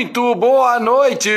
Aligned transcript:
Muito 0.00 0.34
boa 0.34 0.80
noite 0.80 1.30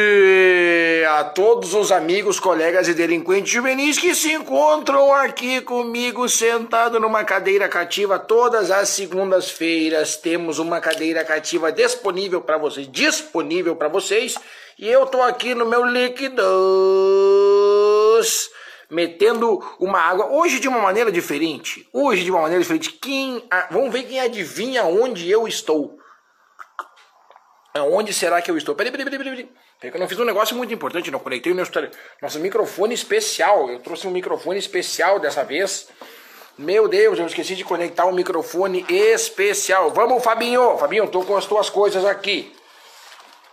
a 1.10 1.26
todos 1.26 1.74
os 1.74 1.92
amigos, 1.92 2.40
colegas 2.40 2.88
e 2.88 2.94
delinquentes 2.94 3.52
juvenis 3.52 4.00
que 4.00 4.16
se 4.16 4.32
encontram 4.32 5.14
aqui 5.14 5.60
comigo 5.60 6.30
sentado 6.30 6.98
numa 6.98 7.26
cadeira 7.26 7.68
cativa 7.68 8.18
todas 8.18 8.72
as 8.72 8.88
segundas-feiras. 8.88 10.16
Temos 10.16 10.60
uma 10.60 10.80
cadeira 10.80 11.26
cativa 11.26 11.74
disponível 11.74 12.40
para 12.40 12.58
vocês, 12.58 12.88
disponível 12.90 13.76
para 13.76 13.90
vocês, 13.90 14.38
e 14.80 14.88
eu 14.88 15.06
tô 15.08 15.22
aqui 15.22 15.54
no 15.54 15.66
meu 15.66 15.84
líquidos 15.84 16.40
metendo 18.90 19.62
uma 19.78 20.00
água 20.00 20.28
hoje 20.28 20.62
de 20.62 20.70
uma 20.70 20.80
maneira 20.80 21.12
diferente. 21.12 21.86
Hoje 21.92 22.24
de 22.24 22.32
uma 22.32 22.44
maneira 22.44 22.62
diferente. 22.62 22.94
Quem, 22.94 23.44
vamos 23.70 23.92
ver 23.92 24.04
quem 24.04 24.22
adivinha 24.22 24.86
onde 24.86 25.30
eu 25.30 25.46
estou. 25.50 26.02
Onde 27.76 28.14
será 28.14 28.40
que 28.40 28.52
eu 28.52 28.58
estou? 28.58 28.76
Peraí, 28.76 28.92
peraí, 28.92 29.04
peraí, 29.04 29.18
peraí. 29.18 29.50
peraí 29.80 29.96
eu 29.96 30.00
não 30.00 30.08
fiz 30.08 30.20
um 30.20 30.26
negócio 30.26 30.56
muito 30.56 30.72
importante, 30.72 31.10
não 31.10 31.18
conectei 31.18 31.52
o 31.52 31.56
meu 31.56 31.66
nosso 32.22 32.40
microfone 32.40 32.94
especial. 32.94 33.68
Eu 33.68 33.80
trouxe 33.80 34.08
um 34.08 34.12
microfone 34.12 34.60
especial 34.60 35.20
dessa 35.20 35.44
vez. 35.44 35.88
Meu 36.56 36.88
Deus, 36.88 37.18
eu 37.18 37.26
esqueci 37.26 37.56
de 37.56 37.64
conectar 37.64 38.06
um 38.06 38.12
microfone 38.12 38.86
especial. 38.88 39.90
Vamos, 39.90 40.24
Fabinho. 40.24 40.78
Fabinho, 40.78 41.08
tô 41.08 41.24
com 41.24 41.36
as 41.36 41.48
tuas 41.48 41.68
coisas 41.68 42.06
aqui. 42.06 42.56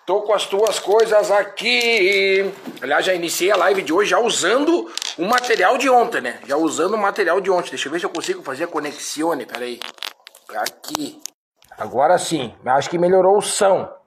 Tô 0.05 0.21
com 0.21 0.35
as 0.35 0.45
tuas 0.45 0.79
coisas 0.79 1.31
aqui. 1.31 2.53
Aliás, 2.83 3.07
já 3.07 3.15
iniciei 3.15 3.51
a 3.51 3.57
live 3.57 3.81
de 3.81 3.93
hoje 3.93 4.11
já 4.11 4.19
usando 4.19 4.93
o 5.17 5.25
material 5.25 5.79
de 5.79 5.89
ontem, 5.89 6.21
né? 6.21 6.41
Já 6.47 6.59
usando 6.59 6.93
o 6.93 6.99
material 6.99 7.41
de 7.41 7.51
ontem. 7.51 7.71
Deixa 7.71 7.89
eu 7.89 7.93
ver 7.93 8.01
se 8.01 8.05
eu 8.05 8.11
consigo 8.11 8.43
fazer 8.43 8.65
a 8.65 8.69
conexione. 8.69 9.47
Peraí. 9.47 9.81
Aqui. 10.57 11.23
Agora 11.79 12.19
sim. 12.19 12.55
Acho 12.67 12.91
que 12.91 12.99
melhorou 12.99 13.39
o 13.39 13.43
som. 13.43 14.00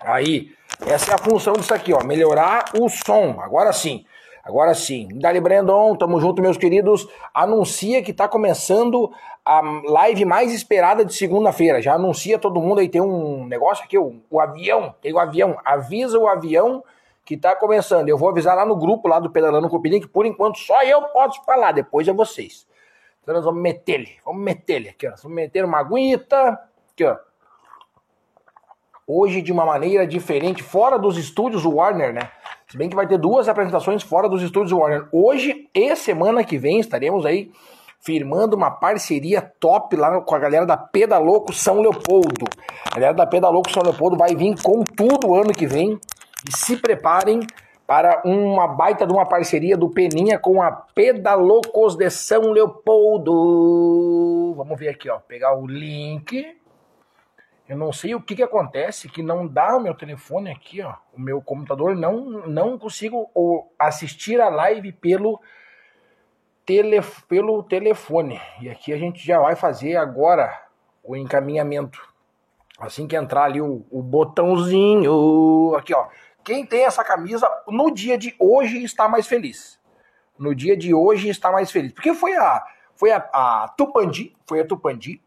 Aí, 0.00 0.50
essa 0.86 1.12
é 1.12 1.14
a 1.14 1.18
função 1.18 1.54
disso 1.54 1.72
aqui, 1.72 1.92
ó, 1.92 2.04
melhorar 2.04 2.66
o 2.78 2.88
som. 2.88 3.40
Agora 3.40 3.72
sim. 3.72 4.04
Agora 4.44 4.74
sim. 4.74 5.08
Dali 5.14 5.40
Brandon, 5.40 5.96
tamo 5.96 6.20
junto, 6.20 6.42
meus 6.42 6.56
queridos. 6.56 7.08
Anuncia 7.32 8.02
que 8.02 8.12
tá 8.12 8.28
começando 8.28 9.10
a 9.44 9.60
live 9.88 10.24
mais 10.24 10.52
esperada 10.52 11.04
de 11.04 11.14
segunda-feira. 11.14 11.80
Já 11.80 11.94
anuncia 11.94 12.38
todo 12.38 12.60
mundo 12.60 12.80
aí, 12.80 12.88
tem 12.88 13.00
um 13.00 13.46
negócio 13.46 13.84
aqui, 13.84 13.98
o, 13.98 14.20
o 14.30 14.40
avião, 14.40 14.94
tem 15.00 15.12
o 15.12 15.18
avião. 15.18 15.58
Avisa 15.64 16.18
o 16.18 16.28
avião 16.28 16.84
que 17.24 17.36
tá 17.36 17.56
começando. 17.56 18.08
Eu 18.08 18.18
vou 18.18 18.28
avisar 18.28 18.54
lá 18.54 18.64
no 18.64 18.76
grupo 18.76 19.08
lá 19.08 19.18
do 19.18 19.30
Pedalando 19.30 19.68
com 19.68 19.80
que 19.80 20.06
por 20.06 20.26
enquanto 20.26 20.58
só 20.58 20.82
eu 20.82 21.02
posso 21.08 21.42
falar, 21.44 21.72
depois 21.72 22.06
é 22.06 22.12
vocês. 22.12 22.66
Então 23.22 23.34
nós 23.34 23.44
vamos 23.44 23.60
meter 23.60 23.94
ele, 23.94 24.12
vamos 24.24 24.42
meter 24.42 24.74
ele 24.74 24.88
aqui, 24.90 25.08
ó. 25.08 25.14
Vamos 25.20 25.34
meter 25.34 25.64
uma 25.64 25.78
aguita, 25.78 26.60
aqui, 26.92 27.04
ó 27.04 27.25
hoje 29.06 29.40
de 29.40 29.52
uma 29.52 29.64
maneira 29.64 30.04
diferente, 30.06 30.62
fora 30.62 30.98
dos 30.98 31.16
estúdios 31.16 31.64
Warner, 31.64 32.12
né? 32.12 32.28
Se 32.66 32.76
bem 32.76 32.88
que 32.88 32.96
vai 32.96 33.06
ter 33.06 33.16
duas 33.16 33.48
apresentações 33.48 34.02
fora 34.02 34.28
dos 34.28 34.42
estúdios 34.42 34.72
Warner. 34.72 35.06
Hoje 35.12 35.68
e 35.72 35.94
semana 35.94 36.42
que 36.42 36.58
vem 36.58 36.80
estaremos 36.80 37.24
aí 37.24 37.52
firmando 38.00 38.56
uma 38.56 38.72
parceria 38.72 39.40
top 39.60 39.94
lá 39.94 40.20
com 40.20 40.34
a 40.34 40.38
galera 40.38 40.66
da 40.66 40.76
Pedaloco 40.76 41.52
São 41.52 41.80
Leopoldo. 41.80 42.46
A 42.90 42.96
galera 42.96 43.14
da 43.14 43.26
Pedaloco 43.26 43.70
São 43.70 43.84
Leopoldo 43.84 44.16
vai 44.16 44.34
vir 44.34 44.60
com 44.60 44.82
tudo 44.82 45.34
ano 45.34 45.52
que 45.52 45.66
vem 45.66 45.98
e 46.48 46.56
se 46.56 46.76
preparem 46.76 47.40
para 47.86 48.22
uma 48.24 48.66
baita 48.66 49.06
de 49.06 49.12
uma 49.12 49.24
parceria 49.24 49.76
do 49.76 49.88
Peninha 49.88 50.40
com 50.40 50.60
a 50.60 50.72
Pedalocos 50.72 51.94
de 51.94 52.10
São 52.10 52.50
Leopoldo. 52.50 53.32
Vamos 54.56 54.76
ver 54.76 54.88
aqui, 54.88 55.08
ó, 55.08 55.20
pegar 55.20 55.56
o 55.56 55.64
link 55.64 56.56
eu 57.68 57.76
não 57.76 57.92
sei 57.92 58.14
o 58.14 58.20
que, 58.20 58.36
que 58.36 58.42
acontece 58.42 59.08
que 59.08 59.22
não 59.22 59.46
dá 59.46 59.76
o 59.76 59.80
meu 59.80 59.92
telefone 59.92 60.52
aqui, 60.52 60.80
ó. 60.82 60.94
O 61.12 61.20
meu 61.20 61.42
computador 61.42 61.96
não, 61.96 62.46
não 62.46 62.78
consigo 62.78 63.28
assistir 63.76 64.40
a 64.40 64.48
live 64.48 64.92
pelo, 64.92 65.40
tele, 66.64 67.00
pelo 67.28 67.64
telefone. 67.64 68.40
E 68.60 68.70
aqui 68.70 68.92
a 68.92 68.96
gente 68.96 69.24
já 69.24 69.40
vai 69.40 69.56
fazer 69.56 69.96
agora 69.96 70.62
o 71.02 71.16
encaminhamento. 71.16 72.00
Assim 72.78 73.08
que 73.08 73.16
entrar 73.16 73.44
ali 73.44 73.60
o, 73.60 73.84
o 73.90 74.00
botãozinho. 74.00 75.74
Aqui, 75.74 75.92
ó. 75.92 76.06
Quem 76.44 76.64
tem 76.64 76.84
essa 76.84 77.02
camisa 77.02 77.50
no 77.66 77.90
dia 77.90 78.16
de 78.16 78.36
hoje 78.38 78.84
está 78.84 79.08
mais 79.08 79.26
feliz. 79.26 79.80
No 80.38 80.54
dia 80.54 80.76
de 80.76 80.94
hoje 80.94 81.28
está 81.28 81.50
mais 81.50 81.72
feliz. 81.72 81.92
Porque 81.92 82.14
foi 82.14 82.36
a, 82.36 82.64
foi 82.94 83.10
a, 83.10 83.16
a 83.32 83.74
Tupandi, 83.76 84.36
foi 84.46 84.60
a 84.60 84.64
Tupandi 84.64 85.20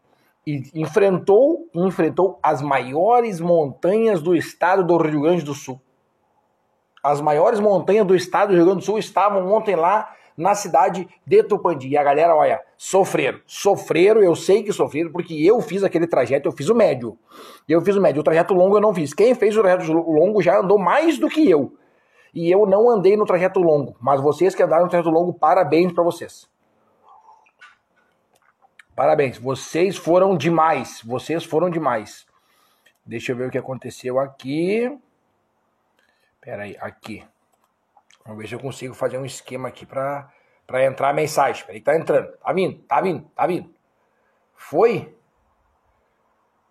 e 0.46 0.62
enfrentou, 0.74 1.68
enfrentou 1.74 2.38
as 2.42 2.62
maiores 2.62 3.40
montanhas 3.40 4.22
do 4.22 4.34
estado 4.34 4.84
do 4.84 4.96
Rio 4.96 5.22
Grande 5.22 5.44
do 5.44 5.54
Sul. 5.54 5.80
As 7.02 7.20
maiores 7.20 7.60
montanhas 7.60 8.06
do 8.06 8.14
estado 8.14 8.50
do 8.50 8.56
Rio 8.56 8.64
Grande 8.64 8.80
do 8.80 8.84
Sul 8.84 8.98
estavam 8.98 9.50
ontem 9.52 9.76
lá 9.76 10.14
na 10.36 10.54
cidade 10.54 11.06
de 11.26 11.42
Tupandi. 11.42 11.88
E 11.88 11.96
a 11.96 12.02
galera, 12.02 12.34
olha, 12.34 12.60
sofreram. 12.76 13.40
Sofreram, 13.46 14.22
eu 14.22 14.34
sei 14.34 14.62
que 14.62 14.72
sofreram, 14.72 15.12
porque 15.12 15.34
eu 15.34 15.60
fiz 15.60 15.84
aquele 15.84 16.06
trajeto, 16.06 16.48
eu 16.48 16.52
fiz 16.52 16.68
o 16.68 16.74
médio. 16.74 17.18
Eu 17.68 17.80
fiz 17.82 17.96
o 17.96 18.00
médio. 18.00 18.20
O 18.20 18.24
trajeto 18.24 18.54
longo 18.54 18.76
eu 18.76 18.80
não 18.80 18.94
fiz. 18.94 19.12
Quem 19.12 19.34
fez 19.34 19.56
o 19.56 19.62
trajeto 19.62 19.92
longo 19.92 20.42
já 20.42 20.58
andou 20.58 20.78
mais 20.78 21.18
do 21.18 21.28
que 21.28 21.48
eu. 21.48 21.72
E 22.34 22.50
eu 22.50 22.66
não 22.66 22.88
andei 22.88 23.16
no 23.16 23.26
trajeto 23.26 23.60
longo. 23.60 23.96
Mas 24.00 24.20
vocês 24.20 24.54
que 24.54 24.62
andaram 24.62 24.84
no 24.84 24.90
trajeto 24.90 25.10
longo, 25.10 25.32
parabéns 25.34 25.92
para 25.92 26.04
vocês. 26.04 26.48
Parabéns, 29.00 29.38
vocês 29.38 29.96
foram 29.96 30.36
demais. 30.36 31.00
Vocês 31.02 31.42
foram 31.42 31.70
demais. 31.70 32.26
Deixa 33.02 33.32
eu 33.32 33.36
ver 33.36 33.48
o 33.48 33.50
que 33.50 33.56
aconteceu 33.56 34.20
aqui. 34.20 34.94
Pera 36.38 36.64
aí, 36.64 36.76
aqui. 36.78 37.26
Vamos 38.26 38.42
ver 38.42 38.48
se 38.48 38.54
eu 38.54 38.60
consigo 38.60 38.92
fazer 38.92 39.16
um 39.16 39.24
esquema 39.24 39.68
aqui 39.68 39.86
para 39.86 40.30
para 40.66 40.84
entrar 40.84 41.08
a 41.08 41.12
mensagem. 41.14 41.64
Peraí, 41.64 41.80
tá 41.80 41.96
entrando. 41.96 42.30
Tá 42.36 42.52
vindo, 42.52 42.82
tá 42.82 43.00
vindo, 43.00 43.24
tá 43.34 43.46
vindo. 43.46 43.74
Foi? 44.54 45.16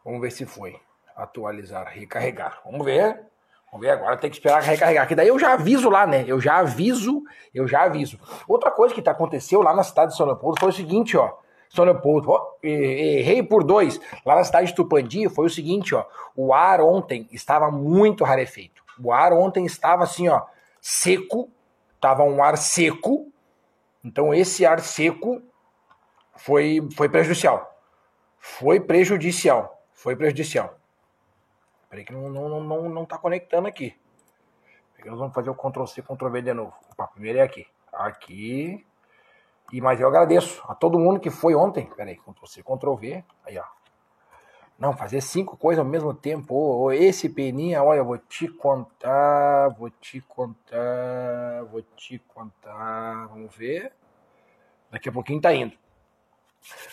Vamos 0.05 0.21
ver 0.21 0.29
se 0.29 0.45
foi. 0.45 0.79
Atualizar, 1.15 1.87
recarregar. 1.87 2.61
Vamos 2.63 2.85
ver. 2.85 3.25
Vamos 3.71 3.87
ver 3.87 3.89
agora, 3.93 4.15
tem 4.17 4.29
que 4.29 4.35
esperar 4.35 4.61
recarregar. 4.61 5.07
Que 5.07 5.15
daí 5.15 5.29
eu 5.29 5.39
já 5.39 5.53
aviso 5.53 5.89
lá, 5.89 6.05
né? 6.05 6.25
Eu 6.27 6.39
já 6.39 6.57
aviso, 6.57 7.23
eu 7.55 7.67
já 7.67 7.85
aviso. 7.85 8.19
Outra 8.47 8.69
coisa 8.69 8.93
que 8.93 9.01
tá, 9.01 9.09
aconteceu 9.09 9.63
lá 9.63 9.73
na 9.73 9.81
cidade 9.81 10.11
de 10.11 10.17
São 10.17 10.27
Leopoldo 10.27 10.59
foi 10.59 10.69
o 10.69 10.73
seguinte, 10.73 11.17
ó. 11.17 11.35
São 11.69 11.85
Leopoldo, 11.85 12.31
oh, 12.31 12.57
errei 12.63 13.43
por 13.43 13.63
dois. 13.63 13.99
Lá 14.25 14.35
na 14.35 14.43
cidade 14.43 14.67
de 14.67 14.75
Tupandi 14.75 15.29
foi 15.29 15.45
o 15.45 15.49
seguinte, 15.49 15.93
ó. 15.93 16.03
O 16.35 16.53
ar 16.53 16.81
ontem 16.81 17.27
estava 17.31 17.69
muito 17.69 18.23
rarefeito. 18.23 18.83
O 19.01 19.13
ar 19.13 19.31
ontem 19.33 19.65
estava 19.65 20.03
assim, 20.03 20.27
ó, 20.27 20.45
seco. 20.81 21.49
Tava 22.01 22.23
um 22.23 22.43
ar 22.43 22.57
seco. 22.57 23.31
Então 24.03 24.33
esse 24.33 24.65
ar 24.65 24.79
seco 24.79 25.41
foi, 26.35 26.79
foi 26.95 27.07
prejudicial. 27.07 27.79
Foi 28.39 28.79
prejudicial. 28.79 29.83
Foi 29.93 30.15
prejudicial. 30.15 30.75
Peraí 31.89 32.05
que 32.05 32.13
não, 32.13 32.29
não, 32.29 32.61
não, 32.61 32.89
não 32.89 33.05
tá 33.05 33.17
conectando 33.17 33.67
aqui. 33.67 33.95
Nós 35.05 35.17
vamos 35.17 35.33
fazer 35.33 35.49
o 35.49 35.55
Ctrl 35.55 35.85
C, 35.85 36.01
Ctrl 36.01 36.29
V 36.29 36.41
de 36.41 36.53
novo. 36.53 36.73
Opa, 36.91 37.07
primeiro 37.07 37.39
é 37.39 37.41
aqui. 37.41 37.67
Aqui. 37.91 38.85
E, 39.71 39.81
mas 39.81 39.99
eu 39.99 40.07
agradeço 40.07 40.63
a 40.67 40.73
todo 40.73 40.99
mundo 40.99 41.19
que 41.19 41.29
foi 41.29 41.55
ontem. 41.55 41.89
Peraí, 41.95 42.15
Ctrl 42.15 42.45
C, 42.45 42.63
Ctrl 42.63 42.95
V. 42.95 43.23
Aí, 43.45 43.57
ó. 43.57 43.63
Não, 44.77 44.93
fazer 44.93 45.19
cinco 45.19 45.57
coisas 45.57 45.83
ao 45.83 45.89
mesmo 45.89 46.13
tempo. 46.13 46.55
Oh, 46.55 46.91
esse 46.91 47.27
peninha, 47.27 47.83
olha, 47.83 47.99
eu 47.99 48.05
vou 48.05 48.17
te 48.17 48.47
contar, 48.47 49.69
vou 49.77 49.89
te 49.89 50.21
contar, 50.21 51.65
vou 51.69 51.81
te 51.81 52.17
contar. 52.19 53.27
Vamos 53.27 53.53
ver. 53.55 53.91
Daqui 54.89 55.09
a 55.09 55.11
pouquinho 55.11 55.41
tá 55.41 55.53
indo. 55.53 55.73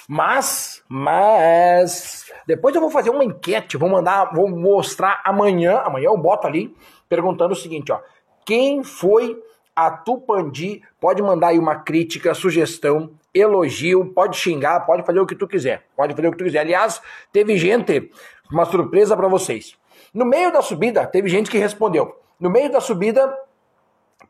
Mas, 0.09 0.85
mas, 0.89 2.31
depois 2.47 2.75
eu 2.75 2.81
vou 2.81 2.91
fazer 2.91 3.11
uma 3.11 3.25
enquete, 3.25 3.77
vou 3.77 3.89
mandar, 3.89 4.33
vou 4.33 4.49
mostrar 4.49 5.21
amanhã, 5.25 5.79
amanhã 5.79 6.07
eu 6.07 6.17
boto 6.17 6.47
ali, 6.47 6.77
perguntando 7.09 7.53
o 7.53 7.57
seguinte, 7.57 7.91
ó. 7.91 8.01
Quem 8.45 8.85
foi 8.85 9.43
a 9.77 9.91
Tupandi 9.91 10.83
pode 10.99 11.23
mandar 11.23 11.49
aí 11.49 11.59
uma 11.59 11.77
crítica, 11.77 12.33
sugestão, 12.33 13.11
elogio, 13.35 14.07
pode 14.07 14.39
xingar, 14.39 14.81
pode 14.81 15.05
fazer 15.05 15.21
o 15.21 15.27
que 15.27 15.37
tu 15.37 15.47
quiser. 15.47 15.85
Pode 15.95 16.15
fazer 16.15 16.29
o 16.29 16.33
que 16.33 16.39
tu 16.39 16.45
quiser. 16.45 16.61
Aliás, 16.61 17.03
teve 17.31 17.59
gente, 17.59 18.11
uma 18.51 18.65
surpresa 18.65 19.15
para 19.15 19.29
vocês. 19.29 19.77
No 20.15 20.25
meio 20.25 20.51
da 20.51 20.63
subida, 20.63 21.07
teve 21.07 21.29
gente 21.29 21.51
que 21.51 21.59
respondeu. 21.59 22.19
No 22.41 22.49
meio 22.49 22.73
da 22.73 22.81
subida, 22.81 23.31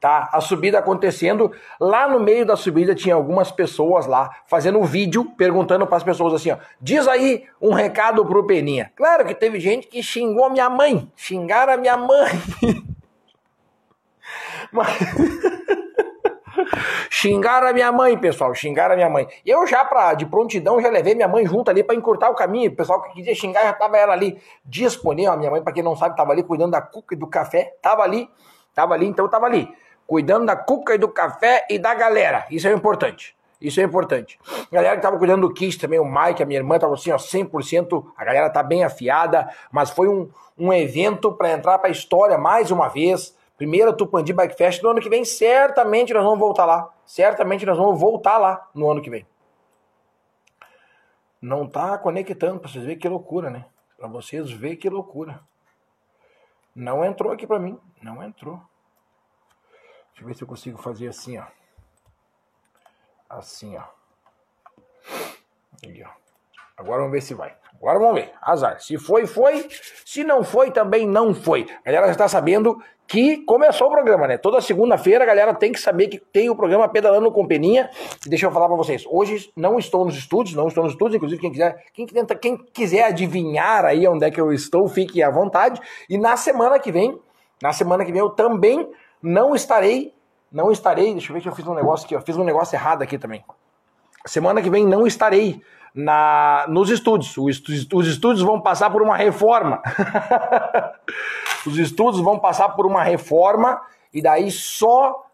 tá? 0.00 0.28
A 0.32 0.40
subida 0.40 0.80
acontecendo, 0.80 1.52
lá 1.80 2.08
no 2.08 2.18
meio 2.18 2.44
da 2.44 2.56
subida 2.56 2.92
tinha 2.92 3.14
algumas 3.14 3.52
pessoas 3.52 4.06
lá 4.06 4.30
fazendo 4.48 4.80
um 4.80 4.84
vídeo 4.84 5.24
perguntando 5.36 5.86
para 5.86 5.96
as 5.96 6.02
pessoas 6.02 6.34
assim, 6.34 6.50
ó: 6.50 6.56
"Diz 6.80 7.06
aí 7.06 7.44
um 7.60 7.72
recado 7.72 8.26
pro 8.26 8.46
Peninha". 8.46 8.90
Claro 8.96 9.24
que 9.24 9.34
teve 9.34 9.60
gente 9.60 9.86
que 9.86 10.02
xingou 10.02 10.50
minha 10.50 10.68
mãe, 10.68 11.10
xingaram 11.14 11.74
a 11.74 11.76
minha 11.76 11.96
mãe. 11.96 12.30
Mas... 14.72 14.88
Xingaram 17.10 17.68
a 17.68 17.72
minha 17.72 17.90
mãe, 17.92 18.16
pessoal, 18.18 18.54
xingaram 18.54 18.94
a 18.94 18.96
minha 18.96 19.08
mãe. 19.08 19.26
Eu 19.44 19.66
já, 19.66 19.84
pra, 19.84 20.14
de 20.14 20.26
prontidão, 20.26 20.80
já 20.80 20.88
levei 20.88 21.14
minha 21.14 21.28
mãe 21.28 21.46
junto 21.46 21.70
ali 21.70 21.82
para 21.82 21.94
encurtar 21.94 22.30
o 22.30 22.34
caminho. 22.34 22.70
O 22.70 22.76
pessoal 22.76 23.02
que 23.02 23.12
queria 23.12 23.34
xingar 23.34 23.62
já 23.62 23.72
tava 23.72 23.96
ela 23.96 24.12
ali 24.12 24.40
disponível. 24.64 25.32
A 25.32 25.36
minha 25.36 25.50
mãe, 25.50 25.62
para 25.62 25.72
quem 25.72 25.82
não 25.82 25.96
sabe, 25.96 26.16
tava 26.16 26.32
ali 26.32 26.42
cuidando 26.42 26.72
da 26.72 26.80
cuca 26.80 27.14
e 27.14 27.18
do 27.18 27.26
café. 27.26 27.74
Tava 27.80 28.02
ali, 28.02 28.28
tava 28.74 28.94
ali, 28.94 29.06
então 29.06 29.28
tava 29.28 29.46
ali. 29.46 29.68
Cuidando 30.06 30.46
da 30.46 30.56
cuca 30.56 30.94
e 30.94 30.98
do 30.98 31.08
café 31.08 31.66
e 31.68 31.78
da 31.78 31.94
galera. 31.94 32.46
Isso 32.50 32.68
é 32.68 32.72
importante. 32.72 33.36
Isso 33.60 33.80
é 33.80 33.82
importante. 33.82 34.38
A 34.70 34.74
galera 34.74 34.96
que 34.96 35.02
tava 35.02 35.18
cuidando 35.18 35.48
do 35.48 35.54
kit 35.54 35.78
também, 35.78 35.98
o 35.98 36.04
Mike, 36.04 36.42
a 36.42 36.46
minha 36.46 36.60
irmã, 36.60 36.78
tava 36.78 36.94
assim, 36.94 37.10
ó, 37.10 37.16
100%. 37.16 38.04
A 38.16 38.24
galera 38.24 38.50
tá 38.50 38.62
bem 38.62 38.84
afiada, 38.84 39.48
mas 39.72 39.90
foi 39.90 40.08
um, 40.08 40.28
um 40.58 40.72
evento 40.72 41.32
para 41.32 41.52
entrar 41.52 41.78
pra 41.78 41.88
história 41.88 42.36
mais 42.36 42.70
uma 42.70 42.88
vez 42.88 43.34
Primeira 43.56 43.92
Tupandi 43.92 44.32
Bike 44.32 44.56
Fest 44.56 44.82
no 44.82 44.90
ano 44.90 45.00
que 45.00 45.08
vem, 45.08 45.24
certamente 45.24 46.12
nós 46.12 46.22
vamos 46.22 46.38
voltar 46.38 46.66
lá. 46.66 46.92
Certamente 47.06 47.64
nós 47.64 47.76
vamos 47.76 47.98
voltar 47.98 48.36
lá 48.36 48.68
no 48.74 48.90
ano 48.90 49.00
que 49.00 49.08
vem. 49.08 49.26
Não 51.40 51.66
tá 51.66 51.96
conectando 51.96 52.60
para 52.60 52.68
vocês 52.68 52.84
verem 52.84 52.98
que 52.98 53.08
loucura, 53.08 53.50
né? 53.50 53.66
Para 53.96 54.08
vocês 54.08 54.50
verem 54.50 54.76
que 54.76 54.90
loucura. 54.90 55.40
Não 56.74 57.04
entrou 57.04 57.32
aqui 57.32 57.46
para 57.46 57.58
mim, 57.58 57.80
não 58.02 58.22
entrou. 58.22 58.60
Deixa 60.08 60.22
eu 60.22 60.26
ver 60.26 60.34
se 60.34 60.42
eu 60.42 60.48
consigo 60.48 60.78
fazer 60.78 61.08
assim, 61.08 61.38
ó. 61.38 61.46
Assim, 63.28 63.76
ó. 63.76 63.84
Aí, 65.84 66.02
ó. 66.02 66.10
Agora 66.76 66.98
vamos 66.98 67.12
ver 67.12 67.22
se 67.22 67.32
vai. 67.32 67.56
Agora 67.80 67.98
vamos 67.98 68.14
ver. 68.14 68.32
Azar. 68.40 68.80
Se 68.80 68.98
foi, 68.98 69.26
foi. 69.26 69.68
Se 70.04 70.24
não 70.24 70.42
foi, 70.42 70.70
também 70.70 71.06
não 71.06 71.34
foi. 71.34 71.66
A 71.84 71.86
galera 71.86 72.06
já 72.06 72.12
está 72.12 72.28
sabendo 72.28 72.78
que 73.06 73.38
começou 73.44 73.86
o 73.86 73.90
programa, 73.90 74.26
né? 74.26 74.36
Toda 74.36 74.60
segunda-feira 74.60 75.22
a 75.22 75.26
galera 75.26 75.54
tem 75.54 75.70
que 75.70 75.78
saber 75.78 76.08
que 76.08 76.18
tem 76.18 76.50
o 76.50 76.56
programa 76.56 76.88
Pedalando 76.88 77.30
com 77.30 77.46
Peninha. 77.46 77.88
E 78.24 78.28
deixa 78.28 78.46
eu 78.46 78.50
falar 78.50 78.66
para 78.66 78.76
vocês. 78.76 79.04
Hoje 79.08 79.50
não 79.56 79.78
estou 79.78 80.04
nos 80.04 80.16
estúdios, 80.16 80.56
não 80.56 80.68
estou 80.68 80.84
nos 80.84 80.92
estúdios. 80.92 81.16
Inclusive, 81.16 81.40
quem 81.40 81.52
quiser, 81.52 81.84
quem, 81.92 82.06
tenta, 82.06 82.34
quem 82.34 82.56
quiser 82.56 83.04
adivinhar 83.04 83.84
aí 83.84 84.06
onde 84.08 84.24
é 84.24 84.30
que 84.30 84.40
eu 84.40 84.52
estou, 84.52 84.88
fique 84.88 85.22
à 85.22 85.30
vontade. 85.30 85.80
E 86.08 86.18
na 86.18 86.36
semana 86.36 86.78
que 86.78 86.90
vem, 86.90 87.18
na 87.62 87.72
semana 87.72 88.04
que 88.04 88.12
vem 88.12 88.20
eu 88.20 88.30
também 88.30 88.88
não 89.22 89.54
estarei. 89.54 90.12
Não 90.50 90.72
estarei. 90.72 91.12
Deixa 91.12 91.30
eu 91.30 91.34
ver 91.34 91.42
se 91.42 91.48
eu 91.48 91.54
fiz 91.54 91.66
um 91.66 91.74
negócio 91.74 92.06
aqui. 92.06 92.14
Eu 92.14 92.22
fiz 92.22 92.36
um 92.36 92.44
negócio 92.44 92.74
errado 92.74 93.02
aqui 93.02 93.18
também. 93.18 93.44
Semana 94.26 94.60
que 94.60 94.68
vem 94.68 94.86
não 94.86 95.06
estarei 95.06 95.62
na, 95.94 96.66
nos 96.68 96.90
estúdios. 96.90 97.36
Os, 97.38 97.88
os 97.92 98.06
estúdios 98.06 98.42
vão 98.42 98.60
passar 98.60 98.90
por 98.90 99.00
uma 99.00 99.16
reforma. 99.16 99.80
os 101.66 101.78
estúdios 101.78 102.22
vão 102.22 102.38
passar 102.38 102.70
por 102.70 102.86
uma 102.86 103.02
reforma 103.02 103.80
e 104.12 104.20
daí 104.20 104.50
só 104.50 105.24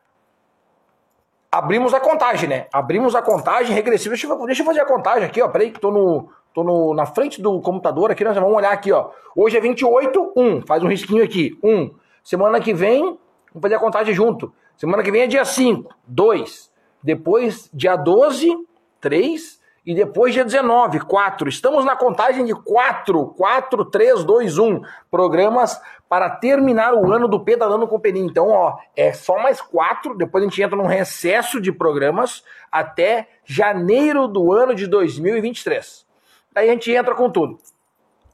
abrimos 1.50 1.92
a 1.92 2.00
contagem, 2.00 2.48
né? 2.48 2.66
Abrimos 2.72 3.14
a 3.14 3.22
contagem 3.22 3.74
regressiva. 3.74 4.14
Deixa 4.14 4.26
eu, 4.26 4.46
deixa 4.46 4.62
eu 4.62 4.66
fazer 4.66 4.80
a 4.80 4.86
contagem 4.86 5.24
aqui, 5.24 5.42
ó. 5.42 5.48
Peraí 5.48 5.70
que 5.70 5.80
tô 5.80 5.90
no, 5.90 6.28
tô 6.54 6.62
no, 6.62 6.94
na 6.94 7.06
frente 7.06 7.42
do 7.42 7.60
computador 7.60 8.10
aqui. 8.10 8.22
Nós 8.22 8.36
vamos 8.36 8.54
olhar 8.54 8.72
aqui, 8.72 8.92
ó. 8.92 9.10
Hoje 9.34 9.56
é 9.56 9.60
28, 9.60 10.32
1. 10.36 10.66
Faz 10.66 10.82
um 10.82 10.88
risquinho 10.88 11.24
aqui. 11.24 11.58
1. 11.62 11.90
Semana 12.22 12.60
que 12.60 12.72
vem, 12.72 13.02
vamos 13.02 13.62
fazer 13.62 13.74
a 13.74 13.80
contagem 13.80 14.14
junto. 14.14 14.52
Semana 14.76 15.02
que 15.02 15.10
vem 15.10 15.22
é 15.22 15.26
dia 15.26 15.44
5, 15.44 15.92
2. 16.06 16.72
Depois, 17.02 17.68
dia 17.74 17.96
12, 17.96 18.56
3. 19.02 19.60
E 19.84 19.96
depois 19.96 20.32
dia 20.32 20.44
19, 20.44 21.00
4. 21.00 21.48
Estamos 21.48 21.84
na 21.84 21.96
contagem 21.96 22.44
de 22.44 22.54
4, 22.54 23.26
4, 23.36 23.84
3, 23.86 24.22
2, 24.22 24.58
1 24.58 24.80
programas 25.10 25.80
para 26.08 26.30
terminar 26.30 26.94
o 26.94 27.12
ano 27.12 27.26
do 27.26 27.40
Pedalando 27.40 27.88
com 27.88 27.98
Peninha. 27.98 28.26
Então, 28.26 28.48
ó, 28.48 28.76
é 28.96 29.12
só 29.12 29.42
mais 29.42 29.60
4, 29.60 30.14
depois 30.16 30.44
a 30.44 30.46
gente 30.46 30.62
entra 30.62 30.76
num 30.76 30.86
recesso 30.86 31.60
de 31.60 31.72
programas 31.72 32.44
até 32.70 33.28
janeiro 33.44 34.28
do 34.28 34.52
ano 34.52 34.72
de 34.72 34.86
2023. 34.86 36.06
Daí 36.52 36.68
a 36.68 36.72
gente 36.72 36.92
entra 36.92 37.14
com 37.14 37.28
tudo. 37.28 37.58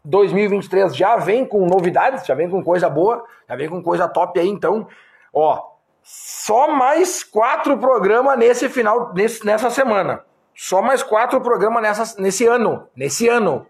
2023 0.04 0.94
já 0.94 1.16
vem 1.16 1.46
com 1.46 1.66
novidades, 1.66 2.26
já 2.26 2.34
vem 2.34 2.50
com 2.50 2.62
coisa 2.62 2.90
boa, 2.90 3.24
já 3.48 3.56
vem 3.56 3.68
com 3.68 3.82
coisa 3.82 4.06
top 4.06 4.38
aí, 4.38 4.48
então, 4.48 4.86
ó, 5.32 5.62
só 6.02 6.68
mais 6.68 7.22
quatro 7.22 7.76
programas 7.78 8.38
nesse 8.38 8.68
final, 8.68 9.12
nesse, 9.14 9.44
nessa 9.44 9.70
semana. 9.70 10.24
Só 10.60 10.82
mais 10.82 11.04
quatro 11.04 11.40
programas 11.40 11.80
nessa, 11.80 12.20
nesse 12.20 12.44
ano. 12.44 12.88
Nesse 12.96 13.28
ano. 13.28 13.64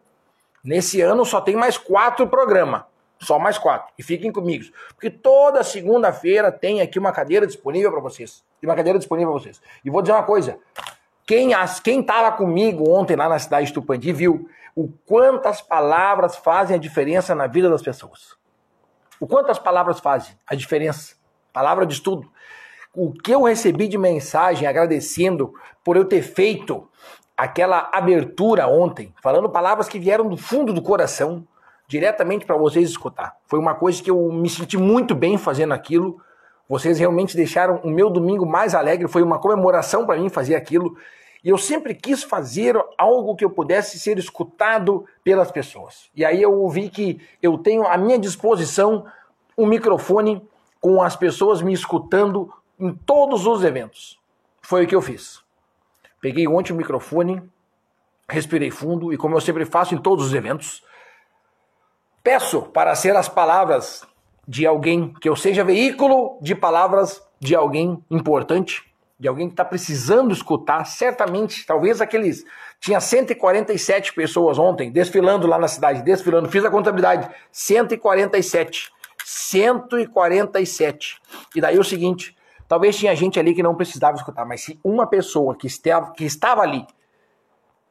Nesse 0.65 1.03
ano 1.03 1.23
só 1.23 1.39
tem 1.39 1.55
mais 1.55 1.77
quatro 1.77 2.27
programas. 2.27 2.85
Só 3.21 3.39
mais 3.39 3.59
quatro. 3.59 3.93
E 3.99 4.03
fiquem 4.03 4.33
comigo. 4.33 4.65
Porque 4.95 5.11
toda 5.11 5.63
segunda-feira 5.63 6.51
tem 6.51 6.81
aqui 6.81 6.99
uma 6.99 7.13
cadeira 7.13 7.47
disponível 7.47 7.93
para 7.93 8.01
vocês. 8.01 8.43
Tem 8.59 8.71
uma 8.71 8.75
cadeira 8.75 8.99
disponível 8.99 9.35
para 9.35 9.43
vocês. 9.43 9.61
E 9.85 9.91
vou 9.91 10.01
dizer 10.01 10.15
uma 10.15 10.23
coisa. 10.23 10.59
Quem, 11.27 11.53
as, 11.53 11.79
quem 11.79 12.03
tava 12.03 12.35
comigo 12.35 12.91
ontem 12.91 13.17
lá 13.17 13.29
na 13.29 13.39
cidade 13.39 13.67
de 13.67 13.75
Tupandi 13.75 14.11
viu 14.11 14.49
o 14.75 14.89
quantas 15.05 15.61
palavras 15.61 16.37
fazem 16.37 16.75
a 16.75 16.79
diferença 16.79 17.35
na 17.35 17.47
vida 17.47 17.69
das 17.69 17.83
pessoas. 17.83 18.35
O 19.21 19.27
quantas 19.27 19.59
palavras 19.59 20.01
fazem 20.01 20.35
a 20.47 20.55
diferença. 20.55 21.17
Palavra 21.53 21.85
de 21.85 21.93
estudo 21.93 22.33
o 22.99 23.13
que 23.13 23.31
eu 23.33 23.45
recebi 23.45 23.87
de 23.87 23.97
mensagem 23.97 24.67
agradecendo 24.67 25.55
por 25.85 25.97
eu 25.97 26.05
ter 26.05 26.21
feito 26.21 26.89
aquela 27.37 27.89
abertura 27.93 28.67
ontem, 28.67 29.15
falando 29.23 29.49
palavras 29.49 29.89
que 29.89 30.01
vieram 30.01 30.29
do 30.29 30.37
fundo 30.37 30.73
do 30.73 30.83
coração, 30.83 31.47
diretamente 31.87 32.45
para 32.45 32.57
vocês 32.57 32.91
escutar. 32.91 33.37
Foi 33.47 33.61
uma 33.61 33.77
coisa 33.77 34.03
que 34.03 34.11
eu 34.11 34.33
me 34.33 34.51
senti 34.51 34.77
muito 34.77 35.15
bem 35.15 35.39
fazendo 35.39 35.73
aquilo. 35.73 36.21
Vocês 36.69 36.99
realmente 36.99 37.37
deixaram 37.37 37.77
o 37.85 37.89
meu 37.89 38.11
domingo 38.11 38.45
mais 38.45 38.75
alegre, 38.75 39.07
foi 39.07 39.23
uma 39.23 39.39
comemoração 39.39 40.05
para 40.05 40.19
mim 40.19 40.29
fazer 40.29 40.57
aquilo. 40.57 40.97
E 41.45 41.51
eu 41.51 41.57
sempre 41.57 41.95
quis 41.95 42.25
fazer 42.25 42.77
algo 42.99 43.37
que 43.37 43.45
eu 43.45 43.51
pudesse 43.51 43.97
ser 44.01 44.19
escutado 44.19 45.05
pelas 45.23 45.53
pessoas. 45.53 46.11
E 46.17 46.25
aí 46.25 46.43
eu 46.43 46.69
vi 46.69 46.91
que 46.91 47.21
eu 47.41 47.57
tenho 47.59 47.87
à 47.87 47.97
minha 47.97 48.19
disposição 48.19 49.07
um 49.57 49.67
microfone 49.67 50.43
com 50.81 51.01
as 51.01 51.15
pessoas 51.15 51.63
me 51.63 51.73
escutando 51.73 52.53
em 52.79 52.93
todos 52.93 53.47
os 53.47 53.65
eventos. 53.65 54.19
Foi 54.63 54.85
o 54.85 54.87
que 54.87 54.95
eu 54.95 55.03
fiz. 55.03 55.41
Peguei 56.21 56.47
ontem 56.47 56.73
o 56.73 56.77
microfone, 56.77 57.43
respirei 58.29 58.71
fundo 58.71 59.13
e, 59.13 59.17
como 59.17 59.37
eu 59.37 59.41
sempre 59.41 59.65
faço 59.65 59.95
em 59.95 59.99
todos 59.99 60.27
os 60.27 60.35
eventos, 60.35 60.83
peço 62.23 62.63
para 62.63 62.95
ser 62.95 63.17
as 63.17 63.29
palavras 63.29 64.07
de 64.47 64.67
alguém, 64.67 65.13
que 65.21 65.29
eu 65.29 65.37
seja 65.37 65.65
veículo 65.65 66.39
de 66.41 66.55
palavras 66.55 67.23
de 67.41 67.55
alguém 67.55 68.03
importante, 68.11 68.83
de 69.19 69.27
alguém 69.29 69.49
que 69.49 69.53
está 69.53 69.65
precisando 69.65 70.33
escutar, 70.33 70.85
certamente, 70.85 71.67
talvez 71.67 72.01
aqueles. 72.01 72.45
Tinha 72.81 73.01
147 73.01 74.15
pessoas 74.15 74.59
ontem 74.59 74.91
desfilando 74.91 75.47
lá 75.47 75.59
na 75.59 75.69
cidade, 75.69 76.03
desfilando, 76.03 76.49
fiz 76.49 76.65
a 76.65 76.71
contabilidade, 76.71 77.29
147. 77.51 78.93
147. 79.25 81.21
E 81.55 81.61
daí 81.61 81.77
é 81.77 81.81
o 81.81 81.85
seguinte, 81.85 82.35
Talvez 82.69 82.99
tinha 82.99 83.17
gente 83.17 83.41
ali 83.41 83.55
que 83.55 83.63
não 83.63 83.75
precisava 83.75 84.19
escutar, 84.19 84.45
mas 84.45 84.61
se 84.61 84.79
uma 84.85 85.07
pessoa 85.07 85.57
que 85.57 85.67
estava, 85.67 86.13
que 86.13 86.25
estava 86.25 86.61
ali 86.61 86.87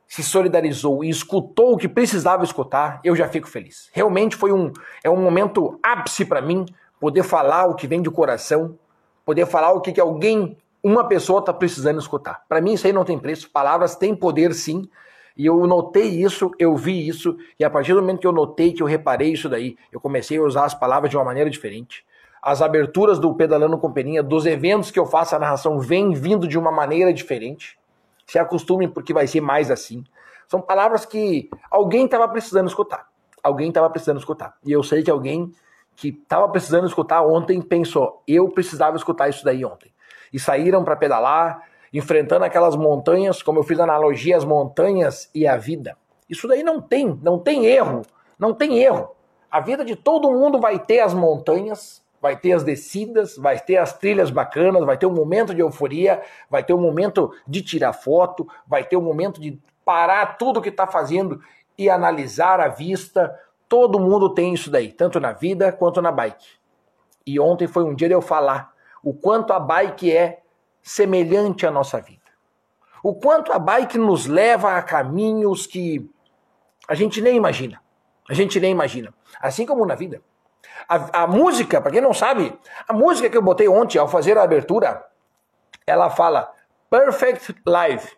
se 0.07 0.24
solidarizou 0.24 1.03
e 1.03 1.10
escutou 1.10 1.74
o 1.74 1.77
que 1.77 1.89
precisava 1.89 2.43
escutar, 2.43 3.01
eu 3.03 3.15
já 3.15 3.27
fico 3.27 3.48
feliz. 3.48 3.89
Realmente 3.91 4.36
foi 4.36 4.53
um, 4.53 4.72
é 5.03 5.10
um 5.10 5.19
momento 5.19 5.79
ápice 5.81 6.24
para 6.24 6.41
mim 6.41 6.63
poder 7.00 7.24
falar 7.24 7.65
o 7.65 7.75
que 7.75 7.88
vem 7.88 8.01
do 8.03 8.12
coração, 8.12 8.77
poder 9.25 9.48
falar 9.48 9.72
o 9.72 9.81
que, 9.81 9.91
que 9.91 10.00
alguém, 10.00 10.55
uma 10.81 11.07
pessoa 11.07 11.39
está 11.39 11.51
precisando 11.51 12.00
escutar. 12.00 12.43
Para 12.48 12.62
mim 12.62 12.74
isso 12.74 12.86
aí 12.86 12.93
não 12.93 13.03
tem 13.03 13.17
preço, 13.17 13.50
palavras 13.50 13.96
têm 13.96 14.15
poder 14.15 14.53
sim. 14.53 14.88
E 15.36 15.46
eu 15.46 15.67
notei 15.67 16.07
isso, 16.07 16.51
eu 16.57 16.75
vi 16.75 17.07
isso, 17.07 17.38
e 17.60 17.63
a 17.63 17.69
partir 17.69 17.93
do 17.93 18.01
momento 18.01 18.22
que 18.22 18.25
eu 18.25 18.31
notei, 18.31 18.74
que 18.74 18.81
eu 18.81 18.88
reparei 18.88 19.34
isso 19.34 19.48
daí, 19.48 19.77
eu 19.91 20.00
comecei 20.00 20.38
a 20.38 20.41
usar 20.41 20.65
as 20.65 20.74
palavras 20.74 21.12
de 21.12 21.17
uma 21.17 21.24
maneira 21.24 21.48
diferente 21.48 22.03
as 22.48 22.62
aberturas 22.62 23.20
do 23.20 23.36
Pedalando 23.36 23.77
com 23.77 23.92
Peninha, 23.92 24.24
dos 24.24 24.46
eventos 24.46 24.89
que 24.89 24.98
eu 24.98 25.06
faço 25.06 25.36
a 25.36 25.39
narração, 25.39 25.80
vem 25.80 26.13
vindo 26.13 26.48
de 26.48 26.58
uma 26.58 26.72
maneira 26.72 27.13
diferente. 27.13 27.77
Se 28.25 28.39
acostumem, 28.39 28.88
porque 28.88 29.13
vai 29.13 29.27
ser 29.27 29.42
mais 29.42 29.70
assim. 29.70 30.01
São 30.48 30.62
palavras 30.62 31.06
que 31.06 31.50
alguém 31.70 32.06
estava 32.06 32.25
precisando 32.30 32.68
escutar. 32.68 33.06
Alguém 33.44 33.68
estava 33.68 33.89
precisando 33.89 34.20
escutar. 34.20 34.56
E 34.66 34.72
eu 34.72 34.82
sei 34.82 35.04
que 35.04 35.12
alguém 35.12 35.51
que 35.94 36.08
estava 36.08 36.48
precisando 36.48 36.88
escutar 36.88 37.22
ontem 37.22 37.62
pensou: 37.62 38.24
eu 38.25 38.48
precisava 38.48 38.96
escutar 38.96 39.27
isso 39.27 39.44
daí 39.44 39.66
ontem. 39.66 39.92
E 40.32 40.39
saíram 40.39 40.86
para 40.86 40.96
pedalar, 40.96 41.62
enfrentando 41.94 42.46
aquelas 42.46 42.77
montanhas, 42.77 43.44
como 43.44 43.60
eu 43.60 43.63
fiz 43.63 43.77
analogia, 43.77 44.38
as 44.38 44.46
montanhas 44.46 45.30
e 45.36 45.46
a 45.46 45.58
vida. 45.58 45.98
Isso 46.30 46.48
daí 46.48 46.63
não 46.63 46.80
tem, 46.80 47.20
não 47.22 47.39
tem 47.39 47.66
erro. 47.66 48.04
Não 48.39 48.54
tem 48.54 48.80
erro. 48.80 49.10
A 49.51 49.60
vida 49.60 49.84
de 49.84 49.98
todo 49.98 50.32
mundo 50.32 50.62
vai 50.62 50.80
ter 50.80 51.01
as 51.01 51.13
montanhas, 51.13 52.01
vai 52.27 52.36
ter 52.36 52.51
as 52.51 52.62
descidas, 52.62 53.38
vai 53.38 53.57
ter 53.57 53.77
as 53.77 53.98
trilhas 53.98 54.29
bacanas, 54.29 54.84
vai 54.84 54.98
ter 54.98 55.05
um 55.05 55.13
momento 55.13 55.55
de 55.55 55.62
euforia, 55.62 56.22
vai 56.50 56.62
ter 56.62 56.74
um 56.74 56.81
momento 56.81 57.31
de 57.48 57.62
tirar 57.62 57.93
foto, 57.93 58.46
vai 58.67 58.84
ter 58.84 58.98
um 58.98 59.01
momento 59.01 59.39
de 59.39 59.57
parar 59.86 60.38
tudo 60.38 60.62
que 60.62 60.67
está 60.67 60.86
fazendo 60.86 61.41
e 61.77 61.89
analisar 61.89 62.60
a 62.60 62.67
vista. 62.67 63.34
Todo 63.69 63.98
mundo 63.98 64.34
tem 64.34 64.53
isso 64.53 64.69
daí, 64.69 64.91
tanto 64.91 65.22
na 65.22 65.31
vida 65.31 65.72
quanto 65.72 66.01
na 66.01 66.12
bike. 66.12 66.57
E 67.25 67.39
ontem 67.39 67.65
foi 67.65 67.86
um 67.86 67.96
dia 67.96 68.10
de 68.10 68.13
eu 68.13 68.22
falar 68.22 68.74
o 69.01 69.13
quanto 69.13 69.53
a 69.53 69.60
bike 69.60 70.13
é 70.13 70.41
semelhante 70.84 71.65
à 71.65 71.72
nossa 71.72 72.01
vida. 72.01 72.19
O 73.01 73.15
quanto 73.15 73.53
a 73.53 73.60
bike 73.60 73.98
nos 73.98 74.25
leva 74.25 74.75
a 74.75 74.84
caminhos 74.84 75.65
que 75.65 76.05
a 76.89 76.93
gente 76.93 77.22
nem 77.22 77.38
imagina. 77.38 77.81
A 78.29 78.34
gente 78.34 78.60
nem 78.60 78.72
imagina. 78.74 79.13
Assim 79.39 79.65
como 79.65 79.86
na 79.86 79.96
vida. 79.96 80.22
A, 80.88 81.24
a 81.24 81.27
música, 81.27 81.82
para 81.82 81.91
quem 81.91 82.01
não 82.01 82.13
sabe, 82.13 82.58
a 82.88 82.94
música 82.94 83.29
que 83.29 83.38
eu 83.38 83.41
botei 83.41 83.67
ontem 83.67 83.98
ao 83.98 84.08
fazer 84.08 84.38
a 84.38 84.44
abertura, 84.44 85.03
ela 85.86 86.10
fala 86.10 86.51
Perfect 86.89 87.56
Life, 87.65 88.15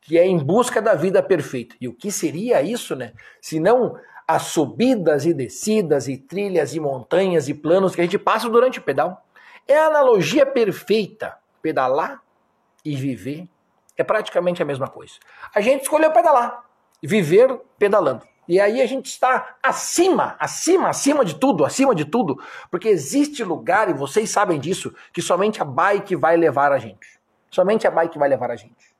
que 0.00 0.18
é 0.18 0.24
em 0.24 0.38
busca 0.38 0.80
da 0.80 0.94
vida 0.94 1.22
perfeita. 1.22 1.74
E 1.80 1.88
o 1.88 1.94
que 1.94 2.10
seria 2.10 2.62
isso, 2.62 2.94
né? 2.94 3.12
Se 3.40 3.58
não 3.58 3.96
as 4.26 4.44
subidas 4.44 5.26
e 5.26 5.34
descidas 5.34 6.08
e 6.08 6.16
trilhas 6.16 6.74
e 6.74 6.80
montanhas 6.80 7.48
e 7.48 7.54
planos 7.54 7.94
que 7.94 8.00
a 8.00 8.04
gente 8.04 8.18
passa 8.18 8.48
durante 8.48 8.78
o 8.78 8.82
pedal. 8.82 9.26
É 9.66 9.76
a 9.76 9.86
analogia 9.86 10.46
perfeita. 10.46 11.36
Pedalar 11.60 12.20
e 12.84 12.96
viver 12.96 13.46
é 13.96 14.02
praticamente 14.02 14.62
a 14.62 14.64
mesma 14.64 14.88
coisa. 14.88 15.14
A 15.54 15.60
gente 15.60 15.82
escolheu 15.82 16.10
pedalar, 16.12 16.64
viver 17.02 17.60
pedalando. 17.78 18.26
E 18.48 18.60
aí 18.60 18.82
a 18.82 18.86
gente 18.86 19.06
está 19.06 19.56
acima, 19.62 20.36
acima, 20.38 20.88
acima 20.88 21.24
de 21.24 21.36
tudo, 21.36 21.64
acima 21.64 21.94
de 21.94 22.04
tudo, 22.04 22.42
porque 22.70 22.88
existe 22.88 23.44
lugar, 23.44 23.88
e 23.88 23.92
vocês 23.92 24.30
sabem 24.30 24.58
disso, 24.58 24.92
que 25.12 25.22
somente 25.22 25.62
a 25.62 25.64
bike 25.64 26.16
vai 26.16 26.36
levar 26.36 26.72
a 26.72 26.78
gente. 26.78 27.20
Somente 27.50 27.86
a 27.86 27.90
bike 27.90 28.18
vai 28.18 28.28
levar 28.28 28.50
a 28.50 28.56
gente. 28.56 28.92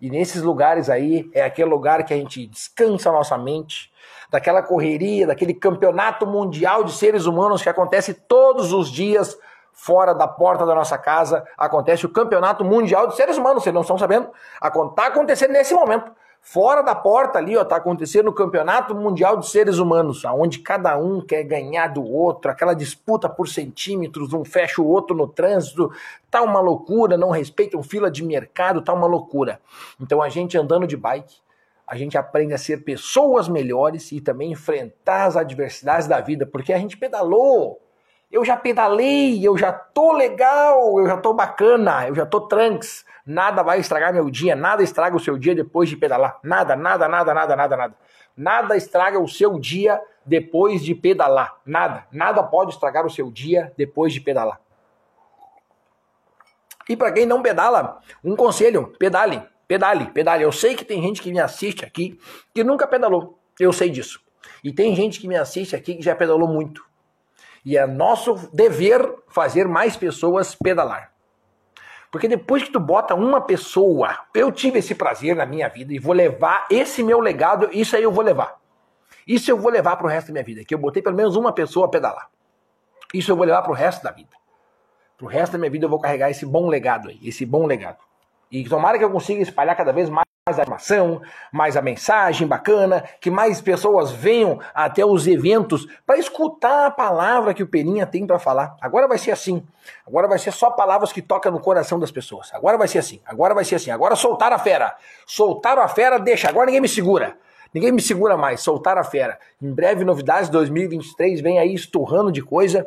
E 0.00 0.10
nesses 0.10 0.42
lugares 0.42 0.88
aí, 0.88 1.30
é 1.34 1.42
aquele 1.42 1.68
lugar 1.68 2.04
que 2.04 2.14
a 2.14 2.16
gente 2.16 2.46
descansa 2.46 3.10
a 3.10 3.12
nossa 3.12 3.36
mente, 3.36 3.92
daquela 4.30 4.62
correria, 4.62 5.26
daquele 5.26 5.52
campeonato 5.52 6.26
mundial 6.26 6.82
de 6.82 6.92
seres 6.92 7.26
humanos 7.26 7.62
que 7.62 7.68
acontece 7.68 8.14
todos 8.14 8.72
os 8.72 8.90
dias 8.90 9.36
fora 9.72 10.14
da 10.14 10.26
porta 10.26 10.64
da 10.66 10.74
nossa 10.74 10.96
casa. 10.96 11.44
Acontece 11.56 12.06
o 12.06 12.08
campeonato 12.08 12.64
mundial 12.64 13.06
de 13.06 13.16
seres 13.16 13.36
humanos, 13.36 13.62
vocês 13.62 13.74
não 13.74 13.82
estão 13.82 13.98
sabendo? 13.98 14.30
Está 14.62 15.06
acontecendo 15.06 15.52
nesse 15.52 15.74
momento. 15.74 16.10
Fora 16.42 16.82
da 16.82 16.94
porta 16.94 17.38
ali, 17.38 17.56
ó, 17.56 17.64
tá 17.64 17.76
acontecendo 17.76 18.28
o 18.28 18.32
Campeonato 18.32 18.94
Mundial 18.94 19.36
de 19.36 19.48
Seres 19.48 19.78
Humanos, 19.78 20.24
aonde 20.24 20.60
cada 20.60 20.96
um 20.96 21.20
quer 21.20 21.44
ganhar 21.44 21.88
do 21.88 22.02
outro, 22.02 22.50
aquela 22.50 22.74
disputa 22.74 23.28
por 23.28 23.46
centímetros, 23.46 24.32
um 24.32 24.44
fecha 24.44 24.80
o 24.80 24.88
outro 24.88 25.14
no 25.14 25.28
trânsito, 25.28 25.92
tá 26.30 26.42
uma 26.42 26.58
loucura, 26.58 27.16
não 27.16 27.30
respeitam 27.30 27.82
fila 27.82 28.10
de 28.10 28.24
mercado, 28.24 28.82
tá 28.82 28.92
uma 28.92 29.06
loucura. 29.06 29.60
Então 30.00 30.22
a 30.22 30.28
gente 30.28 30.56
andando 30.56 30.86
de 30.86 30.96
bike, 30.96 31.36
a 31.86 31.96
gente 31.96 32.16
aprende 32.16 32.54
a 32.54 32.58
ser 32.58 32.84
pessoas 32.84 33.48
melhores 33.48 34.10
e 34.10 34.20
também 34.20 34.52
enfrentar 34.52 35.26
as 35.26 35.36
adversidades 35.36 36.08
da 36.08 36.20
vida, 36.20 36.46
porque 36.46 36.72
a 36.72 36.78
gente 36.78 36.96
pedalou. 36.96 37.80
Eu 38.30 38.44
já 38.44 38.56
pedalei, 38.56 39.44
eu 39.44 39.58
já 39.58 39.72
tô 39.72 40.12
legal, 40.12 41.00
eu 41.00 41.06
já 41.06 41.16
tô 41.16 41.34
bacana, 41.34 42.06
eu 42.06 42.14
já 42.14 42.24
tô 42.24 42.42
tranks. 42.42 43.04
Nada 43.26 43.62
vai 43.62 43.80
estragar 43.80 44.12
meu 44.12 44.30
dia, 44.30 44.54
nada 44.54 44.82
estraga 44.84 45.16
o 45.16 45.20
seu 45.20 45.36
dia 45.36 45.54
depois 45.54 45.88
de 45.88 45.96
pedalar. 45.96 46.38
Nada, 46.42 46.76
nada, 46.76 47.08
nada, 47.08 47.34
nada, 47.34 47.56
nada, 47.56 47.76
nada. 47.76 47.94
Nada 48.36 48.76
estraga 48.76 49.18
o 49.18 49.26
seu 49.26 49.58
dia 49.58 50.00
depois 50.24 50.82
de 50.82 50.94
pedalar. 50.94 51.56
Nada, 51.66 52.06
nada 52.12 52.42
pode 52.42 52.72
estragar 52.72 53.04
o 53.04 53.10
seu 53.10 53.30
dia 53.32 53.72
depois 53.76 54.12
de 54.12 54.20
pedalar. 54.20 54.60
E 56.88 56.96
para 56.96 57.12
quem 57.12 57.26
não 57.26 57.42
pedala, 57.42 58.00
um 58.22 58.36
conselho: 58.36 58.92
pedale. 58.98 59.42
Pedale, 59.66 60.06
pedale. 60.06 60.42
Eu 60.42 60.50
sei 60.50 60.74
que 60.74 60.84
tem 60.84 61.00
gente 61.00 61.22
que 61.22 61.30
me 61.30 61.38
assiste 61.38 61.84
aqui 61.84 62.18
que 62.52 62.64
nunca 62.64 62.86
pedalou. 62.86 63.38
Eu 63.58 63.72
sei 63.72 63.90
disso. 63.90 64.20
E 64.64 64.72
tem 64.72 64.94
gente 64.96 65.20
que 65.20 65.28
me 65.28 65.36
assiste 65.36 65.76
aqui 65.76 65.94
que 65.94 66.02
já 66.02 66.14
pedalou 66.14 66.48
muito. 66.48 66.89
E 67.64 67.76
é 67.76 67.86
nosso 67.86 68.48
dever 68.52 69.16
fazer 69.28 69.66
mais 69.66 69.96
pessoas 69.96 70.54
pedalar. 70.54 71.12
Porque 72.10 72.26
depois 72.26 72.64
que 72.64 72.72
tu 72.72 72.80
bota 72.80 73.14
uma 73.14 73.40
pessoa, 73.40 74.18
eu 74.34 74.50
tive 74.50 74.80
esse 74.80 74.94
prazer 74.94 75.36
na 75.36 75.46
minha 75.46 75.68
vida 75.68 75.92
e 75.92 75.98
vou 75.98 76.12
levar 76.12 76.66
esse 76.70 77.02
meu 77.02 77.20
legado, 77.20 77.68
isso 77.72 77.96
aí 77.96 78.02
eu 78.02 78.10
vou 78.10 78.24
levar. 78.24 78.58
Isso 79.26 79.50
eu 79.50 79.56
vou 79.56 79.70
levar 79.70 79.96
pro 79.96 80.08
resto 80.08 80.28
da 80.28 80.32
minha 80.32 80.44
vida, 80.44 80.64
que 80.64 80.74
eu 80.74 80.78
botei 80.78 81.02
pelo 81.02 81.14
menos 81.14 81.36
uma 81.36 81.52
pessoa 81.52 81.86
a 81.86 81.88
pedalar. 81.88 82.28
Isso 83.14 83.30
eu 83.30 83.36
vou 83.36 83.46
levar 83.46 83.62
pro 83.62 83.72
resto 83.72 84.02
da 84.02 84.10
vida. 84.10 84.36
Pro 85.16 85.28
resto 85.28 85.52
da 85.52 85.58
minha 85.58 85.70
vida 85.70 85.84
eu 85.84 85.90
vou 85.90 86.00
carregar 86.00 86.30
esse 86.30 86.44
bom 86.44 86.66
legado 86.66 87.08
aí, 87.08 87.20
esse 87.22 87.46
bom 87.46 87.66
legado. 87.66 87.98
E 88.50 88.68
tomara 88.68 88.98
que 88.98 89.04
eu 89.04 89.10
consiga 89.10 89.40
espalhar 89.40 89.76
cada 89.76 89.92
vez 89.92 90.08
mais 90.08 90.26
a 90.58 90.62
animação, 90.62 91.20
mais 91.52 91.76
a 91.76 91.82
mensagem 91.82 92.46
bacana, 92.46 93.04
que 93.20 93.30
mais 93.30 93.60
pessoas 93.60 94.10
venham 94.10 94.58
até 94.74 95.04
os 95.04 95.26
eventos 95.26 95.86
para 96.06 96.18
escutar 96.18 96.86
a 96.86 96.90
palavra 96.90 97.54
que 97.54 97.62
o 97.62 97.66
Peninha 97.66 98.06
tem 98.06 98.26
para 98.26 98.38
falar. 98.38 98.76
Agora 98.80 99.06
vai 99.06 99.18
ser 99.18 99.30
assim. 99.30 99.62
Agora 100.06 100.26
vai 100.26 100.38
ser 100.38 100.52
só 100.52 100.70
palavras 100.70 101.12
que 101.12 101.22
tocam 101.22 101.52
no 101.52 101.60
coração 101.60 101.98
das 101.98 102.10
pessoas. 102.10 102.52
Agora 102.52 102.76
vai 102.76 102.88
ser 102.88 102.98
assim. 102.98 103.20
Agora 103.24 103.54
vai 103.54 103.64
ser 103.64 103.76
assim. 103.76 103.90
Agora 103.90 104.16
soltar 104.16 104.52
a 104.52 104.58
fera. 104.58 104.96
Soltaram 105.26 105.82
a 105.82 105.88
fera, 105.88 106.18
deixa. 106.18 106.48
Agora 106.48 106.66
ninguém 106.66 106.80
me 106.80 106.88
segura. 106.88 107.36
Ninguém 107.72 107.92
me 107.92 108.02
segura 108.02 108.36
mais. 108.36 108.60
Soltar 108.60 108.98
a 108.98 109.04
fera. 109.04 109.38
Em 109.62 109.72
breve, 109.72 110.04
novidades 110.04 110.48
2023 110.48 111.40
vem 111.40 111.58
aí 111.58 111.74
esturrando 111.74 112.32
de 112.32 112.42
coisa 112.42 112.86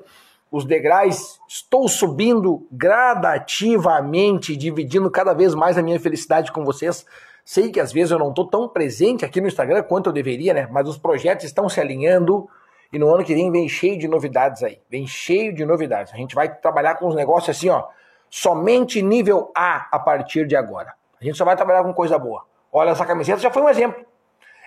os 0.53 0.65
degraus, 0.65 1.39
estou 1.48 1.88
subindo 1.88 2.67
gradativamente, 2.72 4.55
dividindo 4.55 5.10
cada 5.10 5.34
vez 5.34 5.55
mais 5.55 5.79
a 5.79 5.82
minha 5.82 6.00
felicidade 6.00 6.51
com 6.51 6.63
vocês. 6.63 7.03
Sei 7.46 7.70
que 7.70 7.80
às 7.80 7.92
vezes 7.92 8.12
eu 8.12 8.20
não 8.20 8.30
estou 8.30 8.48
tão 8.48 8.70
presente 8.70 9.26
aqui 9.26 9.42
no 9.42 9.48
Instagram 9.48 9.84
quanto 9.84 10.10
eu 10.10 10.14
deveria, 10.14 10.54
né? 10.54 10.68
Mas 10.72 10.88
os 10.88 10.98
projetos 10.98 11.46
estão 11.46 11.68
se 11.68 11.80
alinhando 11.80 12.48
e 12.92 13.00
no 13.00 13.14
ano 13.14 13.24
que 13.24 13.34
vem 13.34 13.52
vem 13.52 13.68
cheio 13.68 13.98
de 13.98 14.08
novidades 14.08 14.64
aí. 14.64 14.80
Vem 14.90 15.06
cheio 15.06 15.54
de 15.54 15.66
novidades. 15.66 16.14
A 16.14 16.18
gente 16.18 16.36
vai 16.36 16.54
trabalhar 16.54 16.96
com 16.96 17.08
os 17.08 17.16
negócios 17.16 17.56
assim, 17.58 17.70
ó, 17.70 17.86
somente 18.30 19.02
nível 19.02 19.52
A 19.56 19.88
a 19.92 20.00
partir 20.00 20.48
de 20.48 20.56
agora. 20.56 20.94
A 21.20 21.24
gente 21.24 21.38
só 21.38 21.44
vai 21.44 21.56
trabalhar 21.56 21.84
com 21.84 21.94
coisa 21.94 22.18
boa. 22.18 22.46
Olha, 22.72 22.92
essa 22.92 23.06
camiseta 23.06 23.40
já 23.40 23.52
foi 23.52 23.62
um 23.62 23.70
exemplo. 23.70 24.06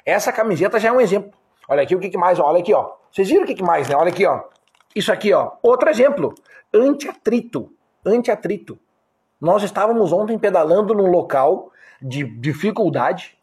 Essa 0.05 0.33
camiseta 0.33 0.79
já 0.79 0.89
é 0.89 0.93
um 0.93 1.01
exemplo. 1.01 1.33
Olha 1.69 1.83
aqui 1.83 1.95
o 1.97 1.99
que, 1.99 2.09
que 2.09 2.19
mais, 2.19 2.39
olha 2.39 2.61
aqui, 2.61 2.73
ó. 2.73 2.93
Vocês 3.11 3.29
viram 3.29 3.45
o 3.45 3.47
que, 3.47 3.55
que 3.55 3.63
mais, 3.63 3.89
né? 3.89 3.97
Olha 3.97 4.11
aqui, 4.11 4.27
ó. 4.27 4.43
Isso 4.95 5.13
aqui, 5.13 5.33
ó. 5.33 5.53
Outro 5.63 5.89
exemplo. 5.89 6.35
Antiatrito. 6.73 7.73
Antiatrito. 8.05 8.79
Nós 9.41 9.63
estávamos 9.63 10.13
ontem 10.13 10.39
pedalando 10.39 10.95
num 10.95 11.11
local 11.11 11.71
de 12.01 12.25
dificuldade. 12.25 13.37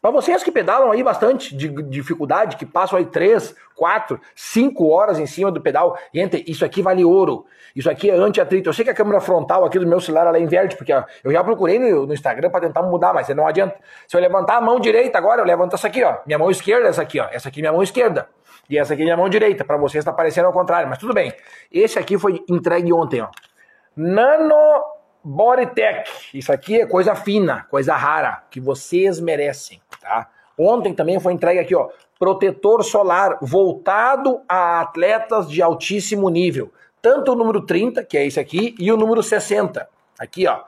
Para 0.00 0.10
vocês 0.10 0.42
que 0.42 0.50
pedalam 0.50 0.90
aí 0.90 1.02
bastante 1.02 1.54
de 1.54 1.68
dificuldade, 1.82 2.56
que 2.56 2.64
passam 2.64 2.98
aí 2.98 3.04
3, 3.04 3.54
4, 3.76 4.18
5 4.34 4.88
horas 4.88 5.18
em 5.18 5.26
cima 5.26 5.52
do 5.52 5.60
pedal, 5.60 5.98
gente, 6.14 6.42
isso 6.50 6.64
aqui 6.64 6.80
vale 6.80 7.04
ouro. 7.04 7.44
Isso 7.76 7.90
aqui 7.90 8.10
é 8.10 8.14
anti-atrito. 8.14 8.70
Eu 8.70 8.72
sei 8.72 8.82
que 8.82 8.90
a 8.90 8.94
câmera 8.94 9.20
frontal 9.20 9.62
aqui 9.64 9.78
do 9.78 9.86
meu 9.86 10.00
celular 10.00 10.26
ela 10.26 10.38
inverte, 10.38 10.74
porque 10.74 10.90
ó, 10.90 11.04
eu 11.22 11.30
já 11.30 11.44
procurei 11.44 11.78
no, 11.78 12.06
no 12.06 12.14
Instagram 12.14 12.48
para 12.48 12.60
tentar 12.60 12.82
mudar, 12.82 13.12
mas 13.12 13.28
não 13.28 13.46
adianta. 13.46 13.76
Se 14.08 14.16
eu 14.16 14.20
levantar 14.22 14.56
a 14.56 14.60
mão 14.62 14.80
direita 14.80 15.18
agora, 15.18 15.42
eu 15.42 15.44
levanto 15.44 15.74
essa 15.74 15.86
aqui, 15.86 16.02
ó. 16.02 16.16
Minha 16.26 16.38
mão 16.38 16.50
esquerda, 16.50 16.88
essa 16.88 17.02
aqui, 17.02 17.20
ó. 17.20 17.28
Essa 17.30 17.50
aqui 17.50 17.60
é 17.60 17.62
minha 17.62 17.72
mão 17.72 17.82
esquerda. 17.82 18.26
E 18.70 18.78
essa 18.78 18.94
aqui 18.94 19.02
é 19.02 19.04
minha 19.04 19.16
mão 19.18 19.28
direita. 19.28 19.66
Para 19.66 19.76
vocês 19.76 20.00
está 20.00 20.12
parecendo 20.12 20.46
ao 20.46 20.52
contrário, 20.52 20.88
mas 20.88 20.96
tudo 20.96 21.12
bem. 21.12 21.30
Esse 21.70 21.98
aqui 21.98 22.18
foi 22.18 22.42
entregue 22.48 22.90
ontem, 22.90 23.20
ó. 23.20 23.28
Nano 23.94 24.82
Bodytech. 25.22 26.10
Isso 26.32 26.52
aqui 26.52 26.80
é 26.80 26.86
coisa 26.86 27.14
fina, 27.14 27.66
coisa 27.70 27.94
rara, 27.94 28.44
que 28.50 28.60
vocês 28.60 29.20
merecem, 29.20 29.80
tá? 30.00 30.28
Ontem 30.58 30.94
também 30.94 31.18
foi 31.18 31.32
entregue 31.32 31.60
aqui, 31.60 31.74
ó, 31.74 31.88
protetor 32.18 32.84
solar 32.84 33.38
voltado 33.40 34.42
a 34.48 34.80
atletas 34.80 35.48
de 35.48 35.62
altíssimo 35.62 36.28
nível. 36.28 36.70
Tanto 37.00 37.32
o 37.32 37.34
número 37.34 37.64
30, 37.64 38.04
que 38.04 38.18
é 38.18 38.26
esse 38.26 38.38
aqui, 38.38 38.74
e 38.78 38.92
o 38.92 38.96
número 38.96 39.22
60. 39.22 39.88
Aqui, 40.18 40.46
ó. 40.46 40.60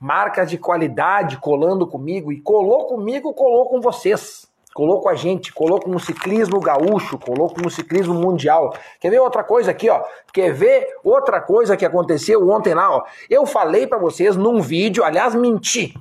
Marcas 0.00 0.50
de 0.50 0.56
qualidade 0.56 1.36
colando 1.36 1.86
comigo 1.86 2.32
e 2.32 2.40
colou 2.40 2.86
comigo, 2.86 3.34
colou 3.34 3.68
com 3.68 3.80
vocês 3.80 4.50
colou 4.74 5.00
com 5.00 5.08
a 5.08 5.14
gente, 5.14 5.52
colou 5.52 5.80
com 5.80 5.94
o 5.94 6.00
ciclismo 6.00 6.58
gaúcho, 6.58 7.16
colou 7.16 7.48
com 7.48 7.66
o 7.66 7.70
ciclismo 7.70 8.12
mundial. 8.12 8.76
Quer 9.00 9.10
ver 9.10 9.20
outra 9.20 9.44
coisa 9.44 9.70
aqui, 9.70 9.88
ó? 9.88 10.02
Quer 10.32 10.52
ver 10.52 10.88
outra 11.04 11.40
coisa 11.40 11.76
que 11.76 11.86
aconteceu 11.86 12.50
ontem 12.50 12.74
lá, 12.74 12.90
ó? 12.90 13.04
Eu 13.30 13.46
falei 13.46 13.86
para 13.86 13.98
vocês 13.98 14.36
num 14.36 14.60
vídeo, 14.60 15.04
aliás, 15.04 15.32
menti. 15.34 15.94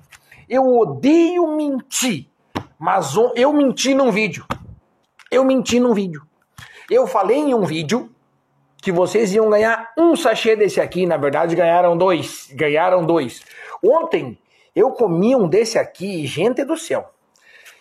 Eu 0.49 0.75
odeio 0.75 1.55
mentir, 1.55 2.27
mas 2.79 3.13
eu 3.35 3.53
menti 3.53 3.93
num 3.93 4.11
vídeo. 4.11 4.43
Eu 5.29 5.45
menti 5.45 5.79
num 5.79 5.93
vídeo. 5.93 6.23
Eu 6.89 7.05
falei 7.05 7.37
em 7.37 7.53
um 7.53 7.63
vídeo 7.63 8.09
que 8.81 8.91
vocês 8.91 9.33
iam 9.33 9.49
ganhar 9.49 9.93
um 9.97 10.15
sachê 10.15 10.55
desse 10.55 10.81
aqui, 10.81 11.05
na 11.05 11.15
verdade 11.15 11.55
ganharam 11.55 11.95
dois, 11.95 12.49
ganharam 12.51 13.05
dois. 13.05 13.41
Ontem 13.81 14.37
eu 14.75 14.91
comi 14.91 15.35
um 15.35 15.47
desse 15.47 15.77
aqui, 15.77 16.25
gente 16.25 16.65
do 16.65 16.75
céu. 16.75 17.13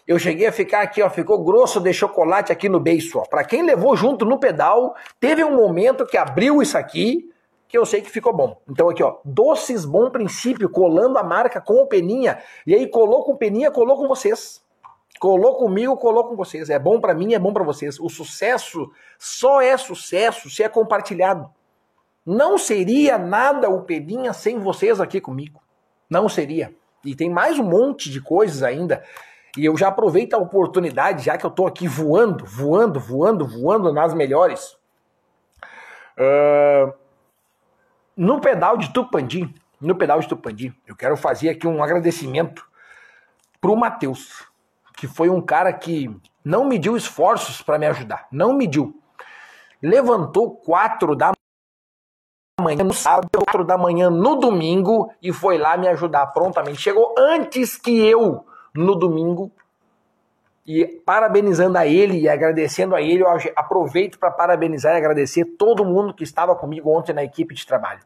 Eu 0.06 0.18
cheguei 0.18 0.46
a 0.46 0.52
ficar 0.52 0.82
aqui, 0.82 1.00
ó, 1.00 1.08
ficou 1.08 1.42
grosso 1.44 1.80
de 1.80 1.92
chocolate 1.92 2.50
aqui 2.50 2.68
no 2.68 2.80
beiço, 2.80 3.18
ó. 3.18 3.22
Para 3.22 3.44
quem 3.44 3.62
levou 3.62 3.96
junto 3.96 4.24
no 4.24 4.38
pedal, 4.38 4.94
teve 5.20 5.44
um 5.44 5.54
momento 5.56 6.04
que 6.04 6.16
abriu 6.16 6.60
isso 6.60 6.76
aqui, 6.76 7.30
que 7.68 7.78
eu 7.78 7.86
sei 7.86 8.02
que 8.02 8.10
ficou 8.10 8.34
bom. 8.34 8.60
Então 8.68 8.88
aqui, 8.88 9.02
ó, 9.02 9.18
doces 9.24 9.84
bom 9.84 10.10
princípio, 10.10 10.68
colando 10.68 11.18
a 11.18 11.22
marca 11.22 11.60
com 11.60 11.74
o 11.74 11.86
Peninha. 11.86 12.38
E 12.66 12.74
aí 12.74 12.86
colou 12.88 13.24
com 13.24 13.32
o 13.32 13.36
Peninha, 13.36 13.70
colou 13.70 13.96
com 13.96 14.08
vocês. 14.08 14.62
Colou 15.20 15.54
comigo, 15.56 15.96
colou 15.96 16.24
com 16.24 16.34
vocês. 16.34 16.68
É 16.68 16.78
bom 16.78 17.00
para 17.00 17.14
mim, 17.14 17.32
é 17.32 17.38
bom 17.38 17.52
para 17.52 17.62
vocês. 17.62 18.00
O 18.00 18.08
sucesso 18.08 18.90
só 19.18 19.62
é 19.62 19.76
sucesso 19.76 20.50
se 20.50 20.64
é 20.64 20.68
compartilhado. 20.68 21.48
Não 22.26 22.58
seria 22.58 23.16
nada 23.16 23.70
o 23.70 23.82
Peninha 23.82 24.32
sem 24.32 24.58
vocês 24.58 25.00
aqui 25.00 25.20
comigo. 25.20 25.60
Não 26.10 26.28
seria. 26.28 26.74
E 27.04 27.14
tem 27.14 27.30
mais 27.30 27.58
um 27.58 27.64
monte 27.64 28.10
de 28.10 28.20
coisas 28.20 28.62
ainda. 28.62 29.02
E 29.56 29.64
eu 29.66 29.76
já 29.76 29.88
aproveito 29.88 30.34
a 30.34 30.38
oportunidade, 30.38 31.24
já 31.24 31.36
que 31.36 31.44
eu 31.44 31.50
tô 31.50 31.66
aqui 31.66 31.86
voando, 31.86 32.44
voando, 32.44 32.98
voando, 32.98 33.46
voando 33.46 33.92
nas 33.92 34.14
melhores. 34.14 34.78
Uh, 36.16 36.92
no 38.16 38.40
pedal 38.40 38.76
de 38.76 38.92
Tupandi, 38.92 39.54
no 39.80 39.94
pedal 39.94 40.20
de 40.20 40.28
Tupandi, 40.28 40.74
eu 40.86 40.96
quero 40.96 41.16
fazer 41.16 41.50
aqui 41.50 41.66
um 41.66 41.82
agradecimento 41.82 42.64
pro 43.60 43.76
Matheus, 43.76 44.46
que 44.96 45.06
foi 45.06 45.28
um 45.28 45.40
cara 45.40 45.72
que 45.72 46.14
não 46.44 46.64
mediu 46.64 46.96
esforços 46.96 47.60
para 47.60 47.78
me 47.78 47.86
ajudar, 47.86 48.26
não 48.32 48.54
mediu. 48.54 48.98
Levantou 49.82 50.56
quatro 50.56 51.14
da 51.14 51.32
manhã 52.60 52.84
no 52.84 52.94
sábado, 52.94 53.28
quatro 53.32 53.64
da 53.64 53.76
manhã 53.76 54.08
no 54.08 54.36
domingo 54.36 55.12
e 55.20 55.32
foi 55.32 55.58
lá 55.58 55.76
me 55.76 55.88
ajudar 55.88 56.26
prontamente. 56.28 56.80
Chegou 56.80 57.14
antes 57.18 57.76
que 57.76 58.06
eu 58.06 58.46
no 58.74 58.94
domingo 58.94 59.50
e 60.66 60.86
parabenizando 61.04 61.76
a 61.76 61.86
ele 61.86 62.20
e 62.20 62.28
agradecendo 62.28 62.94
a 62.94 63.02
ele, 63.02 63.22
eu 63.22 63.28
aproveito 63.56 64.18
para 64.18 64.30
parabenizar 64.30 64.94
e 64.94 64.96
agradecer 64.96 65.44
todo 65.44 65.84
mundo 65.84 66.14
que 66.14 66.22
estava 66.22 66.54
comigo 66.54 66.90
ontem 66.90 67.12
na 67.12 67.24
equipe 67.24 67.54
de 67.54 67.66
trabalho. 67.66 68.00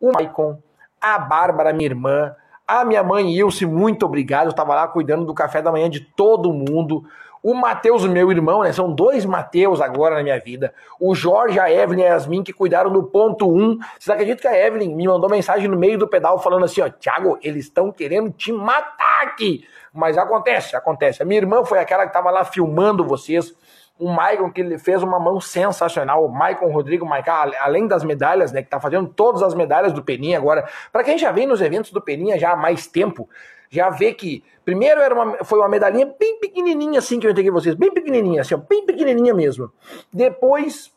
O 0.00 0.12
Maicon, 0.12 0.58
a 1.00 1.18
Bárbara, 1.18 1.72
minha 1.72 1.88
irmã, 1.88 2.34
a 2.66 2.84
minha 2.84 3.02
mãe 3.02 3.32
Ilse, 3.32 3.66
muito 3.66 4.06
obrigado. 4.06 4.46
Eu 4.46 4.50
estava 4.50 4.74
lá 4.74 4.88
cuidando 4.88 5.24
do 5.24 5.34
café 5.34 5.60
da 5.60 5.72
manhã 5.72 5.88
de 5.88 6.00
todo 6.00 6.52
mundo. 6.52 7.04
O 7.46 7.54
Matheus, 7.54 8.04
meu 8.04 8.32
irmão, 8.32 8.64
né? 8.64 8.72
São 8.72 8.92
dois 8.92 9.24
Mateus 9.24 9.80
agora 9.80 10.16
na 10.16 10.22
minha 10.24 10.40
vida. 10.40 10.74
O 10.98 11.14
Jorge, 11.14 11.60
a 11.60 11.70
Evelyn 11.70 12.02
e 12.02 12.04
a 12.04 12.08
Yasmin 12.08 12.42
que 12.42 12.52
cuidaram 12.52 12.90
do 12.90 13.04
ponto 13.04 13.48
1. 13.48 13.56
Um. 13.56 13.78
Vocês 13.96 14.08
acreditam 14.08 14.50
que 14.50 14.56
a 14.56 14.66
Evelyn 14.66 14.92
me 14.92 15.06
mandou 15.06 15.30
mensagem 15.30 15.68
no 15.68 15.78
meio 15.78 15.96
do 15.96 16.08
pedal 16.08 16.40
falando 16.40 16.64
assim, 16.64 16.80
ó, 16.80 16.90
Thiago, 16.90 17.38
eles 17.40 17.66
estão 17.66 17.92
querendo 17.92 18.32
te 18.32 18.50
matar 18.50 19.22
aqui. 19.22 19.64
Mas 19.94 20.18
acontece, 20.18 20.74
acontece. 20.74 21.22
A 21.22 21.24
minha 21.24 21.38
irmã 21.38 21.64
foi 21.64 21.78
aquela 21.78 22.02
que 22.02 22.08
estava 22.08 22.32
lá 22.32 22.44
filmando 22.44 23.06
vocês. 23.06 23.54
O 23.96 24.10
Maicon, 24.10 24.50
que 24.50 24.60
ele 24.60 24.76
fez 24.76 25.00
uma 25.04 25.20
mão 25.20 25.40
sensacional. 25.40 26.24
O 26.24 26.28
Maicon 26.28 26.72
Rodrigo 26.72 27.06
Maicon, 27.06 27.30
além 27.60 27.86
das 27.86 28.02
medalhas, 28.02 28.50
né? 28.50 28.60
Que 28.60 28.70
tá 28.70 28.80
fazendo 28.80 29.06
todas 29.06 29.44
as 29.44 29.54
medalhas 29.54 29.92
do 29.92 30.02
Peninha 30.02 30.36
agora. 30.36 30.68
Para 30.90 31.04
quem 31.04 31.16
já 31.16 31.30
vem 31.30 31.46
nos 31.46 31.60
eventos 31.60 31.92
do 31.92 32.00
Peninha 32.00 32.40
já 32.40 32.54
há 32.54 32.56
mais 32.56 32.88
tempo, 32.88 33.28
já 33.70 33.90
vê 33.90 34.12
que 34.12 34.44
primeiro 34.64 35.00
era 35.00 35.14
uma, 35.14 35.44
foi 35.44 35.58
uma 35.58 35.68
medalhinha 35.68 36.06
bem 36.18 36.38
pequenininha 36.40 36.98
assim 36.98 37.18
que 37.18 37.26
eu 37.26 37.30
entreguei 37.30 37.50
vocês, 37.50 37.74
bem 37.74 37.92
pequenininha 37.92 38.42
assim, 38.42 38.54
ó, 38.54 38.58
bem 38.58 38.84
pequenininha 38.84 39.34
mesmo. 39.34 39.72
Depois 40.12 40.92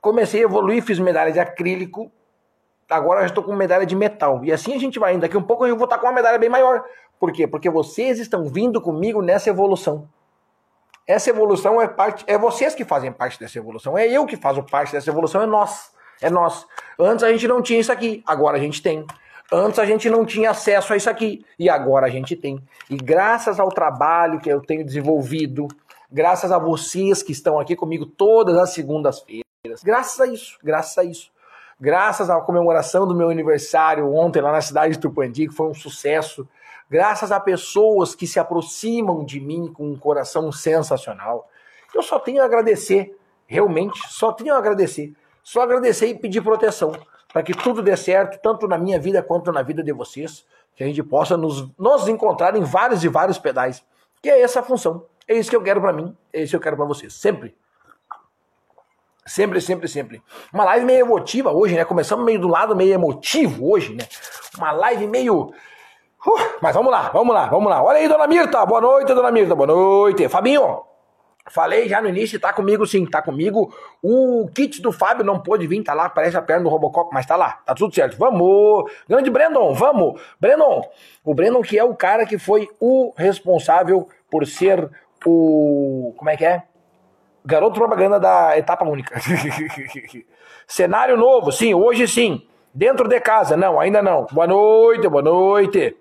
comecei 0.00 0.40
a 0.40 0.44
evoluir, 0.44 0.82
fiz 0.82 0.98
medalha 0.98 1.32
de 1.32 1.40
acrílico. 1.40 2.10
Agora 2.90 3.20
já 3.20 3.28
estou 3.28 3.42
com 3.42 3.54
medalha 3.54 3.86
de 3.86 3.96
metal. 3.96 4.44
E 4.44 4.52
assim 4.52 4.74
a 4.74 4.78
gente 4.78 4.98
vai 4.98 5.14
indo. 5.14 5.22
Daqui 5.22 5.36
um 5.36 5.42
pouco 5.42 5.66
eu 5.66 5.76
vou 5.76 5.84
estar 5.84 5.98
com 5.98 6.06
uma 6.06 6.12
medalha 6.12 6.38
bem 6.38 6.50
maior. 6.50 6.84
Por 7.18 7.32
quê? 7.32 7.46
Porque 7.46 7.70
vocês 7.70 8.18
estão 8.18 8.44
vindo 8.44 8.80
comigo 8.80 9.22
nessa 9.22 9.48
evolução. 9.48 10.06
Essa 11.06 11.30
evolução 11.30 11.80
é 11.80 11.88
parte, 11.88 12.24
é 12.26 12.36
vocês 12.38 12.74
que 12.74 12.84
fazem 12.84 13.12
parte 13.12 13.38
dessa 13.38 13.58
evolução. 13.58 13.96
É 13.96 14.06
eu 14.06 14.26
que 14.26 14.36
faço 14.36 14.62
parte 14.62 14.92
dessa 14.92 15.10
evolução, 15.10 15.42
é 15.42 15.46
nós. 15.46 15.92
É 16.20 16.30
nós. 16.30 16.66
Antes 16.98 17.24
a 17.24 17.30
gente 17.30 17.46
não 17.46 17.60
tinha 17.60 17.80
isso 17.80 17.92
aqui, 17.92 18.22
agora 18.26 18.56
a 18.56 18.60
gente 18.60 18.82
tem. 18.82 19.06
Antes 19.52 19.78
a 19.78 19.84
gente 19.84 20.08
não 20.08 20.24
tinha 20.24 20.50
acesso 20.50 20.92
a 20.92 20.96
isso 20.96 21.10
aqui. 21.10 21.44
E 21.58 21.68
agora 21.68 22.06
a 22.06 22.10
gente 22.10 22.34
tem. 22.34 22.62
E 22.88 22.96
graças 22.96 23.60
ao 23.60 23.68
trabalho 23.68 24.40
que 24.40 24.48
eu 24.48 24.60
tenho 24.60 24.84
desenvolvido, 24.84 25.68
graças 26.10 26.50
a 26.50 26.58
vocês 26.58 27.22
que 27.22 27.32
estão 27.32 27.58
aqui 27.58 27.76
comigo 27.76 28.06
todas 28.06 28.56
as 28.56 28.70
segundas-feiras, 28.70 29.82
graças 29.82 30.20
a 30.20 30.26
isso, 30.26 30.58
graças 30.62 30.96
a 30.98 31.04
isso, 31.04 31.30
graças 31.80 32.30
à 32.30 32.40
comemoração 32.40 33.06
do 33.06 33.14
meu 33.14 33.28
aniversário 33.28 34.12
ontem 34.12 34.40
lá 34.40 34.52
na 34.52 34.60
cidade 34.60 34.94
de 34.94 35.00
Tupandi, 35.00 35.48
que 35.48 35.54
foi 35.54 35.68
um 35.68 35.74
sucesso, 35.74 36.48
graças 36.88 37.32
a 37.32 37.40
pessoas 37.40 38.14
que 38.14 38.26
se 38.26 38.38
aproximam 38.38 39.24
de 39.24 39.40
mim 39.40 39.72
com 39.72 39.90
um 39.90 39.96
coração 39.96 40.50
sensacional, 40.52 41.48
eu 41.94 42.02
só 42.02 42.18
tenho 42.18 42.42
a 42.42 42.44
agradecer, 42.44 43.16
realmente, 43.46 44.00
só 44.08 44.32
tenho 44.32 44.54
a 44.54 44.58
agradecer, 44.58 45.12
só 45.42 45.62
agradecer 45.62 46.06
e 46.06 46.14
pedir 46.14 46.42
proteção 46.42 46.92
para 47.34 47.42
que 47.42 47.52
tudo 47.52 47.82
dê 47.82 47.96
certo, 47.96 48.40
tanto 48.40 48.68
na 48.68 48.78
minha 48.78 48.96
vida 48.96 49.20
quanto 49.20 49.50
na 49.50 49.60
vida 49.60 49.82
de 49.82 49.90
vocês, 49.90 50.46
que 50.76 50.84
a 50.84 50.86
gente 50.86 51.02
possa 51.02 51.36
nos, 51.36 51.68
nos 51.76 52.06
encontrar 52.06 52.54
em 52.54 52.62
vários 52.62 53.02
e 53.02 53.08
vários 53.08 53.38
pedais. 53.38 53.84
Que 54.22 54.30
é 54.30 54.40
essa 54.40 54.60
a 54.60 54.62
função. 54.62 55.04
É 55.26 55.34
isso 55.34 55.50
que 55.50 55.56
eu 55.56 55.62
quero 55.62 55.80
para 55.80 55.92
mim, 55.92 56.16
é 56.32 56.42
isso 56.42 56.50
que 56.50 56.56
eu 56.56 56.60
quero 56.60 56.76
para 56.76 56.84
vocês. 56.84 57.12
Sempre. 57.12 57.52
Sempre, 59.26 59.60
sempre, 59.60 59.88
sempre. 59.88 60.22
Uma 60.52 60.64
live 60.64 60.86
meio 60.86 61.00
emotiva 61.00 61.50
hoje, 61.50 61.74
né? 61.74 61.84
Começamos 61.84 62.24
meio 62.24 62.38
do 62.38 62.46
lado 62.46 62.76
meio 62.76 62.94
emotivo 62.94 63.68
hoje, 63.68 63.96
né? 63.96 64.06
Uma 64.56 64.70
live 64.70 65.08
meio. 65.08 65.52
Uh, 66.24 66.38
mas 66.62 66.72
vamos 66.72 66.92
lá, 66.92 67.10
vamos 67.12 67.34
lá, 67.34 67.46
vamos 67.46 67.68
lá. 67.68 67.82
Olha 67.82 67.98
aí, 67.98 68.06
dona 68.06 68.28
Mirta. 68.28 68.64
Boa 68.64 68.80
noite, 68.80 69.12
dona 69.12 69.32
Mirta. 69.32 69.56
Boa 69.56 69.66
noite. 69.66 70.28
Fabinho, 70.28 70.84
Falei 71.50 71.86
já 71.86 72.00
no 72.00 72.08
início, 72.08 72.40
tá 72.40 72.52
comigo 72.54 72.86
sim, 72.86 73.04
tá 73.04 73.20
comigo. 73.20 73.74
O 74.02 74.48
kit 74.54 74.80
do 74.80 74.90
Fábio 74.90 75.24
não 75.24 75.38
pôde 75.38 75.66
vir, 75.66 75.82
tá 75.82 75.92
lá, 75.92 76.08
parece 76.08 76.36
a 76.38 76.42
perna 76.42 76.64
do 76.64 76.70
Robocop, 76.70 77.10
mas 77.12 77.26
tá 77.26 77.36
lá, 77.36 77.60
tá 77.66 77.74
tudo 77.74 77.94
certo. 77.94 78.16
Vamos! 78.16 78.90
Grande 79.06 79.30
Brandon, 79.30 79.74
vamos! 79.74 80.20
Brandon, 80.40 80.82
o 81.22 81.34
Brandon 81.34 81.60
que 81.60 81.78
é 81.78 81.84
o 81.84 81.94
cara 81.94 82.24
que 82.24 82.38
foi 82.38 82.68
o 82.80 83.12
responsável 83.14 84.08
por 84.30 84.46
ser 84.46 84.90
o. 85.26 86.14
Como 86.16 86.30
é 86.30 86.36
que 86.36 86.46
é? 86.46 86.62
Garoto 87.44 87.74
propaganda 87.74 88.18
da 88.18 88.56
etapa 88.56 88.86
única. 88.86 89.20
Cenário 90.66 91.16
novo, 91.16 91.52
sim, 91.52 91.74
hoje 91.74 92.08
sim. 92.08 92.46
Dentro 92.72 93.06
de 93.06 93.20
casa, 93.20 93.54
não, 93.54 93.78
ainda 93.78 94.02
não. 94.02 94.26
Boa 94.32 94.46
noite, 94.46 95.06
boa 95.08 95.22
noite. 95.22 95.94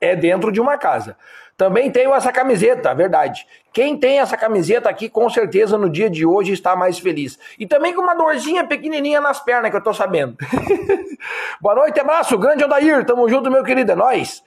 É 0.00 0.16
dentro 0.16 0.50
de 0.50 0.60
uma 0.60 0.78
casa. 0.78 1.16
Também 1.56 1.90
tenho 1.90 2.14
essa 2.14 2.30
camiseta, 2.30 2.94
verdade. 2.94 3.46
Quem 3.72 3.96
tem 3.96 4.20
essa 4.20 4.36
camiseta 4.36 4.90
aqui, 4.90 5.08
com 5.08 5.28
certeza 5.30 5.78
no 5.78 5.88
dia 5.88 6.10
de 6.10 6.26
hoje 6.26 6.52
está 6.52 6.76
mais 6.76 6.98
feliz. 6.98 7.38
E 7.58 7.66
também 7.66 7.94
com 7.94 8.02
uma 8.02 8.14
dorzinha 8.14 8.66
pequenininha 8.66 9.20
nas 9.22 9.40
pernas, 9.40 9.70
que 9.70 9.76
eu 9.76 9.82
tô 9.82 9.94
sabendo. 9.94 10.36
Boa 11.60 11.74
noite, 11.74 11.98
abraço, 11.98 12.36
grande 12.36 12.62
Odair, 12.62 13.04
tamo 13.06 13.26
junto, 13.28 13.50
meu 13.50 13.64
querido, 13.64 13.92
é 13.92 13.94
nóis. 13.94 14.42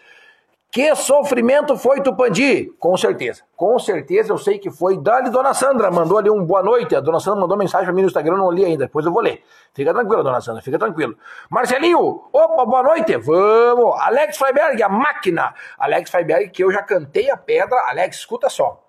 Que 0.72 0.96
sofrimento 0.96 1.76
foi 1.76 2.00
Tupandi? 2.00 2.72
Com 2.78 2.96
certeza. 2.96 3.42
Com 3.56 3.80
certeza 3.80 4.32
eu 4.32 4.38
sei 4.38 4.60
que 4.60 4.70
foi. 4.70 5.00
Dali, 5.00 5.32
dona 5.32 5.52
Sandra 5.52 5.90
mandou 5.90 6.20
ali 6.20 6.30
um 6.30 6.46
boa 6.46 6.62
noite. 6.62 6.96
A 6.96 7.00
dona 7.00 7.20
Sandra 7.20 7.42
mandou 7.42 7.58
mensagem 7.58 7.86
pra 7.86 7.94
mim 7.94 8.02
no 8.02 8.08
Instagram, 8.08 8.38
não 8.38 8.52
li 8.52 8.64
ainda. 8.64 8.86
Depois 8.86 9.04
eu 9.04 9.12
vou 9.12 9.20
ler. 9.20 9.42
Fica 9.74 9.92
tranquilo, 9.92 10.24
dona 10.24 10.40
Sandra, 10.40 10.62
fica 10.62 10.78
tranquilo. 10.78 11.18
Marcelinho, 11.50 12.22
opa, 12.32 12.66
boa 12.66 12.84
noite. 12.84 13.18
Vamos. 13.18 14.00
Alex 14.00 14.38
Freiberg, 14.38 14.84
a 14.84 14.90
máquina. 14.90 15.56
Alex 15.76 16.12
Freiberg, 16.12 16.50
que 16.52 16.64
eu 16.64 16.72
já 16.72 16.84
cantei 16.84 17.32
a 17.32 17.38
pedra. 17.38 17.76
Alex, 17.88 18.18
escuta 18.18 18.48
só. 18.48 18.80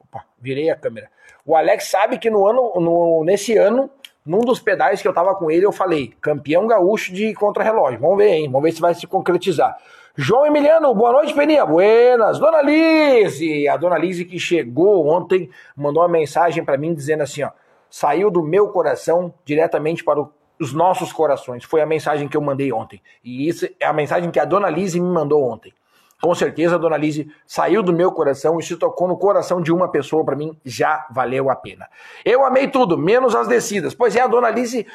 Opa, 0.00 0.24
virei 0.38 0.70
a 0.70 0.76
câmera. 0.76 1.10
O 1.44 1.56
Alex 1.56 1.90
sabe 1.90 2.16
que 2.16 2.30
no 2.30 2.46
ano, 2.46 2.74
no, 2.76 3.24
nesse 3.24 3.56
ano, 3.56 3.90
num 4.24 4.38
dos 4.38 4.60
pedais 4.60 5.02
que 5.02 5.08
eu 5.08 5.12
tava 5.12 5.34
com 5.34 5.50
ele, 5.50 5.66
eu 5.66 5.72
falei, 5.72 6.14
campeão 6.20 6.68
gaúcho 6.68 7.12
de 7.12 7.34
contrarrelógio. 7.34 7.98
Vamos 7.98 8.18
ver, 8.18 8.28
hein? 8.28 8.46
Vamos 8.46 8.62
ver 8.62 8.72
se 8.72 8.80
vai 8.80 8.94
se 8.94 9.06
concretizar. 9.08 9.76
João 10.16 10.46
Emiliano, 10.46 10.94
boa 10.94 11.10
noite, 11.10 11.34
Peninha. 11.34 11.66
Buenas. 11.66 12.38
Dona 12.38 12.62
Lise, 12.62 13.66
a 13.66 13.76
Dona 13.76 13.98
Lise 13.98 14.24
que 14.24 14.38
chegou 14.38 15.08
ontem, 15.08 15.50
mandou 15.76 16.04
uma 16.04 16.08
mensagem 16.08 16.64
para 16.64 16.78
mim 16.78 16.94
dizendo 16.94 17.24
assim, 17.24 17.42
ó, 17.42 17.50
saiu 17.90 18.30
do 18.30 18.40
meu 18.40 18.68
coração 18.68 19.34
diretamente 19.44 20.04
para 20.04 20.24
os 20.60 20.72
nossos 20.72 21.12
corações. 21.12 21.64
Foi 21.64 21.80
a 21.80 21.86
mensagem 21.86 22.28
que 22.28 22.36
eu 22.36 22.40
mandei 22.40 22.72
ontem. 22.72 23.02
E 23.24 23.48
isso 23.48 23.68
é 23.80 23.86
a 23.86 23.92
mensagem 23.92 24.30
que 24.30 24.38
a 24.38 24.44
Dona 24.44 24.70
Lise 24.70 25.00
me 25.00 25.08
mandou 25.08 25.42
ontem. 25.42 25.74
Com 26.22 26.32
certeza, 26.32 26.76
a 26.76 26.78
Dona 26.78 26.96
Lise 26.96 27.28
saiu 27.44 27.82
do 27.82 27.92
meu 27.92 28.12
coração 28.12 28.60
e 28.60 28.62
se 28.62 28.76
tocou 28.76 29.08
no 29.08 29.18
coração 29.18 29.60
de 29.60 29.72
uma 29.72 29.88
pessoa, 29.90 30.24
para 30.24 30.36
mim 30.36 30.56
já 30.64 31.08
valeu 31.10 31.50
a 31.50 31.56
pena. 31.56 31.88
Eu 32.24 32.46
amei 32.46 32.68
tudo, 32.68 32.96
menos 32.96 33.34
as 33.34 33.48
descidas. 33.48 33.96
Pois 33.96 34.14
é, 34.14 34.20
a 34.20 34.28
Dona 34.28 34.50
Lise, 34.50 34.86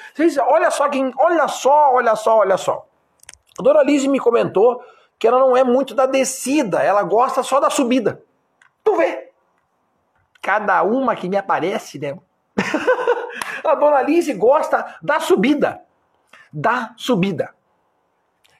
olha 0.48 0.72
só 0.72 0.88
quem, 0.88 1.12
olha 1.18 1.50
só, 1.50 1.94
olha 1.94 2.16
só, 2.16 2.38
olha 2.38 2.56
só. 2.56 2.86
A 3.60 3.62
Dona 3.62 3.84
Lise 3.84 4.08
me 4.08 4.18
comentou 4.18 4.82
que 5.20 5.28
ela 5.28 5.38
não 5.38 5.56
é 5.56 5.64
muito 5.66 5.94
da 5.94 6.06
descida, 6.06 6.82
ela 6.82 7.04
gosta 7.04 7.44
só 7.44 7.60
da 7.60 7.70
subida. 7.70 8.24
Tu 8.84 8.96
vê? 8.96 9.32
Cada 10.42 10.82
uma 10.84 11.14
que 11.16 11.28
me 11.28 11.36
aparece, 11.36 12.00
né? 12.00 12.18
a 13.64 13.76
dona 13.76 14.02
Lise 14.02 14.34
gosta 14.34 14.98
da 15.02 15.20
subida. 15.20 15.82
Da 16.52 16.94
subida. 16.96 17.54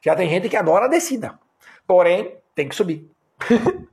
Já 0.02 0.16
tem 0.16 0.30
gente 0.30 0.50
que 0.50 0.58
adora 0.58 0.86
a 0.86 0.90
descida. 0.90 1.40
Porém, 1.88 2.38
tem 2.54 2.68
que 2.68 2.76
subir. 2.76 3.10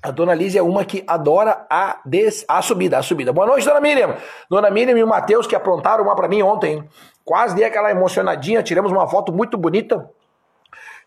a 0.00 0.10
dona 0.12 0.32
Lise 0.32 0.58
é 0.58 0.62
uma 0.62 0.84
que 0.84 1.02
adora 1.08 1.66
a, 1.68 2.00
des... 2.04 2.44
a 2.46 2.62
subida, 2.62 2.98
a 2.98 3.02
subida. 3.02 3.32
Boa 3.32 3.48
noite, 3.48 3.66
dona 3.66 3.80
Miriam. 3.80 4.16
Dona 4.48 4.70
Miriam 4.70 4.96
e 4.96 5.02
o 5.02 5.08
Matheus 5.08 5.46
que 5.46 5.56
aprontaram 5.56 6.04
uma 6.04 6.14
para 6.14 6.28
mim 6.28 6.40
ontem. 6.40 6.88
Quase 7.24 7.56
dei 7.56 7.64
aquela 7.64 7.90
emocionadinha, 7.90 8.62
tiramos 8.62 8.92
uma 8.92 9.08
foto 9.08 9.32
muito 9.32 9.58
bonita. 9.58 10.08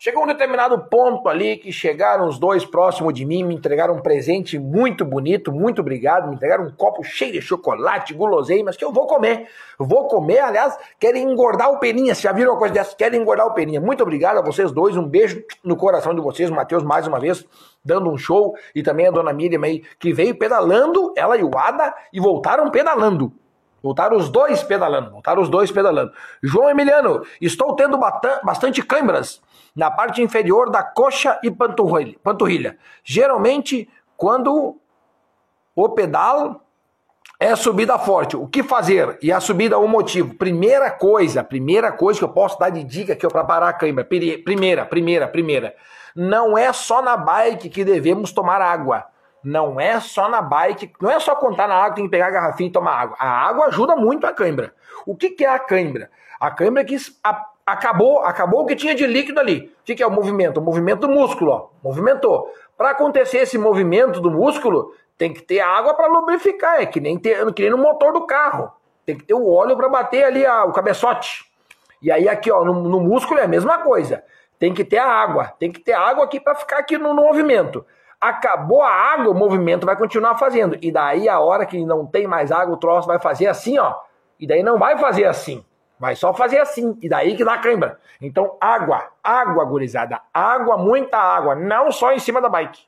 Chegou 0.00 0.22
um 0.22 0.26
determinado 0.28 0.78
ponto 0.84 1.28
ali 1.28 1.56
que 1.56 1.72
chegaram 1.72 2.28
os 2.28 2.38
dois 2.38 2.64
próximos 2.64 3.12
de 3.12 3.24
mim, 3.24 3.42
me 3.42 3.56
entregaram 3.56 3.94
um 3.94 4.00
presente 4.00 4.56
muito 4.56 5.04
bonito, 5.04 5.50
muito 5.50 5.80
obrigado, 5.80 6.28
me 6.28 6.36
entregaram 6.36 6.66
um 6.66 6.70
copo 6.70 7.02
cheio 7.02 7.32
de 7.32 7.42
chocolate, 7.42 8.14
guloseimas, 8.14 8.76
que 8.76 8.84
eu 8.84 8.92
vou 8.92 9.08
comer. 9.08 9.48
Vou 9.76 10.06
comer, 10.06 10.38
aliás, 10.38 10.78
querem 11.00 11.24
engordar 11.24 11.72
o 11.72 11.80
peninha, 11.80 12.14
já 12.14 12.30
viram 12.30 12.52
uma 12.52 12.58
coisa 12.58 12.74
dessa? 12.74 12.94
Querem 12.94 13.20
engordar 13.20 13.48
o 13.48 13.54
peninha. 13.54 13.80
Muito 13.80 14.00
obrigado 14.04 14.38
a 14.38 14.42
vocês 14.42 14.70
dois, 14.70 14.96
um 14.96 15.04
beijo 15.04 15.42
no 15.64 15.76
coração 15.76 16.14
de 16.14 16.20
vocês, 16.20 16.48
Matheus, 16.48 16.84
mais 16.84 17.08
uma 17.08 17.18
vez, 17.18 17.44
dando 17.84 18.08
um 18.08 18.16
show, 18.16 18.54
e 18.74 18.84
também 18.84 19.08
a 19.08 19.10
dona 19.10 19.32
Miriam 19.32 19.64
aí, 19.64 19.82
que 19.98 20.12
veio 20.12 20.38
pedalando, 20.38 21.12
ela 21.16 21.36
e 21.36 21.42
o 21.42 21.50
Ada, 21.58 21.92
e 22.12 22.20
voltaram 22.20 22.70
pedalando. 22.70 23.32
Voltaram 23.82 24.16
os 24.16 24.28
dois 24.28 24.62
pedalando, 24.62 25.10
voltaram 25.10 25.40
os 25.40 25.48
dois 25.48 25.70
pedalando. 25.70 26.12
João 26.42 26.70
Emiliano, 26.70 27.22
estou 27.40 27.74
tendo 27.76 27.98
bastante 28.42 28.82
câimbras 28.82 29.40
na 29.74 29.90
parte 29.90 30.20
inferior 30.22 30.70
da 30.70 30.82
coxa 30.82 31.38
e 31.42 31.50
panturrilha. 31.50 32.18
panturrilha. 32.22 32.78
Geralmente, 33.04 33.88
quando 34.16 34.76
o 35.74 35.88
pedal 35.90 36.62
é 37.40 37.54
subida 37.54 37.96
forte. 37.98 38.36
O 38.36 38.48
que 38.48 38.64
fazer? 38.64 39.16
E 39.22 39.30
a 39.30 39.38
subida, 39.38 39.78
o 39.78 39.86
motivo. 39.86 40.34
Primeira 40.34 40.90
coisa, 40.90 41.44
primeira 41.44 41.92
coisa 41.92 42.18
que 42.18 42.24
eu 42.24 42.28
posso 42.28 42.58
dar 42.58 42.70
de 42.70 42.82
dica 42.82 43.12
aqui 43.12 43.28
para 43.28 43.44
parar 43.44 43.68
a 43.68 43.72
câimbra. 43.72 44.04
Primeira, 44.04 44.84
primeira, 44.84 45.28
primeira. 45.28 45.76
Não 46.16 46.58
é 46.58 46.72
só 46.72 47.00
na 47.00 47.16
bike 47.16 47.68
que 47.68 47.84
devemos 47.84 48.32
tomar 48.32 48.60
água. 48.60 49.06
Não 49.48 49.80
é 49.80 49.98
só 49.98 50.28
na 50.28 50.42
bike, 50.42 50.92
não 51.00 51.10
é 51.10 51.18
só 51.18 51.34
contar 51.34 51.66
na 51.66 51.74
água, 51.74 51.94
tem 51.94 52.04
que 52.04 52.10
pegar 52.10 52.26
a 52.26 52.30
garrafinha 52.30 52.68
e 52.68 52.72
tomar 52.72 52.92
água. 52.92 53.16
A 53.18 53.48
água 53.48 53.68
ajuda 53.68 53.96
muito 53.96 54.26
a 54.26 54.32
cãibra. 54.32 54.74
O 55.06 55.16
que, 55.16 55.30
que 55.30 55.42
é 55.42 55.48
a 55.48 55.58
cãibra? 55.58 56.10
A 56.38 56.50
cãibra 56.50 56.82
é 56.82 56.84
que 56.84 56.94
a, 57.24 57.46
acabou, 57.64 58.20
acabou 58.20 58.60
o 58.60 58.66
que 58.66 58.76
tinha 58.76 58.94
de 58.94 59.06
líquido 59.06 59.40
ali. 59.40 59.72
O 59.80 59.84
que, 59.84 59.94
que 59.94 60.02
é 60.02 60.06
o 60.06 60.10
movimento? 60.10 60.58
O 60.58 60.62
movimento 60.62 61.00
do 61.00 61.08
músculo, 61.08 61.50
ó. 61.50 61.68
Movimentou. 61.82 62.52
Para 62.76 62.90
acontecer 62.90 63.38
esse 63.38 63.56
movimento 63.56 64.20
do 64.20 64.30
músculo, 64.30 64.92
tem 65.16 65.32
que 65.32 65.40
ter 65.40 65.60
água 65.60 65.94
para 65.94 66.08
lubrificar. 66.08 66.82
É 66.82 66.84
que 66.84 67.00
nem, 67.00 67.18
ter, 67.18 67.50
que 67.54 67.62
nem 67.62 67.70
no 67.70 67.78
motor 67.78 68.12
do 68.12 68.26
carro. 68.26 68.70
Tem 69.06 69.16
que 69.16 69.24
ter 69.24 69.32
o 69.32 69.50
óleo 69.50 69.78
para 69.78 69.88
bater 69.88 70.24
ali 70.24 70.44
a, 70.44 70.66
o 70.66 70.72
cabeçote. 70.72 71.46
E 72.02 72.12
aí 72.12 72.28
aqui, 72.28 72.52
ó, 72.52 72.66
no, 72.66 72.82
no, 72.82 73.00
músculo 73.00 73.40
é 73.40 73.44
a 73.44 73.48
mesma 73.48 73.78
coisa. 73.78 74.22
Tem 74.58 74.74
que 74.74 74.84
ter 74.84 74.98
a 74.98 75.06
água. 75.06 75.54
Tem 75.58 75.72
que 75.72 75.80
ter 75.80 75.94
água 75.94 76.24
aqui 76.24 76.38
para 76.38 76.54
ficar 76.54 76.80
aqui 76.80 76.98
no, 76.98 77.14
no 77.14 77.22
movimento. 77.22 77.86
Acabou 78.20 78.82
a 78.82 78.90
água, 78.90 79.30
o 79.30 79.34
movimento 79.34 79.86
vai 79.86 79.96
continuar 79.96 80.36
fazendo. 80.36 80.76
E 80.82 80.90
daí, 80.90 81.28
a 81.28 81.38
hora 81.38 81.64
que 81.64 81.84
não 81.84 82.04
tem 82.04 82.26
mais 82.26 82.50
água, 82.50 82.74
o 82.74 82.78
troço 82.78 83.06
vai 83.06 83.20
fazer 83.20 83.46
assim, 83.46 83.78
ó. 83.78 83.94
E 84.40 84.46
daí 84.46 84.62
não 84.62 84.78
vai 84.78 84.98
fazer 84.98 85.24
assim. 85.24 85.64
Vai 85.98 86.14
só 86.14 86.32
fazer 86.32 86.58
assim. 86.58 86.96
E 87.02 87.08
daí 87.08 87.36
que 87.36 87.44
dá 87.44 87.58
cãibra. 87.58 87.98
Então, 88.20 88.56
água. 88.60 89.08
Água, 89.22 89.64
gurizada. 89.64 90.20
Água, 90.32 90.76
muita 90.76 91.16
água. 91.16 91.54
Não 91.54 91.90
só 91.90 92.12
em 92.12 92.18
cima 92.18 92.40
da 92.40 92.48
bike. 92.48 92.80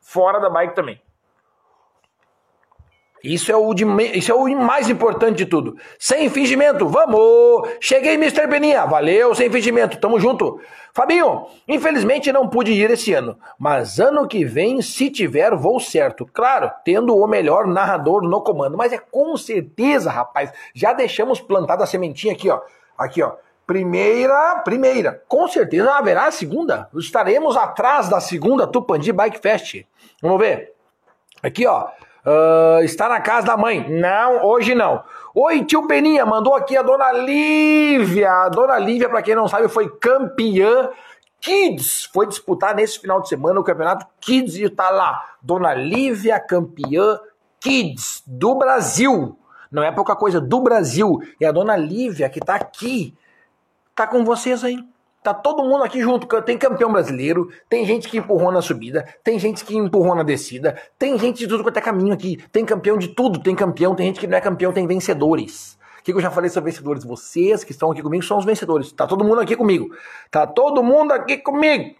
Fora 0.00 0.38
da 0.40 0.48
bike 0.48 0.74
também. 0.74 1.00
Isso 3.26 3.50
é, 3.50 3.56
o 3.56 3.74
de, 3.74 3.84
isso 4.16 4.30
é 4.30 4.34
o 4.34 4.48
mais 4.56 4.88
importante 4.88 5.38
de 5.38 5.46
tudo. 5.46 5.76
Sem 5.98 6.30
fingimento, 6.30 6.88
vamos! 6.88 7.68
Cheguei, 7.80 8.14
Mr. 8.14 8.46
Peninha. 8.46 8.86
Valeu, 8.86 9.34
sem 9.34 9.50
fingimento, 9.50 9.98
tamo 9.98 10.20
junto. 10.20 10.60
Fabinho, 10.94 11.46
infelizmente 11.66 12.32
não 12.32 12.48
pude 12.48 12.72
ir 12.72 12.90
esse 12.90 13.12
ano, 13.12 13.36
mas 13.58 14.00
ano 14.00 14.26
que 14.26 14.46
vem, 14.46 14.80
se 14.80 15.10
tiver, 15.10 15.54
vou 15.54 15.78
certo. 15.78 16.24
Claro, 16.24 16.70
tendo 16.84 17.14
o 17.14 17.26
melhor 17.26 17.66
narrador 17.66 18.22
no 18.22 18.40
comando. 18.40 18.78
Mas 18.78 18.92
é 18.92 18.98
com 18.98 19.36
certeza, 19.36 20.10
rapaz. 20.10 20.52
Já 20.72 20.92
deixamos 20.92 21.40
plantada 21.40 21.84
a 21.84 21.86
sementinha 21.86 22.32
aqui, 22.32 22.48
ó. 22.48 22.60
Aqui, 22.96 23.22
ó. 23.22 23.32
Primeira, 23.66 24.62
primeira. 24.64 25.22
Com 25.26 25.48
certeza 25.48 25.92
haverá 25.92 26.28
a 26.28 26.30
segunda. 26.30 26.88
Estaremos 26.94 27.56
atrás 27.56 28.08
da 28.08 28.20
segunda 28.20 28.66
Tupandi 28.66 29.12
Bike 29.12 29.40
Fest. 29.40 29.84
Vamos 30.22 30.38
ver. 30.38 30.72
Aqui, 31.42 31.66
ó. 31.66 31.88
Uh, 32.26 32.82
está 32.82 33.08
na 33.08 33.20
casa 33.20 33.46
da 33.46 33.56
mãe. 33.56 33.88
Não, 33.88 34.44
hoje 34.44 34.74
não. 34.74 35.04
Oi, 35.32 35.64
tio 35.64 35.86
Peninha, 35.86 36.26
mandou 36.26 36.56
aqui 36.56 36.76
a 36.76 36.82
dona 36.82 37.12
Lívia. 37.12 38.28
A 38.28 38.48
dona 38.48 38.76
Lívia, 38.78 39.08
para 39.08 39.22
quem 39.22 39.36
não 39.36 39.46
sabe, 39.46 39.68
foi 39.68 39.88
campeã 39.88 40.90
Kids. 41.40 42.10
Foi 42.12 42.26
disputar 42.26 42.74
nesse 42.74 42.98
final 42.98 43.20
de 43.20 43.28
semana 43.28 43.60
o 43.60 43.64
campeonato 43.64 44.06
Kids 44.20 44.56
e 44.56 44.68
tá 44.68 44.90
lá. 44.90 45.36
Dona 45.40 45.72
Lívia, 45.72 46.40
campeã 46.40 47.20
Kids 47.60 48.24
do 48.26 48.56
Brasil. 48.56 49.38
Não 49.70 49.84
é 49.84 49.92
pouca 49.92 50.16
coisa, 50.16 50.40
do 50.40 50.60
Brasil. 50.60 51.20
E 51.40 51.44
a 51.44 51.52
dona 51.52 51.76
Lívia, 51.76 52.28
que 52.28 52.40
tá 52.40 52.56
aqui, 52.56 53.14
tá 53.94 54.04
com 54.04 54.24
vocês 54.24 54.64
aí. 54.64 54.84
Tá 55.26 55.34
todo 55.34 55.64
mundo 55.64 55.82
aqui 55.82 56.00
junto. 56.00 56.24
Tem 56.42 56.56
campeão 56.56 56.92
brasileiro, 56.92 57.50
tem 57.68 57.84
gente 57.84 58.08
que 58.08 58.16
empurrou 58.16 58.52
na 58.52 58.62
subida, 58.62 59.04
tem 59.24 59.40
gente 59.40 59.64
que 59.64 59.76
empurrou 59.76 60.14
na 60.14 60.22
descida, 60.22 60.80
tem 60.96 61.18
gente 61.18 61.38
de 61.38 61.48
tudo 61.48 61.64
quanto 61.64 61.76
é 61.78 61.80
caminho 61.80 62.14
aqui. 62.14 62.36
Tem 62.52 62.64
campeão 62.64 62.96
de 62.96 63.08
tudo, 63.08 63.40
tem 63.40 63.52
campeão, 63.52 63.92
tem 63.96 64.06
gente 64.06 64.20
que 64.20 64.26
não 64.28 64.38
é 64.38 64.40
campeão, 64.40 64.72
tem 64.72 64.86
vencedores. 64.86 65.76
O 65.98 66.02
que 66.04 66.12
eu 66.12 66.20
já 66.20 66.30
falei 66.30 66.48
sobre 66.48 66.70
vencedores? 66.70 67.02
Vocês 67.02 67.64
que 67.64 67.72
estão 67.72 67.90
aqui 67.90 68.02
comigo 68.02 68.22
são 68.22 68.38
os 68.38 68.44
vencedores. 68.44 68.92
Tá 68.92 69.04
todo 69.04 69.24
mundo 69.24 69.40
aqui 69.40 69.56
comigo. 69.56 69.90
Tá 70.30 70.46
todo 70.46 70.80
mundo 70.80 71.10
aqui 71.10 71.38
comigo. 71.38 71.96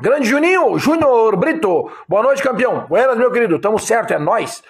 Grande 0.00 0.26
Juninho, 0.26 0.78
Júnior 0.78 1.36
Brito. 1.36 1.92
Boa 2.08 2.22
noite, 2.22 2.42
campeão. 2.42 2.86
Buenas, 2.88 3.18
meu 3.18 3.30
querido. 3.30 3.58
Tamo 3.58 3.78
certo, 3.78 4.14
é 4.14 4.18
nós. 4.18 4.62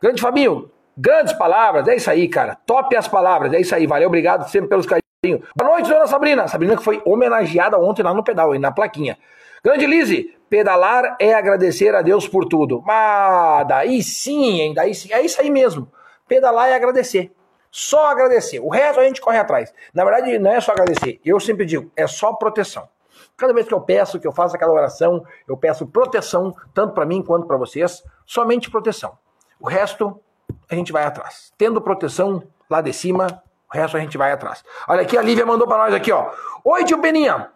Grande 0.00 0.22
Fabinho, 0.22 0.70
grandes 0.96 1.32
palavras. 1.32 1.88
É 1.88 1.96
isso 1.96 2.08
aí, 2.08 2.28
cara. 2.28 2.56
Top 2.64 2.94
as 2.94 3.08
palavras. 3.08 3.52
É 3.52 3.60
isso 3.60 3.74
aí. 3.74 3.88
Valeu, 3.88 4.06
obrigado 4.06 4.48
sempre 4.48 4.68
pelos 4.68 4.86
carinhos. 4.86 5.07
Boa 5.36 5.70
noite, 5.70 5.88
dona 5.88 6.06
Sabrina. 6.06 6.48
Sabrina 6.48 6.76
que 6.76 6.82
foi 6.82 7.02
homenageada 7.04 7.78
ontem 7.78 8.02
lá 8.02 8.14
no 8.14 8.24
pedal, 8.24 8.52
aí 8.52 8.58
na 8.58 8.72
plaquinha. 8.72 9.18
Grande 9.62 9.86
Lise, 9.86 10.36
pedalar 10.48 11.16
é 11.20 11.34
agradecer 11.34 11.94
a 11.94 12.02
Deus 12.02 12.28
por 12.28 12.44
tudo. 12.46 12.82
Mas 12.86 13.66
daí 13.66 14.02
sim, 14.02 14.60
hein? 14.60 14.74
Daí 14.74 14.94
sim. 14.94 15.12
É 15.12 15.20
isso 15.20 15.40
aí 15.40 15.50
mesmo. 15.50 15.90
Pedalar 16.26 16.68
é 16.68 16.74
agradecer. 16.74 17.32
Só 17.70 18.06
agradecer. 18.06 18.60
O 18.60 18.68
resto 18.68 19.00
a 19.00 19.04
gente 19.04 19.20
corre 19.20 19.38
atrás. 19.38 19.72
Na 19.92 20.04
verdade, 20.04 20.38
não 20.38 20.50
é 20.50 20.60
só 20.60 20.72
agradecer. 20.72 21.20
Eu 21.24 21.38
sempre 21.38 21.66
digo, 21.66 21.90
é 21.96 22.06
só 22.06 22.32
proteção. 22.32 22.88
Cada 23.36 23.52
vez 23.52 23.68
que 23.68 23.74
eu 23.74 23.80
peço, 23.80 24.18
que 24.18 24.26
eu 24.26 24.32
faço 24.32 24.56
aquela 24.56 24.72
oração, 24.72 25.24
eu 25.46 25.56
peço 25.56 25.86
proteção, 25.86 26.54
tanto 26.74 26.94
para 26.94 27.06
mim 27.06 27.22
quanto 27.22 27.46
para 27.46 27.56
vocês, 27.56 28.02
somente 28.26 28.70
proteção. 28.70 29.16
O 29.60 29.68
resto 29.68 30.20
a 30.68 30.74
gente 30.74 30.92
vai 30.92 31.04
atrás. 31.04 31.52
Tendo 31.56 31.80
proteção 31.80 32.42
lá 32.68 32.80
de 32.80 32.92
cima, 32.92 33.42
o 33.72 33.76
resto 33.76 33.96
a 33.96 34.00
gente 34.00 34.16
vai 34.16 34.32
atrás. 34.32 34.64
Olha 34.88 35.02
aqui, 35.02 35.16
a 35.16 35.22
Lívia 35.22 35.44
mandou 35.44 35.66
para 35.66 35.78
nós 35.78 35.94
aqui, 35.94 36.10
ó. 36.10 36.30
Oi, 36.64 36.84
tio 36.84 36.98
Peninha. 36.98 37.50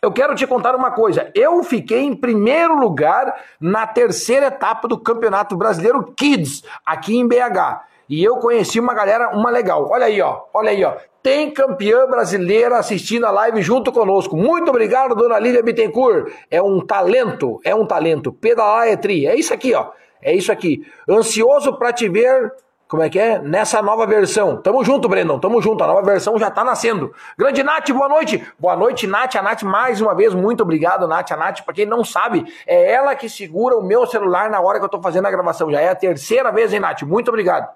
Eu 0.00 0.12
quero 0.12 0.34
te 0.34 0.46
contar 0.46 0.74
uma 0.74 0.90
coisa. 0.90 1.30
Eu 1.34 1.62
fiquei 1.62 2.00
em 2.00 2.14
primeiro 2.14 2.78
lugar 2.78 3.42
na 3.58 3.86
terceira 3.86 4.46
etapa 4.46 4.86
do 4.86 4.98
Campeonato 4.98 5.56
Brasileiro 5.56 6.12
Kids, 6.16 6.62
aqui 6.84 7.16
em 7.16 7.26
BH. 7.26 7.84
E 8.08 8.22
eu 8.22 8.36
conheci 8.36 8.78
uma 8.78 8.92
galera, 8.92 9.30
uma 9.30 9.50
legal. 9.50 9.88
Olha 9.90 10.06
aí, 10.06 10.20
ó. 10.20 10.42
Olha 10.52 10.70
aí, 10.70 10.84
ó. 10.84 10.96
Tem 11.22 11.50
campeã 11.50 12.06
brasileira 12.06 12.76
assistindo 12.76 13.24
a 13.24 13.30
live 13.30 13.62
junto 13.62 13.90
conosco. 13.90 14.36
Muito 14.36 14.68
obrigado, 14.68 15.14
dona 15.14 15.38
Lívia 15.38 15.62
Bittencourt. 15.62 16.30
É 16.50 16.60
um 16.60 16.80
talento, 16.80 17.58
é 17.64 17.74
um 17.74 17.86
talento. 17.86 18.30
Pedalar 18.30 18.88
é 18.88 18.96
tri. 18.96 19.26
É 19.26 19.34
isso 19.34 19.54
aqui, 19.54 19.72
ó. 19.72 19.92
É 20.20 20.34
isso 20.34 20.52
aqui. 20.52 20.86
Ansioso 21.08 21.78
para 21.78 21.94
te 21.94 22.10
ver 22.10 22.52
como 22.94 23.02
é 23.02 23.10
que 23.10 23.18
é? 23.18 23.40
Nessa 23.40 23.82
nova 23.82 24.06
versão. 24.06 24.56
Tamo 24.56 24.84
junto, 24.84 25.08
Brendão, 25.08 25.40
tamo 25.40 25.60
junto. 25.60 25.82
A 25.82 25.86
nova 25.88 26.00
versão 26.02 26.38
já 26.38 26.48
tá 26.48 26.62
nascendo. 26.62 27.12
Grande 27.36 27.60
Nath, 27.60 27.90
boa 27.90 28.08
noite. 28.08 28.46
Boa 28.56 28.76
noite, 28.76 29.04
Nath. 29.04 29.34
A 29.34 29.42
Nath, 29.42 29.64
mais 29.64 30.00
uma 30.00 30.14
vez, 30.14 30.32
muito 30.32 30.62
obrigado, 30.62 31.08
Nath. 31.08 31.32
A 31.32 31.36
Nath, 31.36 31.62
pra 31.62 31.74
quem 31.74 31.86
não 31.86 32.04
sabe, 32.04 32.44
é 32.64 32.92
ela 32.92 33.16
que 33.16 33.28
segura 33.28 33.76
o 33.76 33.82
meu 33.82 34.06
celular 34.06 34.48
na 34.48 34.60
hora 34.60 34.78
que 34.78 34.84
eu 34.84 34.88
tô 34.88 35.02
fazendo 35.02 35.26
a 35.26 35.30
gravação. 35.32 35.72
Já 35.72 35.80
é 35.80 35.88
a 35.88 35.94
terceira 35.96 36.52
vez, 36.52 36.72
hein, 36.72 36.78
Nath? 36.78 37.02
Muito 37.02 37.30
obrigado. 37.30 37.68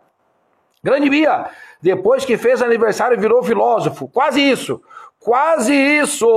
Grande 0.85 1.11
Bia, 1.11 1.46
depois 1.83 2.24
que 2.24 2.37
fez 2.37 2.62
aniversário, 2.62 3.18
virou 3.18 3.42
filósofo. 3.42 4.07
Quase 4.07 4.40
isso. 4.40 4.81
Quase 5.18 5.74
isso. 5.74 6.28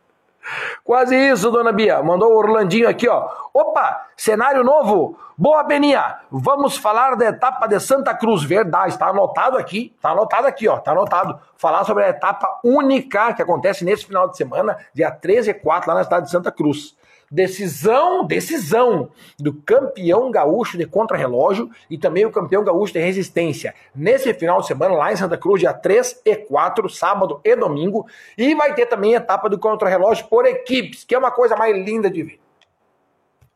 Quase 0.82 1.14
isso, 1.14 1.50
dona 1.50 1.70
Bia. 1.70 2.02
Mandou 2.02 2.32
o 2.32 2.38
Orlandinho 2.38 2.88
aqui, 2.88 3.06
ó. 3.06 3.28
Opa, 3.52 4.06
cenário 4.20 4.62
novo. 4.62 5.18
Boa, 5.34 5.62
Beninha. 5.62 6.18
Vamos 6.30 6.76
falar 6.76 7.16
da 7.16 7.24
etapa 7.28 7.66
de 7.66 7.80
Santa 7.80 8.14
Cruz. 8.14 8.44
Verdade, 8.44 8.92
está 8.92 9.08
anotado 9.08 9.56
aqui. 9.56 9.94
Está 9.96 10.10
anotado 10.10 10.46
aqui, 10.46 10.68
ó. 10.68 10.76
Está 10.76 10.92
anotado. 10.92 11.40
Falar 11.56 11.84
sobre 11.84 12.04
a 12.04 12.10
etapa 12.10 12.60
única 12.62 13.32
que 13.32 13.40
acontece 13.40 13.82
nesse 13.82 14.04
final 14.04 14.28
de 14.28 14.36
semana, 14.36 14.76
dia 14.92 15.10
13 15.10 15.52
e 15.52 15.54
4, 15.54 15.88
lá 15.88 15.94
na 15.94 16.04
cidade 16.04 16.26
de 16.26 16.32
Santa 16.32 16.52
Cruz. 16.52 16.94
Decisão, 17.30 18.26
decisão 18.26 19.08
do 19.38 19.54
campeão 19.54 20.30
gaúcho 20.30 20.76
de 20.76 20.84
contrarrelógio 20.84 21.70
e 21.88 21.96
também 21.96 22.26
o 22.26 22.30
campeão 22.30 22.62
gaúcho 22.62 22.92
de 22.92 22.98
resistência. 22.98 23.74
Nesse 23.94 24.34
final 24.34 24.60
de 24.60 24.66
semana, 24.66 24.94
lá 24.96 25.10
em 25.10 25.16
Santa 25.16 25.38
Cruz, 25.38 25.60
dia 25.60 25.72
3 25.72 26.20
e 26.26 26.36
4, 26.36 26.90
sábado 26.90 27.40
e 27.42 27.56
domingo. 27.56 28.06
E 28.36 28.54
vai 28.54 28.74
ter 28.74 28.84
também 28.84 29.14
a 29.14 29.18
etapa 29.18 29.48
do 29.48 29.58
contrarrelógio 29.58 30.26
por 30.26 30.44
equipes, 30.44 31.04
que 31.04 31.14
é 31.14 31.18
uma 31.18 31.30
coisa 31.30 31.56
mais 31.56 31.74
linda 31.74 32.10
de 32.10 32.22
ver. 32.22 32.49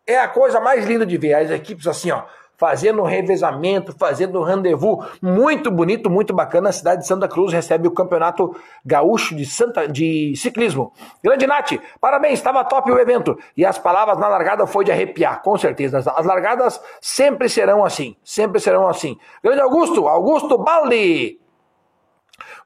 É 0.07 0.19
a 0.19 0.29
coisa 0.29 0.61
mais 0.61 0.85
linda 0.85 1.07
de 1.07 1.17
ver. 1.17 1.35
As 1.35 1.51
equipes 1.51 1.87
assim, 1.87 2.11
ó, 2.11 2.25
fazendo 2.57 3.03
revezamento, 3.03 3.97
fazendo 3.97 4.43
rendezvous. 4.43 5.05
Muito 5.21 5.71
bonito, 5.71 6.11
muito 6.11 6.35
bacana. 6.35 6.69
A 6.69 6.73
cidade 6.73 7.03
de 7.03 7.07
Santa 7.07 7.29
Cruz 7.29 7.53
recebe 7.53 7.89
o 7.89 7.91
Campeonato 7.91 8.55
Gaúcho 8.85 9.35
de, 9.35 9.47
Santa, 9.47 9.89
de 9.89 10.35
Ciclismo. 10.37 10.93
Grande 11.23 11.47
Nath, 11.47 11.73
parabéns, 12.01 12.35
estava 12.35 12.65
top 12.65 12.91
o 12.91 12.99
evento. 12.99 13.39
E 13.57 13.65
as 13.65 13.79
palavras 13.79 14.19
na 14.19 14.29
largada 14.29 14.67
foi 14.67 14.85
de 14.85 14.93
arrepiar, 14.93 15.43
com 15.43 15.57
certeza. 15.57 15.99
As 15.99 16.27
largadas 16.27 16.81
sempre 17.01 17.49
serão 17.49 17.85
assim, 17.85 18.17
sempre 18.23 18.61
serão 18.61 18.89
assim. 18.89 19.17
Grande 19.43 19.61
Augusto, 19.61 20.07
Augusto 20.07 20.59
Baldi. 20.59 21.44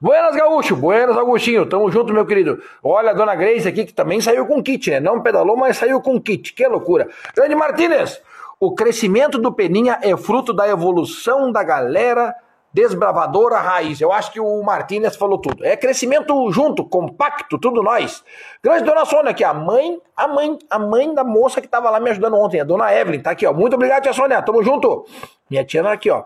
Buenas, 0.00 0.34
Gaúcho. 0.34 0.76
Buenas, 0.76 1.16
Augustinho. 1.16 1.66
Tamo 1.66 1.90
junto, 1.90 2.12
meu 2.12 2.26
querido. 2.26 2.62
Olha 2.82 3.10
a 3.10 3.14
dona 3.14 3.34
Grace 3.34 3.66
aqui, 3.66 3.84
que 3.84 3.92
também 3.92 4.20
saiu 4.20 4.46
com 4.46 4.62
kit, 4.62 4.90
né? 4.90 5.00
Não 5.00 5.20
pedalou, 5.22 5.56
mas 5.56 5.76
saiu 5.76 6.00
com 6.00 6.20
kit. 6.20 6.52
Que 6.52 6.66
loucura. 6.66 7.08
Grande 7.34 7.54
Martínez. 7.54 8.20
O 8.60 8.74
crescimento 8.74 9.38
do 9.38 9.52
Peninha 9.52 9.98
é 10.02 10.16
fruto 10.16 10.52
da 10.52 10.68
evolução 10.68 11.52
da 11.52 11.62
galera 11.62 12.34
desbravadora 12.72 13.58
raiz. 13.58 14.00
Eu 14.00 14.12
acho 14.12 14.32
que 14.32 14.40
o 14.40 14.62
Martínez 14.62 15.16
falou 15.16 15.38
tudo. 15.38 15.64
É 15.64 15.76
crescimento 15.76 16.50
junto, 16.50 16.84
compacto, 16.84 17.58
tudo 17.58 17.82
nós. 17.82 18.22
Grande 18.62 18.84
dona 18.84 19.04
Sônia 19.04 19.30
aqui, 19.30 19.44
a 19.44 19.54
mãe, 19.54 20.00
a 20.16 20.28
mãe, 20.28 20.58
a 20.70 20.78
mãe 20.78 21.14
da 21.14 21.24
moça 21.24 21.60
que 21.60 21.68
tava 21.68 21.90
lá 21.90 22.00
me 22.00 22.10
ajudando 22.10 22.36
ontem, 22.36 22.60
a 22.60 22.64
dona 22.64 22.92
Evelyn, 22.92 23.20
tá 23.20 23.30
aqui, 23.30 23.46
ó. 23.46 23.52
Muito 23.52 23.74
obrigado, 23.74 24.02
tia 24.02 24.12
Sônia. 24.12 24.42
Tamo 24.42 24.62
junto. 24.62 25.06
Minha 25.50 25.64
tia 25.64 25.82
tá 25.82 25.92
aqui, 25.92 26.10
ó. 26.10 26.24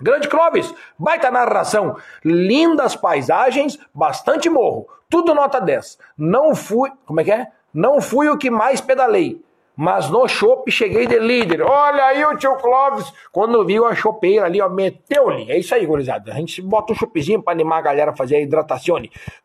Grande 0.00 0.28
Clóvis, 0.28 0.74
baita 0.98 1.30
narração, 1.30 1.96
lindas 2.24 2.96
paisagens, 2.96 3.78
bastante 3.94 4.50
morro, 4.50 4.88
tudo 5.08 5.32
nota 5.32 5.60
10. 5.60 5.98
Não 6.18 6.52
fui, 6.54 6.90
como 7.06 7.20
é 7.20 7.24
que 7.24 7.30
é? 7.30 7.46
Não 7.72 8.00
fui 8.00 8.28
o 8.28 8.36
que 8.36 8.50
mais 8.50 8.80
pedalei, 8.80 9.40
mas 9.76 10.08
no 10.08 10.26
chopp 10.28 10.70
cheguei 10.70 11.06
de 11.06 11.18
líder. 11.18 11.62
Olha 11.62 12.04
aí 12.04 12.24
o 12.24 12.36
tio 12.36 12.56
Clóvis, 12.56 13.12
quando 13.32 13.64
viu 13.64 13.86
a 13.86 13.94
chopeira 13.94 14.46
ali, 14.46 14.60
ó, 14.60 14.68
meteu-lhe. 14.68 15.50
É 15.50 15.58
isso 15.58 15.74
aí, 15.74 15.84
gurizada. 15.84 16.32
A 16.32 16.36
gente 16.36 16.62
bota 16.62 16.92
um 16.92 16.96
choppzinho 16.96 17.42
para 17.42 17.52
animar 17.52 17.78
a 17.78 17.82
galera 17.82 18.10
a 18.12 18.16
fazer 18.16 18.36
a 18.36 18.40
hidratação. 18.40 18.94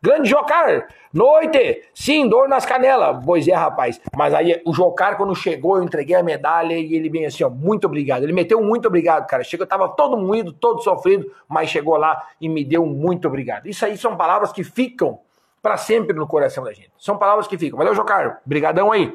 Grande 0.00 0.28
Jocar, 0.28 0.86
noite. 1.12 1.82
Sim, 1.92 2.28
dor 2.28 2.48
nas 2.48 2.64
canelas. 2.64 3.24
Pois 3.24 3.48
é, 3.48 3.54
rapaz. 3.54 4.00
Mas 4.16 4.32
aí 4.32 4.60
o 4.64 4.72
Jocar, 4.72 5.16
quando 5.16 5.34
chegou, 5.34 5.76
eu 5.76 5.82
entreguei 5.82 6.14
a 6.14 6.22
medalha 6.22 6.74
e 6.74 6.94
ele 6.94 7.08
vem 7.08 7.26
assim, 7.26 7.42
ó, 7.42 7.50
muito 7.50 7.86
obrigado. 7.86 8.22
Ele 8.22 8.32
meteu 8.32 8.62
muito 8.62 8.86
obrigado, 8.86 9.26
cara. 9.26 9.42
Chegou, 9.42 9.66
tava 9.66 9.88
todo 9.88 10.16
moído, 10.16 10.52
todo 10.52 10.82
sofrido, 10.82 11.30
mas 11.48 11.68
chegou 11.68 11.96
lá 11.96 12.28
e 12.40 12.48
me 12.48 12.64
deu 12.64 12.86
muito 12.86 13.26
obrigado. 13.26 13.66
Isso 13.66 13.84
aí 13.84 13.96
são 13.96 14.16
palavras 14.16 14.52
que 14.52 14.62
ficam 14.62 15.18
para 15.62 15.76
sempre 15.76 16.16
no 16.16 16.26
coração 16.26 16.64
da 16.64 16.72
gente. 16.72 16.92
São 16.98 17.18
palavras 17.18 17.46
que 17.46 17.58
ficam. 17.58 17.78
Valeu, 17.78 17.94
Jocar. 17.94 18.40
Brigadão 18.46 18.92
aí. 18.92 19.12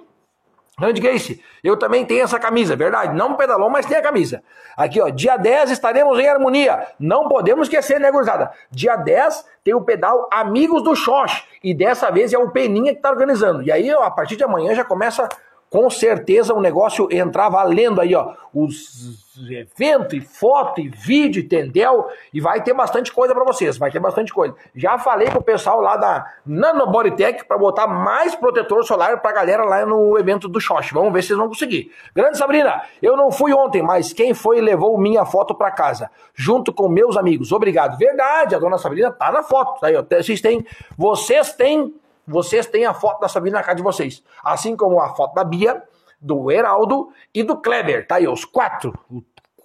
Grande 0.77 0.99
Grace, 0.99 1.41
eu 1.63 1.77
também 1.77 2.05
tenho 2.05 2.23
essa 2.23 2.37
camisa, 2.37 2.75
verdade? 2.75 3.15
Não 3.15 3.35
pedalou, 3.35 3.69
mas 3.69 3.85
tem 3.85 3.97
a 3.97 4.01
camisa. 4.01 4.43
Aqui, 4.75 4.99
ó, 4.99 5.07
dia 5.07 5.37
10 5.37 5.71
estaremos 5.71 6.19
em 6.19 6.27
harmonia. 6.27 6.87
Não 6.99 7.29
podemos 7.29 7.69
esquecer, 7.69 7.97
né, 7.97 8.11
gurizada? 8.11 8.51
Dia 8.69 8.97
10 8.97 9.45
tem 9.63 9.73
o 9.73 9.81
pedal 9.81 10.27
Amigos 10.31 10.83
do 10.83 10.93
Xox. 10.93 11.43
E 11.63 11.73
dessa 11.73 12.11
vez 12.11 12.33
é 12.33 12.37
o 12.37 12.51
Peninha 12.51 12.93
que 12.93 13.01
tá 13.01 13.09
organizando. 13.09 13.63
E 13.63 13.71
aí, 13.71 13.89
ó, 13.93 14.03
a 14.03 14.11
partir 14.11 14.35
de 14.35 14.43
amanhã 14.43 14.75
já 14.75 14.83
começa 14.83 15.29
com 15.69 15.89
certeza 15.89 16.53
o 16.53 16.61
negócio 16.61 17.07
entrar 17.11 17.49
valendo 17.49 17.99
aí, 17.99 18.15
ó. 18.15 18.33
Os 18.53 19.25
eventos, 19.49 20.13
e 20.13 20.21
foto, 20.21 20.79
e 20.79 20.87
vídeo, 20.87 21.43
entendeu? 21.43 22.07
E 22.33 22.39
vai 22.39 22.63
ter 22.63 22.73
bastante 22.73 23.11
coisa 23.11 23.33
para 23.33 23.43
vocês, 23.43 23.77
vai 23.77 23.91
ter 23.91 23.99
bastante 23.99 24.33
coisa. 24.33 24.55
Já 24.73 24.97
falei 24.97 25.29
com 25.29 25.39
o 25.39 25.43
pessoal 25.43 25.81
lá 25.81 25.97
da 25.97 26.25
Nanobodytech 26.45 27.43
para 27.45 27.57
botar 27.57 27.87
mais 27.87 28.33
protetor 28.33 28.85
solar 28.85 29.21
pra 29.21 29.33
galera 29.33 29.65
lá 29.65 29.85
no 29.85 30.17
evento 30.17 30.47
do 30.47 30.61
Xox. 30.61 30.91
Vamos 30.91 31.11
ver 31.11 31.21
se 31.21 31.29
vocês 31.29 31.39
vão 31.39 31.49
conseguir. 31.49 31.91
Grande 32.15 32.37
Sabrina, 32.37 32.81
eu 33.01 33.17
não 33.17 33.29
fui 33.29 33.53
ontem, 33.53 33.81
mas 33.81 34.13
quem 34.13 34.33
foi 34.33 34.61
levou 34.61 34.97
minha 34.97 35.25
foto 35.25 35.53
para 35.53 35.71
casa, 35.71 36.09
junto 36.33 36.71
com 36.71 36.87
meus 36.87 37.17
amigos. 37.17 37.51
Obrigado. 37.51 37.97
Verdade, 37.97 38.55
a 38.55 38.59
dona 38.59 38.77
Sabrina 38.77 39.11
tá 39.11 39.31
na 39.31 39.43
foto. 39.43 39.85
Aí, 39.85 39.95
ó. 39.97 40.03
Vocês 40.09 40.39
têm, 40.39 40.65
vocês 40.97 41.51
têm 41.51 41.93
vocês 42.27 42.65
têm 42.65 42.85
a 42.85 42.93
foto 42.93 43.19
da 43.19 43.27
Sabrina 43.27 43.57
na 43.59 43.63
casa 43.63 43.77
de 43.77 43.83
vocês. 43.83 44.23
Assim 44.43 44.75
como 44.75 44.99
a 44.99 45.15
foto 45.15 45.33
da 45.35 45.43
Bia, 45.43 45.83
do 46.19 46.51
Heraldo 46.51 47.09
e 47.33 47.43
do 47.43 47.57
Kleber. 47.57 48.07
Tá 48.07 48.15
aí, 48.15 48.27
os 48.27 48.45
quatro. 48.45 48.93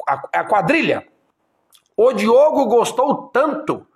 A, 0.08 0.40
a 0.40 0.44
quadrilha. 0.44 1.06
O 1.96 2.12
Diogo 2.12 2.66
gostou 2.66 3.28
tanto, 3.28 3.86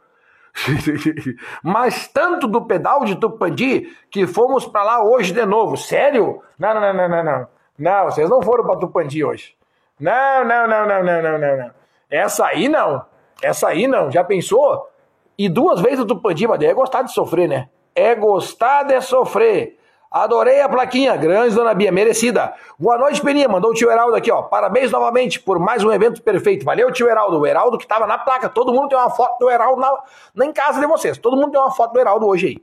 mas 1.62 2.06
tanto 2.08 2.46
do 2.46 2.64
pedal 2.64 3.04
de 3.04 3.16
Tupandi, 3.16 3.96
que 4.10 4.26
fomos 4.26 4.66
para 4.66 4.82
lá 4.82 5.04
hoje 5.04 5.32
de 5.32 5.44
novo. 5.44 5.76
Sério? 5.76 6.42
Não, 6.58 6.74
não, 6.74 6.92
não, 6.92 7.08
não, 7.08 7.24
não. 7.24 7.48
Não, 7.78 8.04
vocês 8.04 8.28
não 8.30 8.40
foram 8.42 8.64
para 8.64 8.78
Tupandi 8.78 9.24
hoje. 9.24 9.56
Não, 9.98 10.44
não, 10.44 10.68
não, 10.68 10.86
não, 10.86 11.02
não, 11.02 11.22
não, 11.22 11.38
não, 11.38 11.56
não. 11.56 11.70
Essa 12.10 12.46
aí 12.46 12.68
não. 12.68 13.04
Essa 13.42 13.68
aí 13.68 13.86
não. 13.86 14.10
Já 14.10 14.22
pensou? 14.22 14.88
E 15.36 15.48
duas 15.48 15.80
vezes 15.80 16.00
o 16.00 16.06
Tupandi, 16.06 16.46
mas 16.46 16.60
daí 16.60 16.68
é 16.68 16.74
gostar 16.74 17.02
de 17.02 17.12
sofrer, 17.12 17.48
né? 17.48 17.68
É 17.94 18.14
gostar 18.14 18.82
de 18.84 19.00
sofrer. 19.00 19.78
Adorei 20.10 20.60
a 20.60 20.68
plaquinha, 20.68 21.16
grande 21.16 21.56
dona 21.56 21.74
Bia, 21.74 21.90
merecida. 21.90 22.54
Boa 22.78 22.96
noite, 22.96 23.20
Peninha, 23.20 23.48
mandou 23.48 23.72
o 23.72 23.74
tio 23.74 23.90
Heraldo 23.90 24.14
aqui, 24.14 24.30
ó. 24.30 24.42
Parabéns 24.42 24.92
novamente 24.92 25.40
por 25.40 25.58
mais 25.58 25.82
um 25.82 25.90
evento 25.90 26.22
perfeito. 26.22 26.64
Valeu, 26.64 26.92
tio 26.92 27.08
Heraldo. 27.08 27.40
O 27.40 27.46
Heraldo 27.46 27.76
que 27.76 27.86
tava 27.86 28.06
na 28.06 28.16
placa. 28.16 28.48
Todo 28.48 28.72
mundo 28.72 28.90
tem 28.90 28.96
uma 28.96 29.10
foto 29.10 29.38
do 29.40 29.50
Heraldo 29.50 29.80
na, 29.80 29.92
na 30.32 30.46
em 30.46 30.52
casa 30.52 30.78
de 30.78 30.86
vocês. 30.86 31.18
Todo 31.18 31.36
mundo 31.36 31.50
tem 31.50 31.60
uma 31.60 31.72
foto 31.72 31.92
do 31.92 31.98
Heraldo 31.98 32.28
hoje 32.28 32.46
aí. 32.46 32.58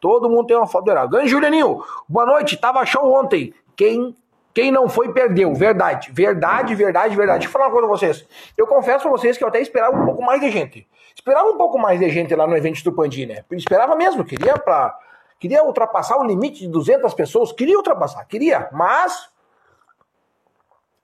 Todo 0.00 0.30
mundo 0.30 0.46
tem 0.46 0.56
uma 0.56 0.66
foto 0.66 0.86
do 0.86 0.90
Heraldo. 0.90 1.10
Grande 1.10 1.28
Julianinho, 1.28 1.82
boa 2.08 2.24
noite. 2.24 2.56
Tava 2.56 2.86
show 2.86 3.12
ontem. 3.12 3.52
Quem 3.76 4.16
quem 4.54 4.70
não 4.70 4.88
foi, 4.88 5.12
perdeu. 5.12 5.52
Verdade. 5.52 6.12
Verdade, 6.12 6.74
verdade, 6.74 7.16
verdade. 7.16 7.40
Deixa 7.40 7.48
eu 7.48 7.52
falar 7.52 7.66
uma 7.66 7.72
coisa 7.72 7.88
pra 7.88 7.98
vocês. 7.98 8.26
Eu 8.56 8.66
confesso 8.66 9.00
pra 9.02 9.10
vocês 9.10 9.36
que 9.36 9.42
eu 9.42 9.48
até 9.48 9.60
esperava 9.60 9.94
um 9.94 10.06
pouco 10.06 10.22
mais 10.22 10.40
de 10.40 10.48
gente. 10.48 10.86
Esperava 11.24 11.48
um 11.48 11.56
pouco 11.56 11.78
mais 11.78 11.98
de 11.98 12.10
gente 12.10 12.34
lá 12.34 12.46
no 12.46 12.54
evento 12.54 12.84
do 12.84 12.92
Pandi, 12.92 13.24
né? 13.24 13.46
Esperava 13.52 13.96
mesmo. 13.96 14.22
Queria 14.26 14.58
pra... 14.58 14.94
Queria 15.40 15.64
ultrapassar 15.64 16.18
o 16.18 16.22
limite 16.22 16.60
de 16.60 16.68
200 16.68 17.14
pessoas. 17.14 17.50
Queria 17.50 17.78
ultrapassar. 17.78 18.26
Queria. 18.26 18.68
Mas... 18.72 19.30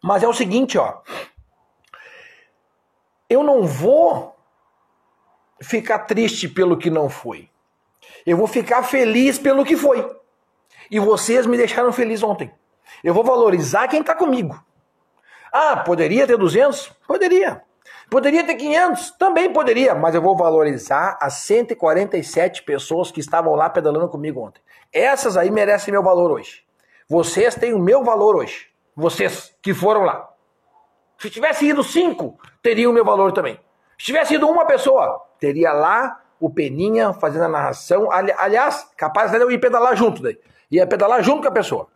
Mas 0.03 0.23
é 0.23 0.29
o 0.29 0.35
seguinte, 0.35 0.77
ó. 0.77 0.99
Eu 3.31 3.43
não 3.43 3.65
vou 3.65 4.37
ficar 5.63 6.01
triste 6.01 6.47
pelo 6.51 6.77
que 6.77 6.91
não 6.91 7.09
foi. 7.09 7.49
Eu 8.27 8.37
vou 8.37 8.47
ficar 8.47 8.83
feliz 8.83 9.39
pelo 9.39 9.65
que 9.65 9.75
foi. 9.75 10.07
E 10.91 11.01
vocês 11.01 11.47
me 11.47 11.57
deixaram 11.57 11.95
feliz 11.95 12.23
ontem. 12.23 12.53
Eu 13.03 13.15
vou 13.15 13.25
valorizar 13.25 13.89
quem 13.89 14.03
está 14.03 14.15
comigo. 14.15 14.63
Ah, 15.51 15.79
poderia 15.79 16.27
ter 16.27 16.37
200? 16.37 16.89
Poderia. 17.07 17.63
Poderia 18.11 18.44
ter 18.44 18.57
500? 18.57 19.12
Também 19.12 19.53
poderia, 19.53 19.94
mas 19.94 20.16
eu 20.16 20.20
vou 20.20 20.37
valorizar 20.37 21.16
as 21.20 21.35
147 21.35 22.64
pessoas 22.64 23.12
que 23.12 23.20
estavam 23.20 23.55
lá 23.55 23.70
pedalando 23.70 24.09
comigo 24.09 24.44
ontem. 24.44 24.61
Essas 24.92 25.37
aí 25.37 25.49
merecem 25.49 25.92
meu 25.92 26.03
valor 26.03 26.33
hoje. 26.33 26.64
Vocês 27.09 27.55
têm 27.55 27.73
o 27.73 27.79
meu 27.79 28.03
valor 28.03 28.35
hoje. 28.35 28.68
Vocês 28.96 29.57
que 29.62 29.73
foram 29.73 30.03
lá. 30.03 30.29
Se 31.18 31.31
tivesse 31.31 31.66
ido 31.66 31.85
cinco, 31.85 32.37
teria 32.61 32.90
o 32.90 32.92
meu 32.92 33.05
valor 33.05 33.31
também. 33.31 33.61
Se 33.96 34.07
tivesse 34.07 34.35
ido 34.35 34.49
uma 34.49 34.66
pessoa, 34.66 35.23
teria 35.38 35.73
lá 35.73 36.20
o 36.40 36.51
Peninha 36.51 37.12
fazendo 37.12 37.44
a 37.44 37.49
narração. 37.49 38.09
aliás, 38.11 38.90
capaz 38.96 39.31
de 39.31 39.37
eu 39.37 39.53
ir 39.53 39.59
pedalar 39.59 39.94
junto 39.94 40.20
daí. 40.20 40.37
Ia 40.70 40.87
pedalar 40.87 41.23
junto 41.23 41.42
com 41.42 41.49
a 41.49 41.53
pessoa. 41.53 41.87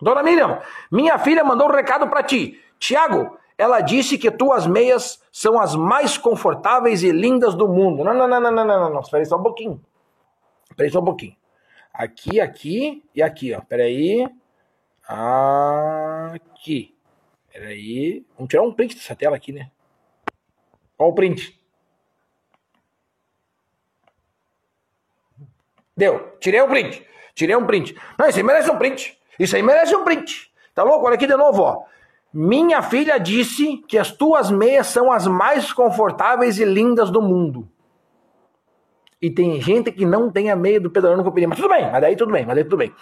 Dona 0.00 0.22
Miriam, 0.22 0.60
minha 0.90 1.18
filha 1.18 1.44
mandou 1.44 1.68
um 1.68 1.72
recado 1.72 2.06
para 2.08 2.22
ti. 2.22 2.62
Tiago, 2.78 3.36
ela 3.58 3.80
disse 3.80 4.18
que 4.18 4.30
tuas 4.30 4.66
meias 4.66 5.22
são 5.32 5.58
as 5.58 5.74
mais 5.74 6.18
confortáveis 6.18 7.02
e 7.02 7.10
lindas 7.10 7.54
do 7.54 7.66
mundo. 7.66 8.04
Não, 8.04 8.12
não, 8.12 8.28
não, 8.28 8.40
não, 8.40 8.52
não, 8.52 8.66
não, 8.66 8.90
não. 8.90 9.00
Espera 9.00 9.22
aí 9.22 9.26
só 9.26 9.36
um 9.36 9.42
pouquinho. 9.42 9.82
Espera 10.70 10.86
aí 10.86 10.92
só 10.92 11.00
um 11.00 11.04
pouquinho. 11.04 11.36
Aqui, 11.92 12.40
aqui 12.40 13.02
e 13.14 13.22
aqui, 13.22 13.54
ó. 13.54 13.58
Espera 13.58 13.84
aí. 13.84 14.28
Aqui. 15.08 16.94
Espera 17.46 17.68
aí. 17.68 18.26
Vamos 18.36 18.50
tirar 18.50 18.62
um 18.62 18.72
print 18.72 18.94
dessa 18.94 19.16
tela 19.16 19.36
aqui, 19.36 19.52
né? 19.52 19.70
Qual 20.96 21.10
o 21.10 21.14
print? 21.14 21.58
Deu. 25.96 26.36
Tirei 26.38 26.60
um 26.60 26.68
print. 26.68 27.06
Tirei 27.34 27.56
um 27.56 27.66
print. 27.66 27.96
Não, 28.18 28.28
isso 28.28 28.38
aí 28.38 28.44
merece 28.44 28.70
um 28.70 28.76
print. 28.76 29.18
Isso 29.38 29.56
aí 29.56 29.62
merece 29.62 29.96
um 29.96 30.04
print. 30.04 30.52
Tá 30.74 30.82
louco? 30.82 31.06
Olha 31.06 31.14
aqui 31.14 31.26
de 31.26 31.36
novo, 31.36 31.62
ó. 31.62 31.84
Minha 32.38 32.82
filha 32.82 33.16
disse 33.16 33.78
que 33.88 33.96
as 33.96 34.12
tuas 34.12 34.50
meias 34.50 34.88
são 34.88 35.10
as 35.10 35.26
mais 35.26 35.72
confortáveis 35.72 36.58
e 36.58 36.66
lindas 36.66 37.10
do 37.10 37.22
mundo. 37.22 37.66
E 39.22 39.30
tem 39.30 39.58
gente 39.58 39.90
que 39.90 40.04
não 40.04 40.30
tem 40.30 40.50
a 40.50 40.54
meia 40.54 40.78
do 40.78 40.90
pedalando 40.90 41.24
com 41.24 41.30
pneu. 41.30 41.48
Mas 41.48 41.56
tudo 41.58 41.70
bem, 41.70 41.90
mas 41.90 41.98
daí 41.98 42.14
tudo 42.14 42.30
bem, 42.30 42.44
mas 42.44 42.54
daí 42.54 42.64
tudo 42.64 42.76
bem. 42.76 42.94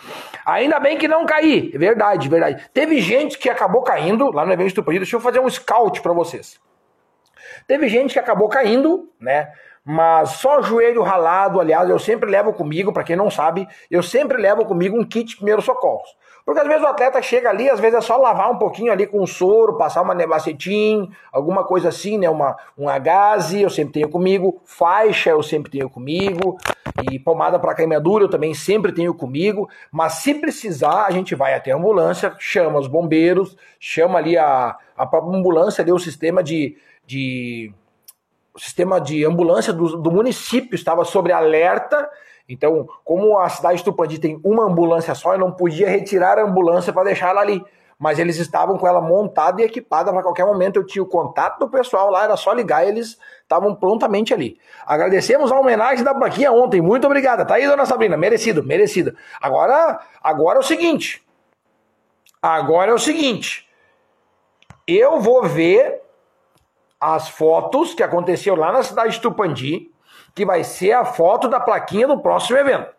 Ainda 0.46 0.78
bem 0.78 0.96
que 0.96 1.08
não 1.08 1.26
caí. 1.26 1.76
Verdade, 1.76 2.28
verdade. 2.28 2.64
Teve 2.72 3.00
gente 3.00 3.36
que 3.36 3.50
acabou 3.50 3.82
caindo 3.82 4.30
lá 4.30 4.46
no 4.46 4.52
evento 4.52 4.80
do 4.80 4.92
Deixa 4.92 5.16
eu 5.16 5.20
fazer 5.20 5.40
um 5.40 5.50
scout 5.50 6.00
para 6.00 6.12
vocês. 6.12 6.60
Teve 7.66 7.88
gente 7.88 8.12
que 8.12 8.20
acabou 8.20 8.48
caindo, 8.48 9.10
né? 9.18 9.48
mas 9.84 10.30
só 10.30 10.62
joelho 10.62 11.02
ralado, 11.02 11.60
aliás, 11.60 11.90
eu 11.90 11.98
sempre 11.98 12.30
levo 12.30 12.54
comigo, 12.54 12.90
para 12.90 13.04
quem 13.04 13.16
não 13.16 13.30
sabe, 13.30 13.68
eu 13.90 14.02
sempre 14.02 14.38
levo 14.38 14.64
comigo 14.64 14.98
um 14.98 15.04
kit 15.04 15.30
de 15.30 15.36
primeiros 15.36 15.64
socorros. 15.64 16.08
Porque 16.44 16.60
às 16.60 16.66
vezes 16.68 16.82
o 16.82 16.86
atleta 16.86 17.22
chega 17.22 17.48
ali, 17.48 17.70
às 17.70 17.80
vezes 17.80 17.98
é 17.98 18.00
só 18.02 18.18
lavar 18.18 18.50
um 18.50 18.58
pouquinho 18.58 18.92
ali 18.92 19.06
com 19.06 19.26
soro, 19.26 19.78
passar 19.78 20.02
uma 20.02 20.14
nebacetim, 20.14 21.10
alguma 21.32 21.64
coisa 21.64 21.88
assim, 21.88 22.18
né? 22.18 22.28
Uma, 22.28 22.54
um 22.76 22.86
agaze, 22.86 23.62
eu 23.62 23.70
sempre 23.70 23.94
tenho 23.94 24.10
comigo, 24.10 24.60
faixa 24.64 25.30
eu 25.30 25.42
sempre 25.42 25.70
tenho 25.70 25.88
comigo, 25.88 26.58
e 27.10 27.18
pomada 27.18 27.58
para 27.58 27.74
queimadura 27.74 28.24
eu 28.24 28.28
também 28.28 28.52
sempre 28.52 28.92
tenho 28.92 29.14
comigo, 29.14 29.68
mas 29.90 30.14
se 30.14 30.34
precisar, 30.34 31.06
a 31.06 31.10
gente 31.10 31.34
vai 31.34 31.54
até 31.54 31.70
a 31.70 31.76
ambulância, 31.76 32.34
chama 32.38 32.78
os 32.78 32.88
bombeiros, 32.88 33.56
chama 33.80 34.18
ali 34.18 34.36
a, 34.36 34.76
a 34.96 35.06
própria 35.06 35.38
ambulância, 35.38 35.80
ali 35.80 35.92
o 35.92 35.98
sistema 35.98 36.42
de, 36.42 36.76
de 37.06 37.72
o 38.54 38.60
sistema 38.60 39.00
de 39.00 39.24
ambulância 39.24 39.72
do, 39.72 39.96
do 39.96 40.10
município 40.10 40.74
estava 40.74 41.04
sobre 41.06 41.32
alerta 41.32 42.06
então, 42.48 42.86
como 43.04 43.38
a 43.38 43.48
cidade 43.48 43.78
de 43.78 43.84
Tupandi 43.84 44.18
tem 44.18 44.40
uma 44.44 44.64
ambulância 44.64 45.14
só, 45.14 45.32
eu 45.32 45.38
não 45.38 45.50
podia 45.50 45.88
retirar 45.88 46.38
a 46.38 46.42
ambulância 46.42 46.92
para 46.92 47.04
deixar 47.04 47.30
ela 47.30 47.40
ali. 47.40 47.64
Mas 47.98 48.18
eles 48.18 48.36
estavam 48.36 48.76
com 48.76 48.86
ela 48.86 49.00
montada 49.00 49.62
e 49.62 49.64
equipada 49.64 50.12
para 50.12 50.22
qualquer 50.22 50.44
momento. 50.44 50.76
Eu 50.76 50.84
tinha 50.84 51.02
o 51.02 51.06
contato 51.06 51.58
do 51.58 51.70
pessoal 51.70 52.10
lá, 52.10 52.24
era 52.24 52.36
só 52.36 52.52
ligar 52.52 52.84
e 52.84 52.88
eles 52.88 53.18
estavam 53.42 53.74
prontamente 53.74 54.34
ali. 54.34 54.58
Agradecemos 54.84 55.50
a 55.50 55.58
homenagem 55.58 56.04
da 56.04 56.12
Braquinha 56.12 56.52
ontem. 56.52 56.80
Muito 56.80 57.06
obrigada. 57.06 57.46
Tá 57.46 57.54
aí, 57.54 57.66
dona 57.66 57.86
Sabrina. 57.86 58.16
Merecido, 58.16 58.62
merecido. 58.62 59.16
Agora, 59.40 60.00
agora 60.22 60.58
é 60.58 60.60
o 60.60 60.64
seguinte. 60.64 61.24
Agora 62.42 62.90
é 62.90 62.94
o 62.94 62.98
seguinte. 62.98 63.66
Eu 64.86 65.20
vou 65.20 65.44
ver 65.44 66.02
as 67.00 67.28
fotos 67.28 67.94
que 67.94 68.02
aconteceu 68.02 68.56
lá 68.56 68.72
na 68.72 68.82
cidade 68.82 69.14
de 69.14 69.20
Tupandi 69.20 69.93
que 70.34 70.44
vai 70.44 70.64
ser 70.64 70.92
a 70.92 71.04
foto 71.04 71.48
da 71.48 71.60
plaquinha 71.60 72.08
do 72.08 72.18
próximo 72.18 72.58
evento. 72.58 72.90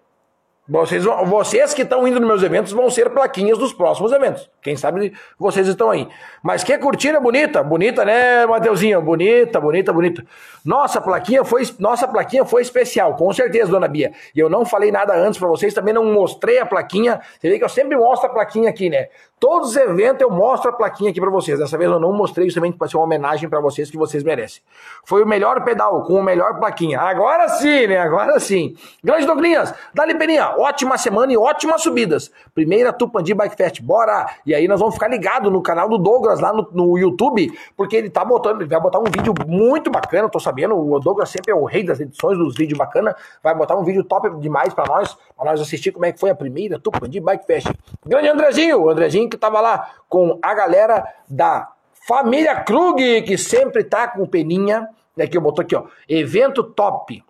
Vocês, 0.67 1.04
vocês 1.04 1.75
que 1.75 1.84
estão 1.84 2.08
indo 2.08 2.19
nos 2.19 2.28
meus 2.28 2.41
eventos 2.41 2.71
vão 2.71 2.89
ser 2.89 3.12
plaquinhas 3.12 3.56
dos 3.56 3.71
próximos 3.71 4.12
eventos. 4.12 4.49
Quem 4.63 4.75
sabe 4.75 5.13
vocês 5.38 5.67
estão 5.67 5.91
aí. 5.91 6.08
Mas 6.43 6.63
que 6.63 6.75
cortina 6.80 7.19
bonita, 7.19 7.62
bonita, 7.62 8.04
né, 8.04 8.47
Mateuzinho? 8.47 8.99
Bonita, 8.99 9.62
bonita, 9.62 9.93
bonita. 9.93 10.25
Nossa 10.65 10.99
plaquinha 10.99 11.43
foi, 11.43 11.62
nossa 11.78 12.08
plaquinha 12.08 12.43
foi 12.43 12.63
especial, 12.63 13.15
com 13.15 13.32
certeza, 13.32 13.69
dona 13.69 13.88
Bia. 13.88 14.12
E 14.36 14.39
eu 14.39 14.49
não 14.49 14.65
falei 14.65 14.91
nada 14.91 15.15
antes 15.15 15.38
para 15.38 15.47
vocês, 15.47 15.71
também 15.71 15.93
não 15.93 16.06
mostrei 16.12 16.58
a 16.58 16.65
plaquinha. 16.65 17.21
Você 17.39 17.47
vê 17.47 17.60
que 17.60 17.63
eu 17.63 17.69
sempre 17.69 17.95
mostro 17.95 18.28
a 18.28 18.34
plaquinha 18.34 18.67
aqui, 18.67 18.89
né? 18.89 19.10
Todos 19.39 19.71
os 19.71 19.75
eventos 19.75 20.21
eu 20.21 20.32
mostro 20.32 20.71
a 20.71 20.73
plaquinha 20.73 21.12
aqui 21.12 21.21
para 21.21 21.30
vocês. 21.30 21.60
Dessa 21.60 21.78
vez 21.78 21.91
eu 21.91 21.99
não 21.99 22.12
mostrei 22.12 22.47
justamente 22.47 22.78
para 22.78 22.88
ser 22.88 22.97
uma 22.97 23.04
homenagem 23.04 23.47
para 23.47 23.60
vocês 23.60 23.91
que 23.91 23.97
vocês 23.97 24.23
merecem. 24.23 24.63
Foi 25.06 25.21
o 25.21 25.28
melhor 25.28 25.63
pedal 25.63 26.01
com 26.04 26.13
o 26.13 26.23
melhor 26.23 26.58
plaquinha. 26.58 26.99
Agora 26.99 27.47
sim, 27.49 27.86
né? 27.86 27.99
Agora 27.99 28.39
sim. 28.39 28.75
Grande 29.04 29.28
Douglinhas, 29.28 29.71
dali 29.93 30.15
Peninha, 30.17 30.55
ótima 30.60 30.98
semana 30.98 31.32
e 31.32 31.38
ótimas 31.38 31.82
subidas. 31.82 32.32
Primeira 32.54 32.94
Tupandi 32.94 33.34
Bike 33.34 33.56
Fest, 33.56 33.82
bora! 33.82 34.30
E 34.46 34.54
aí 34.54 34.68
nós 34.68 34.80
vamos 34.80 34.96
ficar 34.96 35.08
ligados 35.08 35.52
no 35.52 35.62
canal 35.62 35.89
do 35.89 35.98
Douglas 35.98 36.39
lá 36.39 36.54
no, 36.54 36.68
no, 36.72 36.98
YouTube, 36.98 37.52
porque 37.76 37.96
ele 37.96 38.10
tá 38.10 38.24
botando, 38.24 38.62
ele 38.62 38.70
vai 38.70 38.80
botar 38.80 39.00
um 39.00 39.06
vídeo 39.06 39.34
muito 39.48 39.89
bacana, 39.89 40.30
tô 40.30 40.39
sabendo, 40.39 40.78
o 40.78 41.00
Douglas 41.00 41.30
sempre 41.30 41.52
é 41.52 41.56
o 41.56 41.65
rei 41.65 41.84
das 41.84 42.00
edições 42.00 42.38
dos 42.38 42.56
vídeos 42.56 42.78
bacana, 42.78 43.15
vai 43.44 43.54
botar 43.56 43.76
um 43.76 43.84
vídeo 43.84 44.04
top 44.04 44.30
demais 44.39 44.74
para 44.74 44.86
nós, 44.86 45.18
para 45.36 45.52
nós 45.52 45.62
assistir 45.62 45.91
como 45.91 46.06
é 46.06 46.12
que 46.12 46.20
foi 46.20 46.30
a 46.30 46.36
primeira 46.36 46.80
Tupandi 46.80 47.20
Bike 47.20 47.46
Fest. 47.46 47.68
Grande 48.06 48.28
Andrezinho, 48.28 48.82
o 48.82 48.89
Andrezinho 48.89 49.30
que 49.30 49.38
tava 49.38 49.60
lá 49.62 49.89
com 50.08 50.39
a 50.41 50.54
galera 50.54 51.06
da 51.28 51.70
família 52.08 52.56
Krug, 52.62 53.24
que 53.24 53.38
sempre 53.38 53.84
tá 53.84 54.08
com 54.08 54.26
peninha, 54.26 54.88
né, 55.15 55.28
que 55.28 55.38
eu 55.38 55.41
botou 55.41 55.63
aqui, 55.63 55.76
ó, 55.76 55.86
evento 56.08 56.63
top. 56.63 57.24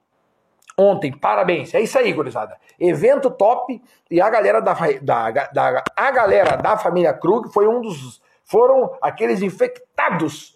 Ontem, 0.78 1.12
parabéns. 1.12 1.74
É 1.74 1.82
isso 1.82 1.98
aí, 1.98 2.12
gurizada. 2.12 2.58
Evento 2.80 3.32
top 3.32 3.82
e 4.12 4.20
a 4.20 4.30
galera 4.30 4.62
da, 4.62 4.74
da, 5.02 5.32
da, 5.32 5.84
a 5.96 6.12
galera 6.12 6.58
da 6.58 6.78
família 6.78 7.14
Krug 7.14 7.52
foi 7.52 7.68
um 7.68 7.82
dos 7.82 8.22
foram 8.44 8.96
aqueles 9.02 9.42
infectados 9.42 10.56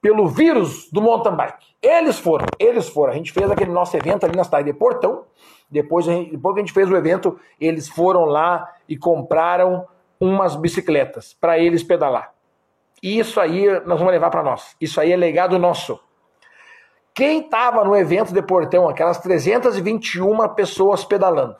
pelo 0.00 0.28
vírus 0.28 0.90
do 0.90 1.00
mountain 1.00 1.34
bike. 1.34 1.66
Eles 1.80 2.18
foram, 2.18 2.46
eles 2.58 2.88
foram. 2.88 3.12
A 3.12 3.16
gente 3.16 3.32
fez 3.32 3.50
aquele 3.50 3.70
nosso 3.70 3.96
evento 3.96 4.24
ali 4.24 4.36
na 4.36 4.44
cidade 4.44 4.70
de 4.70 4.76
Portão. 4.76 5.24
Depois, 5.70 6.06
depois 6.06 6.54
que 6.54 6.60
a 6.60 6.64
gente 6.64 6.74
fez 6.74 6.90
o 6.90 6.96
evento, 6.96 7.38
eles 7.58 7.88
foram 7.88 8.24
lá 8.24 8.70
e 8.88 8.96
compraram 8.96 9.86
umas 10.20 10.54
bicicletas 10.54 11.34
para 11.40 11.58
eles 11.58 11.82
pedalar. 11.82 12.34
E 13.02 13.18
isso 13.18 13.40
aí 13.40 13.66
nós 13.86 13.98
vamos 13.98 14.12
levar 14.12 14.30
para 14.30 14.42
nós. 14.42 14.76
Isso 14.80 15.00
aí 15.00 15.12
é 15.12 15.16
legado 15.16 15.58
nosso. 15.58 15.98
Quem 17.14 17.40
estava 17.40 17.84
no 17.84 17.94
evento 17.94 18.32
de 18.32 18.40
Portão, 18.40 18.88
aquelas 18.88 19.18
321 19.18 20.48
pessoas 20.54 21.04
pedalando, 21.04 21.56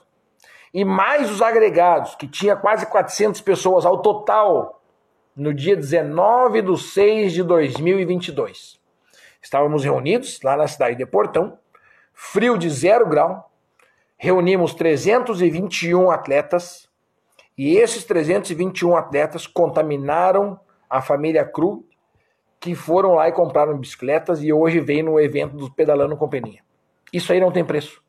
e 0.73 0.83
mais 0.83 1.31
os 1.31 1.43
agregados, 1.43 2.15
que 2.15 2.27
tinha 2.27 2.57
quase 2.57 2.87
400 2.87 3.39
pessoas 3.43 3.85
ao 3.85 4.01
total, 4.01 4.83
no 5.37 5.53
dia 5.53 5.77
19 5.77 6.63
de 6.63 6.79
6 6.79 7.33
de 7.35 7.43
2022. 7.43 8.81
Estávamos 9.43 9.85
reunidos 9.85 10.41
lá 10.43 10.57
na 10.57 10.67
cidade 10.67 10.97
de 10.97 11.05
Portão, 11.05 11.59
frio 12.15 12.57
de 12.57 12.71
zero 12.71 13.07
grau, 13.07 13.51
reunimos 14.17 14.73
321 14.75 16.11
atletas, 16.11 16.89
e 17.59 17.77
esses 17.77 18.05
321 18.05 18.97
atletas 18.97 19.47
contaminaram 19.47 20.59
a 20.89 21.03
família 21.03 21.45
Cru, 21.45 21.85
que 22.63 22.77
foram 22.77 23.15
lá 23.15 23.29
e 23.29 23.33
compraram 23.33 23.77
bicicletas 23.77 24.41
e 24.41 24.53
hoje 24.53 24.79
vem 24.79 25.03
no 25.03 25.19
evento 25.19 25.57
do 25.57 25.69
Pedalando 25.69 26.17
com 26.17 26.29
Peninha. 26.29 26.63
Isso 27.13 27.33
aí 27.33 27.41
não 27.41 27.51
tem 27.51 27.65
preço. 27.65 28.01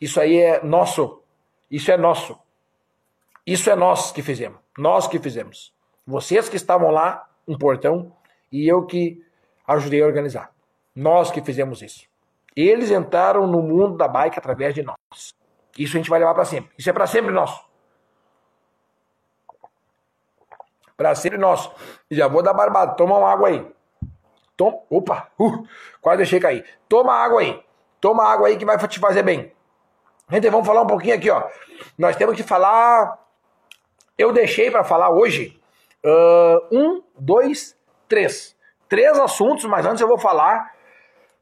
Isso 0.00 0.20
aí 0.20 0.38
é 0.38 0.60
nosso. 0.64 1.22
Isso 1.70 1.92
é 1.92 1.96
nosso. 1.96 2.36
Isso 3.46 3.70
é 3.70 3.76
nós 3.76 4.10
que 4.10 4.22
fizemos. 4.22 4.58
Nós 4.76 5.06
que 5.06 5.20
fizemos. 5.20 5.72
Vocês 6.04 6.48
que 6.48 6.56
estavam 6.56 6.90
lá, 6.90 7.28
um 7.46 7.56
portão, 7.56 8.12
e 8.50 8.68
eu 8.68 8.84
que 8.84 9.24
ajudei 9.68 10.02
a 10.02 10.06
organizar. 10.06 10.50
Nós 10.92 11.30
que 11.30 11.40
fizemos 11.40 11.80
isso. 11.80 12.08
Eles 12.56 12.90
entraram 12.90 13.46
no 13.46 13.62
mundo 13.62 13.96
da 13.96 14.08
bike 14.08 14.36
através 14.36 14.74
de 14.74 14.82
nós. 14.82 14.96
Isso 15.78 15.96
a 15.96 16.00
gente 16.00 16.10
vai 16.10 16.18
levar 16.18 16.34
para 16.34 16.44
sempre. 16.44 16.72
Isso 16.76 16.90
é 16.90 16.92
para 16.92 17.06
sempre 17.06 17.30
nosso. 17.30 17.64
Para 20.96 21.14
sempre 21.14 21.38
nosso. 21.38 21.72
Já 22.10 22.26
vou 22.26 22.42
dar 22.42 22.52
barbada. 22.52 22.96
Toma 22.96 23.16
uma 23.16 23.30
água 23.30 23.48
aí. 23.48 23.75
Toma. 24.56 24.78
Opa! 24.88 25.28
Uh, 25.38 25.66
quase 26.00 26.18
deixei 26.18 26.40
cair. 26.40 26.64
Toma 26.88 27.12
água 27.12 27.40
aí. 27.40 27.62
Toma 28.00 28.24
água 28.24 28.48
aí 28.48 28.56
que 28.56 28.64
vai 28.64 28.78
te 28.88 28.98
fazer 28.98 29.22
bem. 29.22 29.52
Gente, 30.30 30.50
vamos 30.50 30.66
falar 30.66 30.82
um 30.82 30.86
pouquinho 30.86 31.14
aqui, 31.14 31.30
ó. 31.30 31.44
Nós 31.98 32.16
temos 32.16 32.34
que 32.34 32.42
falar. 32.42 33.18
Eu 34.18 34.32
deixei 34.32 34.70
para 34.70 34.82
falar 34.82 35.10
hoje 35.10 35.60
uh, 36.04 36.76
um, 36.76 37.02
dois, 37.18 37.76
três. 38.08 38.56
Três 38.88 39.18
assuntos, 39.18 39.64
mas 39.64 39.84
antes 39.84 40.00
eu 40.00 40.08
vou 40.08 40.18
falar 40.18 40.72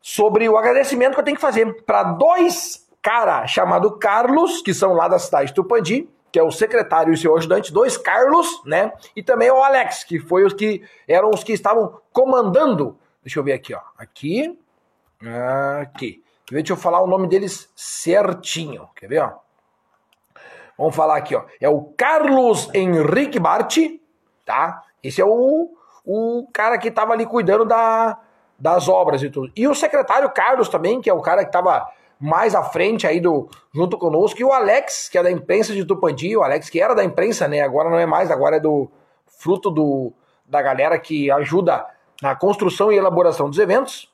sobre 0.01 0.49
o 0.49 0.57
agradecimento 0.57 1.15
que 1.15 1.21
eu 1.21 1.25
tenho 1.25 1.37
que 1.37 1.41
fazer 1.41 1.83
para 1.85 2.03
dois 2.03 2.87
cara 3.01 3.47
chamado 3.47 3.99
Carlos, 3.99 4.63
que 4.63 4.73
são 4.73 4.95
lá 4.95 5.09
da 5.09 5.19
cidade 5.19 5.49
de 5.49 5.55
Tupandi, 5.55 6.09
que 6.33 6.39
é 6.39 6.43
o 6.43 6.51
secretário 6.51 7.13
e 7.13 7.17
seu 7.17 7.37
ajudante, 7.37 7.73
dois 7.73 7.97
Carlos, 7.97 8.63
né? 8.65 8.93
E 9.15 9.23
também 9.23 9.51
o 9.51 9.63
Alex, 9.63 10.03
que 10.03 10.19
foi 10.19 10.45
os 10.45 10.53
que 10.53 10.83
eram 11.07 11.31
os 11.31 11.45
que 11.45 11.53
estavam 11.53 12.01
comandando. 12.13 12.99
Deixa 13.25 13.41
eu 13.41 13.43
ver 13.43 13.55
aqui, 13.55 13.75
ó. 13.75 13.81
Aqui. 13.97 14.59
Aqui. 15.81 16.23
Deixa 16.51 16.75
eu 16.75 16.77
falar 16.77 17.01
o 17.01 17.07
nome 17.07 17.27
deles 17.27 17.71
certinho. 17.75 18.89
Quer 18.95 19.09
ver, 19.09 19.23
ó? 19.23 19.33
Vamos 20.77 20.95
falar 20.95 21.17
aqui, 21.17 21.35
ó. 21.35 21.45
É 21.59 21.69
o 21.69 21.83
Carlos 21.97 22.69
Henrique 22.75 23.39
Bart, 23.39 23.79
tá? 24.45 24.83
Esse 25.03 25.23
é 25.23 25.25
o, 25.25 25.71
o 26.05 26.49
cara 26.53 26.77
que 26.77 26.89
estava 26.89 27.15
ali 27.15 27.25
cuidando 27.25 27.65
da, 27.65 28.19
das 28.59 28.89
obras 28.89 29.23
e 29.23 29.31
tudo. 29.31 29.51
E 29.57 29.67
o 29.67 29.75
secretário 29.75 30.31
Carlos 30.31 30.69
também, 30.69 31.01
que 31.01 31.09
é 31.09 31.15
o 31.15 31.23
cara 31.23 31.43
que 31.43 31.49
estava 31.49 31.89
mais 32.21 32.55
à 32.55 32.63
frente 32.63 33.07
aí 33.07 33.21
do 33.21 33.49
junto 33.73 33.97
conosco, 33.97 34.41
e 34.41 34.45
o 34.45 34.53
Alex, 34.53 35.09
que 35.09 35.17
é 35.17 35.23
da 35.23 35.31
imprensa 35.31 35.73
de 35.73 35.85
Tupandi, 35.85 36.37
o 36.37 36.43
Alex 36.43 36.69
que 36.69 36.81
era 36.81 36.95
da 36.95 37.05
imprensa, 37.05 37.49
né? 37.49 37.61
Agora 37.61 37.89
não 37.89 37.99
é 37.99 38.07
mais, 38.07 38.31
agora 38.31 38.57
é 38.57 38.61
do 38.61 38.91
fruto 39.27 39.71
do 39.71 40.13
da 40.47 40.61
galera 40.61 40.99
que 40.99 41.31
ajuda 41.31 41.87
na 42.25 42.35
construção 42.35 42.91
e 42.91 42.97
elaboração 42.97 43.51
dos 43.51 43.59
eventos. 43.59 44.11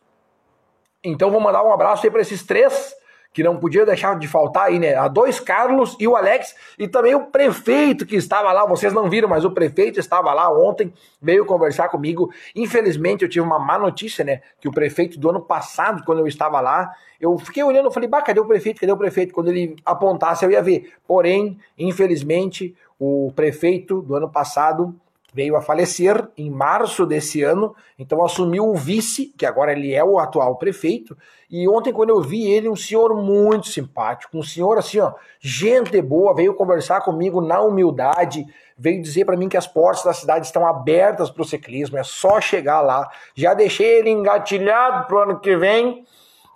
Então 1.02 1.30
vou 1.30 1.40
mandar 1.40 1.62
um 1.62 1.72
abraço 1.72 2.04
aí 2.04 2.10
para 2.10 2.20
esses 2.20 2.42
três 2.42 2.92
que 3.32 3.44
não 3.44 3.56
podia 3.56 3.86
deixar 3.86 4.18
de 4.18 4.26
faltar 4.26 4.64
aí, 4.64 4.80
né? 4.80 4.96
A 4.96 5.06
dois 5.06 5.38
Carlos 5.38 5.96
e 6.00 6.08
o 6.08 6.16
Alex 6.16 6.56
e 6.76 6.88
também 6.88 7.14
o 7.14 7.26
prefeito 7.26 8.04
que 8.04 8.16
estava 8.16 8.52
lá. 8.52 8.66
Vocês 8.66 8.92
não 8.92 9.08
viram, 9.08 9.28
mas 9.28 9.44
o 9.44 9.52
prefeito 9.52 10.00
estava 10.00 10.34
lá 10.34 10.52
ontem, 10.52 10.92
veio 11.22 11.46
conversar 11.46 11.88
comigo. 11.88 12.32
Infelizmente 12.56 13.22
eu 13.22 13.28
tive 13.28 13.46
uma 13.46 13.60
má 13.60 13.78
notícia, 13.78 14.24
né? 14.24 14.42
Que 14.60 14.68
o 14.68 14.72
prefeito 14.72 15.16
do 15.16 15.30
ano 15.30 15.40
passado, 15.40 16.02
quando 16.04 16.18
eu 16.18 16.26
estava 16.26 16.60
lá, 16.60 16.92
eu 17.20 17.38
fiquei 17.38 17.62
olhando, 17.62 17.90
e 17.90 17.94
falei, 17.94 18.08
bah, 18.08 18.22
cadê 18.22 18.40
o 18.40 18.44
prefeito? 18.44 18.80
Cadê 18.80 18.90
o 18.90 18.96
prefeito? 18.96 19.32
Quando 19.32 19.50
ele 19.50 19.76
apontasse, 19.86 20.44
eu 20.44 20.50
ia 20.50 20.60
ver. 20.60 20.92
Porém, 21.06 21.56
infelizmente, 21.78 22.74
o 22.98 23.32
prefeito 23.36 24.02
do 24.02 24.16
ano 24.16 24.28
passado 24.28 24.98
veio 25.32 25.56
a 25.56 25.60
falecer 25.60 26.28
em 26.36 26.50
março 26.50 27.06
desse 27.06 27.42
ano, 27.42 27.74
então 27.98 28.24
assumiu 28.24 28.68
o 28.68 28.74
vice, 28.74 29.32
que 29.36 29.46
agora 29.46 29.72
ele 29.72 29.94
é 29.94 30.04
o 30.04 30.18
atual 30.18 30.56
prefeito, 30.56 31.16
e 31.48 31.68
ontem 31.68 31.92
quando 31.92 32.10
eu 32.10 32.20
vi 32.20 32.50
ele, 32.50 32.68
um 32.68 32.76
senhor 32.76 33.14
muito 33.14 33.68
simpático, 33.68 34.36
um 34.36 34.42
senhor 34.42 34.78
assim, 34.78 35.00
ó, 35.00 35.12
gente 35.40 36.00
boa, 36.00 36.34
veio 36.34 36.54
conversar 36.54 37.00
comigo 37.00 37.40
na 37.40 37.60
humildade, 37.60 38.46
veio 38.76 39.02
dizer 39.02 39.24
para 39.24 39.36
mim 39.36 39.48
que 39.48 39.56
as 39.56 39.66
portas 39.66 40.04
da 40.04 40.12
cidade 40.12 40.46
estão 40.46 40.66
abertas 40.66 41.30
para 41.30 41.42
o 41.42 41.44
ciclismo, 41.44 41.98
é 41.98 42.02
só 42.02 42.40
chegar 42.40 42.80
lá. 42.80 43.10
Já 43.34 43.52
deixei 43.52 43.98
ele 43.98 44.10
engatilhado 44.10 45.06
pro 45.06 45.18
ano 45.18 45.38
que 45.38 45.56
vem, 45.56 46.04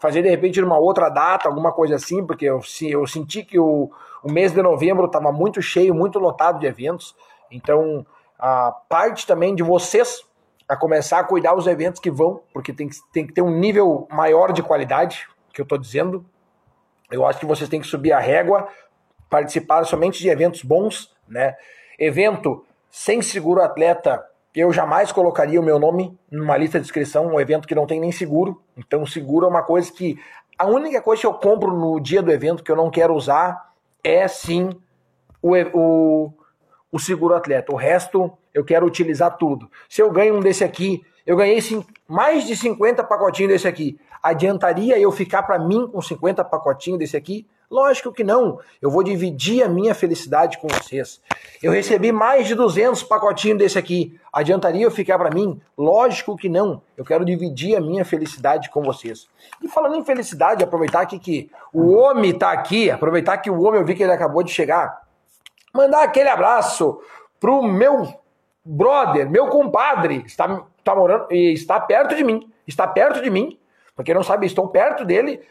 fazer 0.00 0.22
de 0.22 0.30
repente 0.30 0.60
numa 0.60 0.78
outra 0.78 1.08
data, 1.08 1.48
alguma 1.48 1.72
coisa 1.72 1.96
assim, 1.96 2.24
porque 2.24 2.46
eu, 2.46 2.60
eu 2.82 3.06
senti 3.06 3.42
que 3.42 3.58
o, 3.58 3.90
o 4.22 4.32
mês 4.32 4.52
de 4.52 4.62
novembro 4.62 5.06
estava 5.06 5.30
muito 5.32 5.60
cheio, 5.60 5.94
muito 5.94 6.18
lotado 6.18 6.58
de 6.58 6.66
eventos, 6.66 7.14
então 7.50 8.06
a 8.38 8.72
parte 8.88 9.26
também 9.26 9.54
de 9.54 9.62
vocês 9.62 10.22
a 10.68 10.76
começar 10.76 11.18
a 11.18 11.24
cuidar 11.24 11.54
os 11.54 11.66
eventos 11.66 12.00
que 12.00 12.10
vão, 12.10 12.40
porque 12.52 12.72
tem, 12.72 12.88
tem 13.12 13.26
que 13.26 13.32
ter 13.32 13.42
um 13.42 13.50
nível 13.50 14.08
maior 14.10 14.52
de 14.52 14.62
qualidade, 14.62 15.28
que 15.52 15.60
eu 15.60 15.64
estou 15.64 15.78
dizendo. 15.78 16.24
Eu 17.10 17.26
acho 17.26 17.38
que 17.38 17.46
vocês 17.46 17.68
têm 17.68 17.80
que 17.80 17.86
subir 17.86 18.12
a 18.12 18.18
régua, 18.18 18.68
participar 19.28 19.84
somente 19.84 20.20
de 20.20 20.28
eventos 20.28 20.62
bons, 20.62 21.14
né? 21.28 21.54
Evento 21.98 22.64
sem 22.90 23.20
seguro 23.20 23.60
atleta, 23.60 24.24
eu 24.54 24.72
jamais 24.72 25.10
colocaria 25.10 25.60
o 25.60 25.64
meu 25.64 25.78
nome 25.78 26.16
numa 26.30 26.56
lista 26.56 26.78
de 26.78 26.86
inscrição, 26.86 27.26
um 27.26 27.40
evento 27.40 27.66
que 27.66 27.74
não 27.74 27.86
tem 27.86 28.00
nem 28.00 28.12
seguro. 28.12 28.62
Então, 28.76 29.04
seguro 29.04 29.46
é 29.46 29.48
uma 29.48 29.62
coisa 29.62 29.92
que 29.92 30.18
a 30.56 30.66
única 30.66 31.02
coisa 31.02 31.20
que 31.20 31.26
eu 31.26 31.34
compro 31.34 31.72
no 31.72 31.98
dia 31.98 32.22
do 32.22 32.30
evento 32.30 32.62
que 32.62 32.70
eu 32.70 32.76
não 32.76 32.90
quero 32.90 33.14
usar 33.14 33.72
é 34.02 34.28
sim 34.28 34.70
o, 35.42 35.56
o 35.74 36.32
o 36.94 36.98
seguro 37.00 37.34
atleta. 37.34 37.72
O 37.72 37.76
resto 37.76 38.32
eu 38.54 38.64
quero 38.64 38.86
utilizar 38.86 39.36
tudo. 39.36 39.68
Se 39.88 40.00
eu 40.00 40.12
ganho 40.12 40.36
um 40.36 40.40
desse 40.40 40.62
aqui, 40.62 41.04
eu 41.26 41.36
ganhei 41.36 41.58
mais 42.06 42.46
de 42.46 42.54
50 42.54 43.02
pacotinhos 43.02 43.50
desse 43.50 43.66
aqui. 43.66 43.98
Adiantaria 44.22 44.96
eu 44.96 45.10
ficar 45.10 45.42
para 45.42 45.58
mim 45.58 45.88
com 45.88 46.00
50 46.00 46.44
pacotinhos 46.44 47.00
desse 47.00 47.16
aqui? 47.16 47.48
Lógico 47.68 48.12
que 48.12 48.22
não. 48.22 48.60
Eu 48.80 48.92
vou 48.92 49.02
dividir 49.02 49.64
a 49.64 49.68
minha 49.68 49.92
felicidade 49.92 50.56
com 50.58 50.68
vocês. 50.68 51.20
Eu 51.60 51.72
recebi 51.72 52.12
mais 52.12 52.46
de 52.46 52.54
200 52.54 53.02
pacotinhos 53.02 53.58
desse 53.58 53.76
aqui. 53.76 54.16
Adiantaria 54.32 54.84
eu 54.84 54.90
ficar 54.90 55.18
para 55.18 55.30
mim? 55.30 55.60
Lógico 55.76 56.36
que 56.36 56.48
não. 56.48 56.80
Eu 56.96 57.04
quero 57.04 57.24
dividir 57.24 57.74
a 57.74 57.80
minha 57.80 58.04
felicidade 58.04 58.70
com 58.70 58.82
vocês. 58.82 59.26
E 59.60 59.66
falando 59.66 59.96
em 59.96 60.04
felicidade, 60.04 60.62
aproveitar 60.62 61.00
aqui 61.00 61.18
que 61.18 61.50
o 61.72 61.94
homem 61.94 62.30
está 62.30 62.52
aqui, 62.52 62.88
aproveitar 62.88 63.38
que 63.38 63.50
o 63.50 63.60
homem 63.62 63.80
eu 63.80 63.86
vi 63.86 63.96
que 63.96 64.04
ele 64.04 64.12
acabou 64.12 64.44
de 64.44 64.52
chegar. 64.52 65.03
Mandar 65.74 66.04
aquele 66.04 66.28
abraço 66.28 67.00
pro 67.40 67.60
meu 67.62 68.06
brother, 68.64 69.28
meu 69.28 69.48
compadre, 69.48 70.22
está, 70.24 70.64
está 70.78 70.94
morando 70.94 71.26
e 71.32 71.52
está 71.52 71.80
perto 71.80 72.14
de 72.14 72.22
mim. 72.22 72.48
Está 72.66 72.86
perto 72.86 73.20
de 73.20 73.28
mim. 73.28 73.58
Porque 73.96 74.14
não 74.14 74.22
sabe, 74.22 74.46
estou 74.46 74.68
perto 74.68 75.04
dele. 75.04 75.42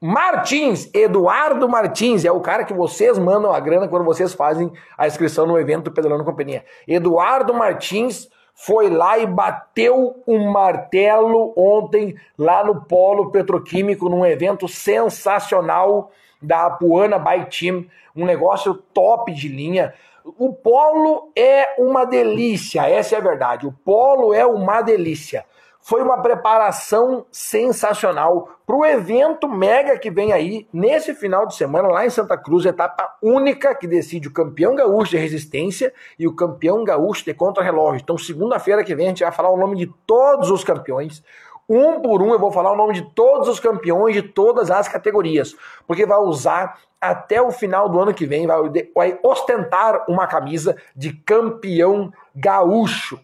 Martins, 0.00 0.90
Eduardo 0.94 1.68
Martins, 1.68 2.24
é 2.24 2.30
o 2.30 2.40
cara 2.40 2.64
que 2.64 2.72
vocês 2.72 3.18
mandam 3.18 3.52
a 3.52 3.60
grana 3.60 3.88
quando 3.88 4.04
vocês 4.04 4.32
fazem 4.32 4.72
a 4.96 5.06
inscrição 5.06 5.46
no 5.46 5.58
evento 5.58 5.84
do 5.84 5.92
Pedalando 5.92 6.24
Companhia. 6.24 6.64
Eduardo 6.86 7.52
Martins 7.52 8.28
foi 8.54 8.90
lá 8.90 9.18
e 9.18 9.26
bateu 9.26 10.22
um 10.26 10.50
martelo 10.50 11.52
ontem 11.56 12.14
lá 12.38 12.62
no 12.62 12.82
Polo 12.82 13.30
Petroquímico, 13.30 14.08
num 14.08 14.24
evento 14.24 14.68
sensacional 14.68 16.10
da 16.40 16.66
Apuana 16.66 17.18
Bike 17.18 17.58
Team, 17.58 17.86
um 18.14 18.24
negócio 18.24 18.74
top 18.74 19.32
de 19.32 19.48
linha. 19.48 19.94
O 20.38 20.52
polo 20.52 21.32
é 21.36 21.74
uma 21.78 22.04
delícia, 22.04 22.88
essa 22.88 23.16
é 23.16 23.18
a 23.18 23.22
verdade. 23.22 23.66
O 23.66 23.72
polo 23.72 24.34
é 24.34 24.44
uma 24.44 24.82
delícia. 24.82 25.44
Foi 25.82 26.02
uma 26.02 26.20
preparação 26.20 27.24
sensacional 27.32 28.50
para 28.66 28.76
o 28.76 28.84
evento 28.84 29.48
mega 29.48 29.98
que 29.98 30.10
vem 30.10 30.30
aí 30.30 30.68
nesse 30.70 31.14
final 31.14 31.46
de 31.46 31.56
semana 31.56 31.88
lá 31.88 32.04
em 32.04 32.10
Santa 32.10 32.36
Cruz, 32.36 32.66
etapa 32.66 33.16
única 33.22 33.74
que 33.74 33.86
decide 33.86 34.28
o 34.28 34.32
campeão 34.32 34.74
gaúcho 34.74 35.12
de 35.12 35.16
resistência 35.16 35.92
e 36.18 36.28
o 36.28 36.36
campeão 36.36 36.84
gaúcho 36.84 37.24
de 37.24 37.32
contra-relógio. 37.32 38.02
Então, 38.02 38.18
segunda-feira 38.18 38.84
que 38.84 38.94
vem 38.94 39.06
a 39.06 39.08
gente 39.08 39.24
vai 39.24 39.32
falar 39.32 39.50
o 39.50 39.56
nome 39.56 39.74
de 39.74 39.86
todos 40.06 40.50
os 40.50 40.62
campeões. 40.62 41.24
Um 41.72 42.00
por 42.00 42.20
um 42.20 42.32
eu 42.32 42.38
vou 42.40 42.50
falar 42.50 42.72
o 42.72 42.76
nome 42.76 42.94
de 42.94 43.02
todos 43.14 43.46
os 43.46 43.60
campeões 43.60 44.12
de 44.12 44.22
todas 44.22 44.72
as 44.72 44.88
categorias, 44.88 45.54
porque 45.86 46.04
vai 46.04 46.18
usar 46.18 46.80
até 47.00 47.40
o 47.40 47.52
final 47.52 47.88
do 47.88 48.00
ano 48.00 48.12
que 48.12 48.26
vem, 48.26 48.44
vai, 48.44 48.58
vai 48.92 49.18
ostentar 49.22 50.04
uma 50.08 50.26
camisa 50.26 50.76
de 50.96 51.12
campeão 51.12 52.12
gaúcho. 52.34 53.20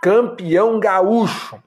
Campeão 0.00 0.78
gaúcho. 0.78 1.60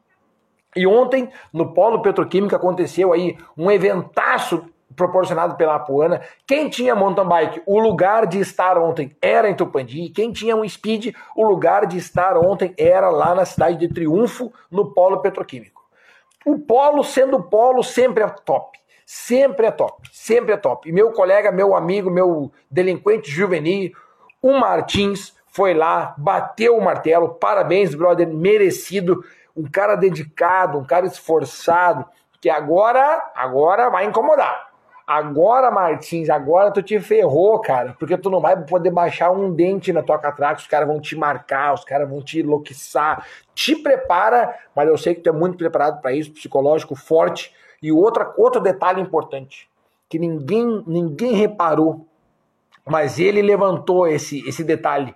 E 0.74 0.88
ontem, 0.88 1.30
no 1.52 1.74
Polo 1.74 2.02
Petroquímico, 2.02 2.56
aconteceu 2.56 3.12
aí 3.12 3.38
um 3.58 3.70
eventaço 3.70 4.66
proporcionado 5.00 5.56
pela 5.56 5.76
Apuana. 5.76 6.22
Quem 6.46 6.70
tinha 6.70 6.94
mountain 6.94 7.26
bike, 7.26 7.62
o 7.66 7.80
lugar 7.80 8.28
de 8.28 8.38
estar 8.40 8.78
ontem 8.78 9.16
era 9.22 9.50
em 9.50 9.56
Tupandi. 9.56 10.10
Quem 10.10 10.34
tinha 10.34 10.58
um 10.58 10.68
speed, 10.68 11.16
o 11.34 11.48
lugar 11.48 11.86
de 11.86 11.98
estar 11.98 12.38
ontem 12.38 12.74
era 12.78 13.10
lá 13.10 13.34
na 13.34 13.46
cidade 13.46 13.78
de 13.78 13.88
Triunfo, 13.88 14.52
no 14.70 14.94
polo 14.94 15.22
petroquímico. 15.22 15.82
O 16.46 16.60
polo, 16.60 17.02
sendo 17.02 17.42
polo, 17.42 17.82
sempre 17.82 18.24
é 18.24 18.28
top. 18.28 18.78
Sempre 19.06 19.68
é 19.68 19.72
top. 19.72 20.10
Sempre 20.12 20.54
é 20.54 20.58
top. 20.58 20.90
E 20.90 20.92
meu 20.92 21.14
colega, 21.14 21.50
meu 21.50 21.74
amigo, 21.74 22.12
meu 22.12 22.52
delinquente 22.70 23.32
juvenil, 23.32 23.92
o 24.42 24.52
Martins, 24.60 25.34
foi 25.48 25.74
lá, 25.74 26.14
bateu 26.18 26.76
o 26.78 26.84
martelo. 26.84 27.36
Parabéns, 27.36 27.96
brother, 27.96 28.28
merecido. 28.28 29.24
Um 29.56 29.64
cara 29.64 29.96
dedicado, 29.96 30.78
um 30.78 30.86
cara 30.86 31.06
esforçado, 31.06 32.06
que 32.42 32.50
agora, 32.50 33.32
agora 33.36 33.90
vai 33.90 34.06
incomodar. 34.06 34.69
Agora, 35.12 35.72
Martins, 35.72 36.30
agora 36.30 36.70
tu 36.70 36.84
te 36.84 37.00
ferrou, 37.00 37.60
cara, 37.60 37.96
porque 37.98 38.16
tu 38.16 38.30
não 38.30 38.40
vai 38.40 38.64
poder 38.64 38.92
baixar 38.92 39.32
um 39.32 39.52
dente 39.52 39.92
na 39.92 40.04
tua 40.04 40.20
catraca, 40.20 40.60
os 40.60 40.68
caras 40.68 40.88
vão 40.88 41.02
te 41.02 41.16
marcar, 41.16 41.74
os 41.74 41.84
caras 41.84 42.08
vão 42.08 42.22
te 42.22 42.42
enlouquecer. 42.42 43.18
Te 43.56 43.76
prepara, 43.76 44.56
mas 44.76 44.88
eu 44.88 44.96
sei 45.00 45.16
que 45.16 45.22
tu 45.22 45.30
é 45.30 45.32
muito 45.32 45.58
preparado 45.58 46.00
para 46.00 46.14
isso, 46.14 46.32
psicológico 46.32 46.96
forte. 46.96 47.52
E 47.82 47.92
outra, 47.92 48.32
outro 48.38 48.62
detalhe 48.62 49.02
importante, 49.02 49.68
que 50.08 50.20
ninguém, 50.20 50.84
ninguém 50.86 51.34
reparou, 51.34 52.06
mas 52.86 53.18
ele 53.18 53.42
levantou 53.42 54.08
esse, 54.08 54.48
esse 54.48 54.64
detalhe. 54.64 55.16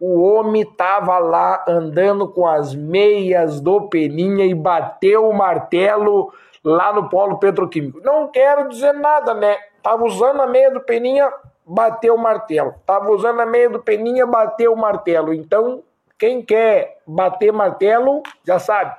O 0.00 0.20
homem 0.20 0.64
tava 0.64 1.16
lá 1.20 1.64
andando 1.68 2.26
com 2.26 2.44
as 2.44 2.74
meias 2.74 3.60
do 3.60 3.82
Peninha 3.82 4.44
e 4.44 4.52
bateu 4.52 5.28
o 5.28 5.32
martelo 5.32 6.32
lá 6.68 6.92
no 6.92 7.08
polo 7.08 7.38
petroquímico. 7.38 8.00
Não 8.02 8.28
quero 8.28 8.68
dizer 8.68 8.92
nada, 8.92 9.32
né? 9.34 9.56
Tava 9.82 10.04
usando 10.04 10.42
a 10.42 10.46
meia 10.46 10.70
do 10.70 10.80
Peninha, 10.80 11.32
bateu 11.64 12.14
o 12.14 12.18
martelo. 12.18 12.74
Tava 12.84 13.10
usando 13.10 13.40
a 13.40 13.46
meia 13.46 13.70
do 13.70 13.80
Peninha, 13.80 14.26
bateu 14.26 14.72
o 14.72 14.76
martelo. 14.76 15.32
Então, 15.32 15.82
quem 16.18 16.42
quer 16.42 16.98
bater 17.06 17.52
martelo, 17.52 18.22
já 18.44 18.58
sabe. 18.58 18.94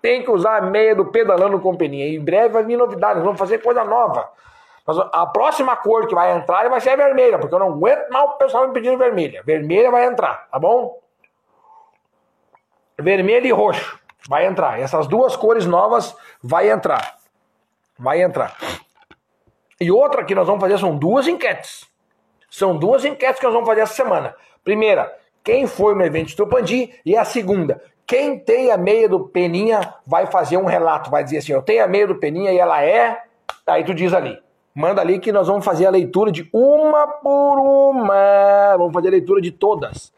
Tem 0.00 0.22
que 0.22 0.30
usar 0.30 0.56
a 0.56 0.62
meia 0.62 0.94
do 0.94 1.06
pedalando 1.06 1.60
com 1.60 1.76
Peninha. 1.76 2.08
Em 2.08 2.20
breve 2.20 2.54
vai 2.54 2.64
vir 2.64 2.76
novidades, 2.76 3.22
vamos 3.22 3.38
fazer 3.38 3.58
coisa 3.58 3.84
nova. 3.84 4.28
Mas 4.84 4.98
a 4.98 5.26
próxima 5.26 5.76
cor 5.76 6.08
que 6.08 6.14
vai 6.14 6.32
entrar 6.32 6.68
vai 6.68 6.80
ser 6.80 6.90
a 6.90 6.96
vermelha, 6.96 7.38
porque 7.38 7.54
eu 7.54 7.58
não 7.58 7.68
aguento 7.68 8.10
mais 8.10 8.24
o 8.30 8.36
pessoal 8.36 8.66
me 8.66 8.74
pedindo 8.74 8.98
vermelha. 8.98 9.42
Vermelha 9.44 9.90
vai 9.90 10.06
entrar, 10.06 10.48
tá 10.50 10.58
bom? 10.58 10.98
Vermelho 12.98 13.46
e 13.46 13.52
roxo. 13.52 14.01
Vai 14.28 14.46
entrar. 14.46 14.80
Essas 14.80 15.06
duas 15.06 15.36
cores 15.36 15.66
novas 15.66 16.16
vai 16.42 16.70
entrar. 16.70 17.16
Vai 17.98 18.22
entrar. 18.22 18.56
E 19.80 19.90
outra 19.90 20.24
que 20.24 20.34
nós 20.34 20.46
vamos 20.46 20.60
fazer 20.60 20.78
são 20.78 20.96
duas 20.96 21.26
enquetes. 21.26 21.86
São 22.50 22.76
duas 22.76 23.04
enquetes 23.04 23.40
que 23.40 23.44
nós 23.46 23.54
vamos 23.54 23.68
fazer 23.68 23.80
essa 23.80 23.94
semana. 23.94 24.34
Primeira, 24.62 25.12
quem 25.42 25.66
foi 25.66 25.94
no 25.94 26.04
evento 26.04 26.28
de 26.28 26.36
Tupandi? 26.36 26.94
E 27.04 27.16
a 27.16 27.24
segunda, 27.24 27.82
quem 28.06 28.38
tem 28.38 28.70
a 28.70 28.76
meia 28.76 29.08
do 29.08 29.20
Peninha 29.20 29.94
vai 30.06 30.26
fazer 30.26 30.56
um 30.56 30.66
relato, 30.66 31.10
vai 31.10 31.24
dizer 31.24 31.38
assim, 31.38 31.52
eu 31.52 31.62
tenho 31.62 31.82
a 31.82 31.88
meia 31.88 32.06
do 32.06 32.16
Peninha 32.16 32.52
e 32.52 32.58
ela 32.58 32.82
é... 32.82 33.22
Aí 33.66 33.84
tu 33.84 33.94
diz 33.94 34.12
ali, 34.12 34.38
manda 34.74 35.00
ali 35.00 35.18
que 35.18 35.32
nós 35.32 35.46
vamos 35.46 35.64
fazer 35.64 35.86
a 35.86 35.90
leitura 35.90 36.30
de 36.30 36.48
uma 36.52 37.06
por 37.06 37.58
uma. 37.58 38.76
Vamos 38.76 38.92
fazer 38.92 39.08
a 39.08 39.12
leitura 39.12 39.40
de 39.40 39.50
todas. 39.50 40.12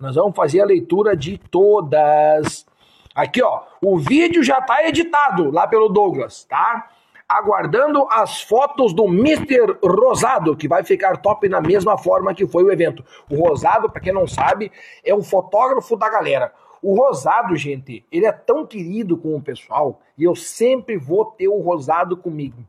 Nós 0.00 0.16
vamos 0.16 0.34
fazer 0.34 0.60
a 0.60 0.64
leitura 0.64 1.16
de 1.16 1.38
todas. 1.38 2.66
Aqui, 3.14 3.42
ó, 3.42 3.62
o 3.80 3.96
vídeo 3.96 4.42
já 4.42 4.60
tá 4.60 4.86
editado 4.86 5.50
lá 5.50 5.66
pelo 5.66 5.88
Douglas, 5.88 6.44
tá? 6.44 6.90
Aguardando 7.28 8.06
as 8.10 8.42
fotos 8.42 8.92
do 8.92 9.04
Mr. 9.04 9.78
Rosado, 9.82 10.56
que 10.56 10.66
vai 10.66 10.82
ficar 10.82 11.18
top 11.18 11.48
na 11.48 11.60
mesma 11.60 11.96
forma 11.96 12.34
que 12.34 12.46
foi 12.46 12.64
o 12.64 12.72
evento. 12.72 13.04
O 13.30 13.36
Rosado, 13.36 13.88
para 13.88 14.00
quem 14.00 14.12
não 14.12 14.26
sabe, 14.26 14.70
é 15.04 15.14
um 15.14 15.22
fotógrafo 15.22 15.96
da 15.96 16.08
galera. 16.10 16.52
O 16.82 16.94
Rosado, 16.94 17.56
gente, 17.56 18.04
ele 18.10 18.26
é 18.26 18.32
tão 18.32 18.66
querido 18.66 19.16
com 19.16 19.34
o 19.36 19.40
pessoal 19.40 20.00
e 20.18 20.24
eu 20.24 20.34
sempre 20.34 20.98
vou 20.98 21.24
ter 21.24 21.48
o 21.48 21.60
Rosado 21.60 22.16
comigo. 22.16 22.64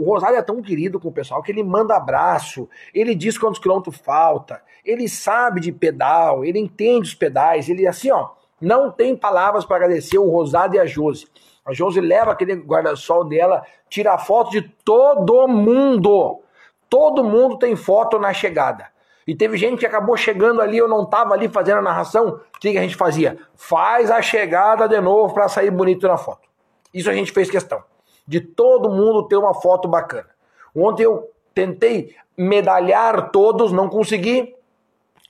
O 0.00 0.04
Rosário 0.04 0.38
é 0.38 0.42
tão 0.42 0.62
querido 0.62 0.98
com 0.98 1.08
o 1.08 1.12
pessoal 1.12 1.42
que 1.42 1.52
ele 1.52 1.62
manda 1.62 1.94
abraço, 1.94 2.66
ele 2.94 3.14
diz 3.14 3.36
quantos 3.36 3.60
quilômetros 3.60 3.98
falta, 3.98 4.62
ele 4.82 5.06
sabe 5.06 5.60
de 5.60 5.70
pedal, 5.72 6.42
ele 6.42 6.58
entende 6.58 7.08
os 7.08 7.14
pedais, 7.14 7.68
ele 7.68 7.86
assim, 7.86 8.10
ó, 8.10 8.30
não 8.60 8.90
tem 8.90 9.16
palavras 9.16 9.64
para 9.64 9.76
agradecer 9.76 10.18
o 10.18 10.30
Rosário 10.30 10.74
e 10.74 10.78
a 10.78 10.86
Josi. 10.86 11.26
A 11.64 11.72
Josi 11.72 12.00
leva 12.00 12.32
aquele 12.32 12.54
guarda-sol 12.54 13.24
dela, 13.24 13.64
tira 13.88 14.18
foto 14.18 14.50
de 14.50 14.62
todo 14.84 15.46
mundo. 15.48 16.40
Todo 16.88 17.22
mundo 17.24 17.58
tem 17.58 17.76
foto 17.76 18.18
na 18.18 18.32
chegada. 18.32 18.88
E 19.26 19.34
teve 19.34 19.56
gente 19.56 19.78
que 19.78 19.86
acabou 19.86 20.16
chegando 20.16 20.60
ali, 20.60 20.76
eu 20.76 20.88
não 20.88 21.04
estava 21.04 21.34
ali 21.34 21.48
fazendo 21.48 21.78
a 21.78 21.82
narração. 21.82 22.40
O 22.54 22.58
que, 22.58 22.72
que 22.72 22.78
a 22.78 22.82
gente 22.82 22.96
fazia? 22.96 23.38
Faz 23.54 24.10
a 24.10 24.20
chegada 24.20 24.88
de 24.88 25.00
novo 25.00 25.32
para 25.32 25.48
sair 25.48 25.70
bonito 25.70 26.08
na 26.08 26.16
foto. 26.16 26.48
Isso 26.92 27.08
a 27.08 27.12
gente 27.12 27.30
fez 27.30 27.48
questão. 27.48 27.82
De 28.26 28.40
todo 28.40 28.90
mundo 28.90 29.28
ter 29.28 29.36
uma 29.36 29.54
foto 29.54 29.86
bacana. 29.86 30.28
Ontem 30.74 31.04
eu 31.04 31.30
tentei 31.54 32.16
medalhar 32.36 33.30
todos, 33.30 33.70
não 33.70 33.88
consegui. 33.88 34.54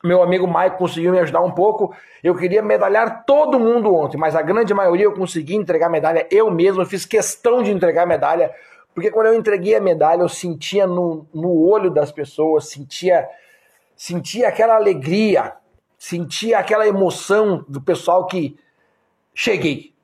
Meu 0.03 0.22
amigo 0.22 0.46
Mike 0.46 0.78
conseguiu 0.78 1.12
me 1.12 1.18
ajudar 1.18 1.42
um 1.42 1.51
pouco. 1.51 1.94
Eu 2.22 2.34
queria 2.34 2.62
medalhar 2.62 3.24
todo 3.26 3.61
mundo 3.61 3.94
ontem, 3.94 4.16
mas 4.16 4.34
a 4.34 4.40
grande 4.40 4.72
maioria 4.72 5.05
eu 5.05 5.12
consegui 5.12 5.55
entregar 5.55 5.90
medalha 5.90 6.26
eu 6.30 6.51
mesmo. 6.51 6.80
Eu 6.80 6.86
fiz 6.86 7.05
questão 7.05 7.62
de 7.62 7.70
entregar 7.70 8.07
medalha, 8.07 8.51
porque 8.94 9.11
quando 9.11 9.26
eu 9.26 9.34
entreguei 9.34 9.74
a 9.74 9.80
medalha, 9.80 10.22
eu 10.22 10.28
sentia 10.28 10.86
no, 10.86 11.26
no 11.34 11.53
olho 11.68 11.90
das 11.90 12.11
pessoas, 12.11 12.68
sentia, 12.68 13.28
sentia 13.94 14.48
aquela 14.48 14.74
alegria, 14.74 15.53
sentia 15.98 16.59
aquela 16.59 16.86
emoção 16.86 17.62
do 17.68 17.80
pessoal 17.80 18.26
que 18.26 18.59
cheguei. 19.34 19.94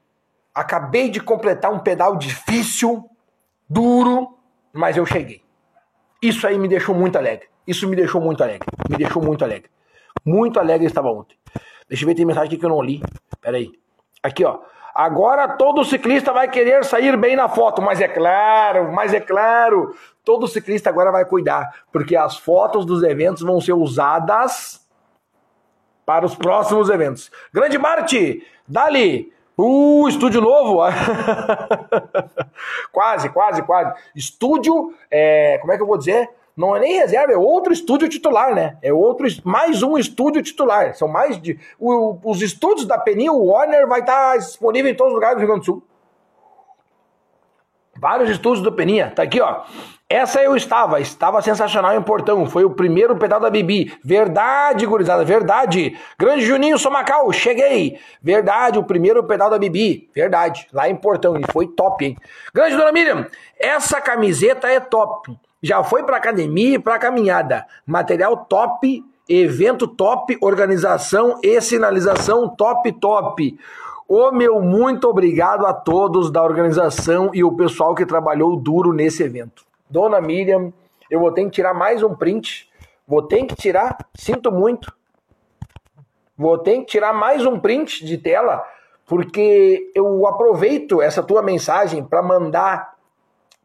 Acabei 0.55 1.09
de 1.09 1.21
completar 1.21 1.73
um 1.73 1.79
pedal 1.79 2.17
difícil, 2.17 3.09
duro, 3.69 4.39
mas 4.75 4.97
eu 4.97 5.07
cheguei. 5.07 5.43
Isso 6.23 6.47
aí 6.47 6.59
me 6.59 6.69
deixou 6.69 6.95
muito 6.95 7.17
alegre. 7.17 7.49
Isso 7.67 7.89
me 7.89 7.97
deixou 7.97 8.21
muito 8.21 8.43
alegre. 8.43 8.67
Me 8.91 8.97
deixou 8.97 9.23
muito 9.23 9.45
alegre. 9.45 9.71
Muito 10.27 10.59
alegre 10.59 10.87
estava 10.87 11.09
ontem. 11.09 11.39
Deixa 11.89 12.03
eu 12.03 12.09
ver, 12.09 12.17
tem 12.17 12.27
mensagem 12.27 12.49
aqui 12.49 12.59
que 12.59 12.65
eu 12.65 12.71
não 12.71 12.83
li. 12.83 13.01
Pera 13.41 13.57
aí. 13.57 13.71
Aqui, 14.23 14.45
ó. 14.45 14.59
Agora 14.93 15.57
todo 15.57 15.85
ciclista 15.85 16.33
vai 16.33 16.51
querer 16.51 16.85
sair 16.85 17.17
bem 17.17 17.37
na 17.37 17.49
foto, 17.49 17.81
mas 17.81 18.01
é 18.01 18.09
claro, 18.09 18.91
mas 18.93 19.13
é 19.13 19.21
claro, 19.21 19.95
todo 20.25 20.49
ciclista 20.49 20.89
agora 20.89 21.13
vai 21.13 21.27
cuidar, 21.27 21.85
porque 21.93 22.17
as 22.17 22.39
fotos 22.39 22.87
dos 22.87 23.03
eventos 23.03 23.43
vão 23.43 23.61
ser 23.61 23.75
usadas 23.75 24.81
para 26.07 26.25
os 26.25 26.35
próximos 26.35 26.89
eventos. 26.89 27.31
Grande 27.53 27.77
Marte, 27.77 28.43
dali, 28.67 29.31
Uh, 29.59 30.07
estúdio 30.07 30.43
novo! 30.43 30.81
quase, 32.93 33.31
quase, 33.31 33.63
quase. 33.63 33.99
Estúdio, 34.15 34.93
é, 35.11 35.57
como 35.63 35.73
é 35.73 35.77
que 35.79 35.83
eu 35.83 35.87
vou 35.87 35.97
dizer? 35.97 36.29
Não 36.57 36.75
é 36.75 36.81
nem 36.81 36.99
reserva, 36.99 37.33
é 37.33 37.37
outro 37.37 37.73
estúdio 37.73 38.09
titular, 38.09 38.55
né? 38.55 38.79
É 38.81 38.91
outro, 38.93 39.27
mais 39.45 39.83
um 39.83 39.99
estúdio 39.99 40.43
titular. 40.43 40.95
São 40.95 41.07
mais 41.07 41.41
de. 41.41 41.61
O, 41.79 42.19
os 42.25 42.41
estúdios 42.41 42.87
da 42.87 42.97
Peninha, 42.97 43.31
o 43.31 43.49
Warner 43.49 43.87
vai 43.87 44.01
estar 44.01 44.39
disponível 44.39 44.91
em 44.91 44.95
todos 44.95 45.13
os 45.13 45.17
lugares 45.17 45.37
do 45.37 45.41
Rio 45.41 45.49
Grande 45.49 45.61
do 45.61 45.67
Sul. 45.67 45.83
Vários 47.99 48.31
estúdios 48.31 48.63
do 48.63 48.73
Peninha. 48.73 49.13
Tá 49.15 49.23
aqui, 49.23 49.41
ó. 49.41 49.65
Essa 50.09 50.41
eu 50.41 50.57
estava, 50.57 51.01
estava 51.01 51.43
sensacional 51.43 51.95
em 51.95 52.01
Portão. 52.01 52.47
Foi 52.47 52.65
o 52.65 52.71
primeiro 52.71 53.17
pedal 53.17 53.41
da 53.41 53.51
Bibi. 53.51 53.93
Verdade, 54.05 54.87
gurizada, 54.87 55.25
verdade. 55.25 55.99
Grande 56.19 56.45
Juninho 56.45 56.79
Somacal, 56.79 57.31
cheguei. 57.33 57.99
Verdade, 58.23 58.79
o 58.79 58.85
primeiro 58.85 59.25
pedal 59.25 59.51
da 59.51 59.59
Bibi. 59.59 60.09
Verdade, 60.15 60.69
lá 60.73 60.89
em 60.89 60.95
Portão. 60.95 61.37
E 61.37 61.43
foi 61.51 61.67
top, 61.67 62.05
hein? 62.05 62.17
Grande 62.55 62.77
Dona 62.77 62.93
Miriam, 62.93 63.27
essa 63.59 64.01
camiseta 64.01 64.69
é 64.69 64.79
top. 64.79 65.37
Já 65.67 65.83
foi 65.83 66.05
para 66.05 66.17
academia 66.17 66.77
e 66.77 66.79
para 66.79 66.97
caminhada. 66.97 67.67
Material 67.85 68.37
top, 68.49 69.05
evento 69.29 69.89
top, 69.89 70.39
organização 70.41 71.41
e 71.43 71.61
sinalização 71.61 72.49
top, 72.49 72.93
top. 72.93 73.59
Ô 74.07 74.31
meu, 74.31 74.61
muito 74.63 75.09
obrigado 75.09 75.67
a 75.67 75.75
todos 75.75 76.31
da 76.31 76.41
organização 76.41 77.33
e 77.35 77.43
o 77.43 77.57
pessoal 77.57 77.97
que 77.97 78.07
trabalhou 78.07 78.55
duro 78.55 78.93
nesse 78.93 79.25
evento. 79.25 79.65
Dona 79.91 80.21
Miriam, 80.21 80.73
eu 81.11 81.19
vou 81.19 81.33
ter 81.33 81.43
que 81.47 81.51
tirar 81.51 81.75
mais 81.75 82.01
um 82.01 82.15
print. 82.15 82.71
Vou 83.05 83.23
ter 83.23 83.45
que 83.45 83.57
tirar, 83.57 83.99
sinto 84.15 84.53
muito. 84.53 84.95
Vou 86.39 86.59
ter 86.59 86.79
que 86.79 86.85
tirar 86.85 87.13
mais 87.13 87.45
um 87.45 87.59
print 87.59 88.07
de 88.07 88.17
tela, 88.19 88.65
porque 89.05 89.91
eu 89.97 90.29
aproveito 90.29 91.03
essa 91.03 91.25
tua 91.25 91.43
mensagem 91.43 92.05
para 92.05 92.23
mandar, 92.23 92.95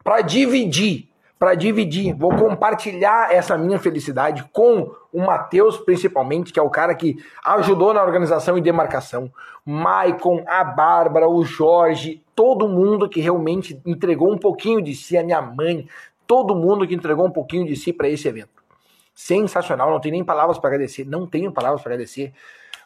para 0.03 0.21
dividir 0.21 1.10
para 1.41 1.55
dividir, 1.55 2.13
vou 2.13 2.35
compartilhar 2.35 3.33
essa 3.33 3.57
minha 3.57 3.79
felicidade 3.79 4.47
com 4.53 4.93
o 5.11 5.21
Matheus, 5.21 5.75
principalmente, 5.75 6.53
que 6.53 6.59
é 6.59 6.61
o 6.61 6.69
cara 6.69 6.93
que 6.93 7.17
ajudou 7.43 7.95
na 7.95 8.03
organização 8.03 8.59
e 8.59 8.61
demarcação, 8.61 9.27
Maicon, 9.65 10.43
a 10.45 10.63
Bárbara, 10.63 11.27
o 11.27 11.43
Jorge, 11.43 12.23
todo 12.35 12.67
mundo 12.67 13.09
que 13.09 13.19
realmente 13.19 13.81
entregou 13.83 14.31
um 14.31 14.37
pouquinho 14.37 14.83
de 14.83 14.93
si, 14.93 15.17
a 15.17 15.23
minha 15.23 15.41
mãe, 15.41 15.87
todo 16.27 16.53
mundo 16.53 16.85
que 16.85 16.93
entregou 16.93 17.25
um 17.25 17.31
pouquinho 17.31 17.65
de 17.65 17.75
si 17.75 17.91
para 17.91 18.07
esse 18.07 18.27
evento. 18.27 18.61
Sensacional, 19.15 19.89
não 19.89 19.99
tenho 19.99 20.13
nem 20.13 20.23
palavras 20.23 20.59
para 20.59 20.69
agradecer, 20.69 21.07
não 21.07 21.25
tenho 21.25 21.51
palavras 21.51 21.81
para 21.81 21.93
agradecer, 21.95 22.33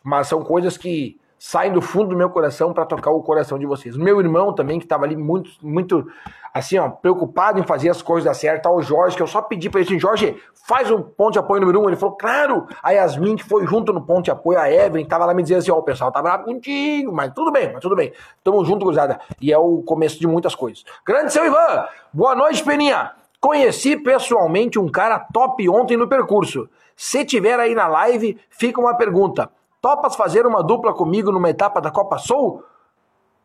mas 0.01 0.29
são 0.29 0.41
coisas 0.41 0.77
que 0.77 1.19
saem 1.37 1.71
do 1.71 1.81
fundo 1.81 2.09
do 2.09 2.17
meu 2.17 2.29
coração 2.29 2.73
para 2.73 2.85
tocar 2.85 3.11
o 3.11 3.21
coração 3.21 3.59
de 3.59 3.65
vocês. 3.65 3.95
O 3.95 3.99
meu 3.99 4.19
irmão 4.19 4.53
também, 4.53 4.79
que 4.79 4.85
estava 4.85 5.05
ali 5.05 5.15
muito, 5.15 5.49
muito, 5.61 6.07
assim, 6.53 6.77
ó, 6.77 6.89
preocupado 6.89 7.59
em 7.59 7.63
fazer 7.63 7.89
as 7.89 8.01
coisas 8.01 8.25
dar 8.25 8.33
certo, 8.33 8.63
tá 8.63 8.71
o 8.71 8.81
Jorge, 8.81 9.15
que 9.15 9.21
eu 9.21 9.27
só 9.27 9.41
pedi 9.41 9.69
para 9.69 9.81
ele 9.81 9.89
assim, 9.89 9.99
Jorge, 9.99 10.41
faz 10.67 10.89
um 10.89 11.01
ponto 11.01 11.33
de 11.33 11.39
apoio 11.39 11.61
número 11.61 11.81
um. 11.81 11.87
Ele 11.87 11.95
falou, 11.95 12.15
claro. 12.15 12.67
A 12.81 12.91
Yasmin, 12.91 13.35
que 13.35 13.43
foi 13.43 13.65
junto 13.67 13.93
no 13.93 14.01
ponto 14.01 14.25
de 14.25 14.31
apoio, 14.31 14.59
a 14.59 14.71
Evelyn, 14.71 15.05
tava 15.05 15.25
lá 15.25 15.33
me 15.33 15.43
dizendo 15.43 15.59
assim, 15.59 15.71
ó, 15.71 15.77
o 15.77 15.83
pessoal 15.83 16.11
tá 16.11 16.21
bravo 16.21 16.45
contigo, 16.45 17.11
mas 17.11 17.33
tudo 17.33 17.51
bem, 17.51 17.71
mas 17.71 17.81
tudo 17.81 17.95
bem. 17.95 18.13
Tamo 18.43 18.63
junto, 18.65 18.85
cruzada. 18.85 19.19
E 19.41 19.51
é 19.51 19.57
o 19.57 19.83
começo 19.83 20.19
de 20.19 20.27
muitas 20.27 20.55
coisas. 20.55 20.83
Grande 21.05 21.31
seu 21.31 21.45
Ivan, 21.45 21.87
boa 22.13 22.35
noite, 22.35 22.63
Peninha. 22.63 23.11
Conheci 23.39 23.97
pessoalmente 23.97 24.79
um 24.79 24.89
cara 24.89 25.19
top 25.19 25.69
ontem 25.69 25.95
no 25.95 26.07
percurso. 26.07 26.67
Se 26.95 27.25
tiver 27.25 27.59
aí 27.59 27.75
na 27.75 27.87
live, 27.87 28.39
fica 28.49 28.79
uma 28.79 28.95
pergunta. 28.95 29.49
Topas 29.85 30.15
fazer 30.15 30.47
uma 30.47 30.63
dupla 30.63 30.95
comigo 30.95 31.31
numa 31.31 31.47
etapa 31.47 31.79
da 31.79 31.91
Copa 31.91 32.17
Sul? 32.17 32.65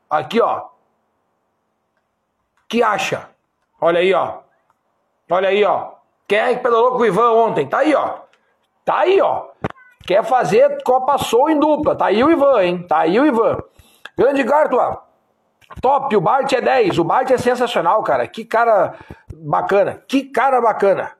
Aqui, 0.08 0.40
ó. 0.40 0.68
Que 2.66 2.82
acha? 2.82 3.28
Olha 3.78 4.00
aí, 4.00 4.14
ó. 4.14 4.38
Olha 5.30 5.50
aí, 5.50 5.62
ó. 5.62 5.90
Quem 6.26 6.38
é 6.38 6.54
que 6.54 6.62
pedalou 6.62 6.92
com 6.92 7.00
o 7.00 7.04
Ivan 7.04 7.32
ontem? 7.32 7.68
Tá 7.68 7.80
aí, 7.80 7.94
ó. 7.94 8.20
Tá 8.86 9.00
aí, 9.00 9.20
ó. 9.20 9.48
Quer 10.06 10.24
fazer 10.24 10.82
Copa 10.82 11.18
Sul 11.18 11.50
em 11.50 11.60
dupla. 11.60 11.94
Tá 11.94 12.06
aí 12.06 12.24
o 12.24 12.30
Ivan, 12.30 12.62
hein? 12.62 12.86
Tá 12.88 13.00
aí 13.00 13.20
o 13.20 13.26
Ivan. 13.26 13.58
Grande 14.16 14.42
Gartua. 14.42 15.02
Top, 15.82 16.16
o 16.16 16.22
Bart 16.22 16.50
é 16.54 16.62
10. 16.62 16.98
O 17.00 17.04
Bart 17.04 17.30
é 17.30 17.36
sensacional, 17.36 18.02
cara. 18.02 18.26
Que 18.26 18.46
cara 18.46 18.94
bacana. 19.30 20.02
Que 20.08 20.24
cara 20.24 20.58
bacana. 20.58 21.12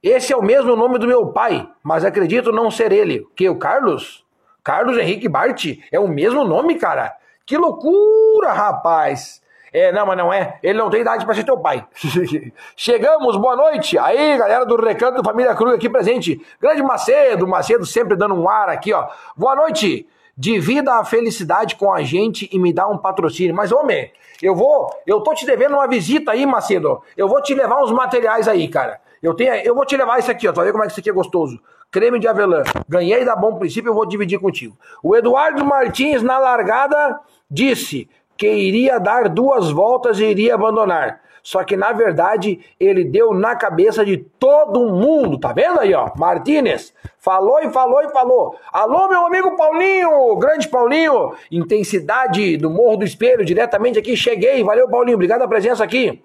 Esse 0.00 0.32
é 0.32 0.36
o 0.36 0.44
mesmo 0.44 0.76
nome 0.76 0.96
do 0.96 1.08
meu 1.08 1.32
pai, 1.32 1.68
mas 1.82 2.04
acredito 2.04 2.52
não 2.52 2.70
ser 2.70 2.92
ele. 2.92 3.26
Que 3.34 3.48
o 3.48 3.58
Carlos? 3.58 4.29
Carlos 4.62 4.96
Henrique 4.98 5.28
Bart 5.28 5.66
é 5.90 5.98
o 5.98 6.08
mesmo 6.08 6.44
nome, 6.44 6.76
cara. 6.76 7.14
Que 7.46 7.56
loucura, 7.56 8.52
rapaz. 8.52 9.40
É, 9.72 9.92
não, 9.92 10.04
mas 10.04 10.16
não 10.16 10.32
é. 10.32 10.58
Ele 10.62 10.78
não 10.78 10.90
tem 10.90 11.00
idade 11.00 11.24
para 11.24 11.34
ser 11.34 11.44
teu 11.44 11.58
pai. 11.58 11.86
Chegamos, 12.76 13.36
boa 13.36 13.56
noite. 13.56 13.96
Aí, 13.98 14.36
galera 14.36 14.66
do 14.66 14.76
Recanto 14.76 15.22
Família 15.22 15.54
Cruz 15.54 15.74
aqui 15.74 15.88
presente. 15.88 16.44
Grande 16.60 16.82
Macedo, 16.82 17.46
Macedo 17.46 17.86
sempre 17.86 18.16
dando 18.16 18.34
um 18.34 18.48
ar 18.48 18.68
aqui, 18.68 18.92
ó. 18.92 19.08
Boa 19.36 19.54
noite. 19.54 20.08
Divida 20.36 20.94
a 20.94 21.04
felicidade 21.04 21.76
com 21.76 21.92
a 21.92 22.02
gente 22.02 22.48
e 22.52 22.58
me 22.58 22.72
dá 22.72 22.88
um 22.88 22.98
patrocínio. 22.98 23.54
Mas, 23.54 23.70
homem, 23.70 24.10
eu 24.42 24.54
vou, 24.54 24.90
eu 25.06 25.20
tô 25.20 25.34
te 25.34 25.46
devendo 25.46 25.74
uma 25.74 25.86
visita 25.86 26.32
aí, 26.32 26.44
Macedo. 26.46 27.02
Eu 27.16 27.28
vou 27.28 27.40
te 27.42 27.54
levar 27.54 27.82
uns 27.82 27.92
materiais 27.92 28.48
aí, 28.48 28.66
cara. 28.66 29.00
Eu 29.22 29.34
tenho, 29.34 29.54
eu 29.54 29.74
vou 29.74 29.84
te 29.84 29.96
levar 29.96 30.18
isso 30.18 30.30
aqui, 30.30 30.48
ó. 30.48 30.52
Tu 30.52 30.56
vai 30.56 30.66
ver 30.66 30.72
como 30.72 30.82
é 30.82 30.86
que 30.86 30.92
isso 30.92 31.00
aqui 31.00 31.10
é 31.10 31.12
gostoso 31.12 31.60
creme 31.90 32.18
de 32.18 32.28
avelã. 32.28 32.62
Ganhei 32.88 33.24
da 33.24 33.34
Bom 33.34 33.56
Princípio, 33.56 33.90
eu 33.90 33.94
vou 33.94 34.06
dividir 34.06 34.38
contigo. 34.38 34.76
O 35.02 35.16
Eduardo 35.16 35.64
Martins, 35.64 36.22
na 36.22 36.38
largada, 36.38 37.18
disse 37.50 38.08
que 38.36 38.48
iria 38.48 38.98
dar 38.98 39.28
duas 39.28 39.70
voltas 39.70 40.18
e 40.18 40.24
iria 40.24 40.54
abandonar. 40.54 41.20
Só 41.42 41.64
que, 41.64 41.76
na 41.76 41.92
verdade, 41.92 42.60
ele 42.78 43.02
deu 43.02 43.32
na 43.32 43.56
cabeça 43.56 44.04
de 44.04 44.18
todo 44.18 44.92
mundo. 44.92 45.38
Tá 45.38 45.52
vendo 45.52 45.80
aí, 45.80 45.94
ó? 45.94 46.10
Martínez 46.16 46.92
falou 47.18 47.60
e 47.60 47.70
falou 47.70 48.02
e 48.02 48.10
falou. 48.10 48.56
Alô, 48.72 49.08
meu 49.08 49.26
amigo 49.26 49.56
Paulinho, 49.56 50.36
grande 50.36 50.68
Paulinho. 50.68 51.34
Intensidade 51.50 52.56
do 52.56 52.70
Morro 52.70 52.98
do 52.98 53.04
Espelho, 53.04 53.44
diretamente 53.44 53.98
aqui. 53.98 54.16
Cheguei. 54.16 54.62
Valeu, 54.62 54.88
Paulinho. 54.88 55.16
Obrigado 55.16 55.38
pela 55.38 55.48
presença 55.48 55.82
aqui. 55.82 56.22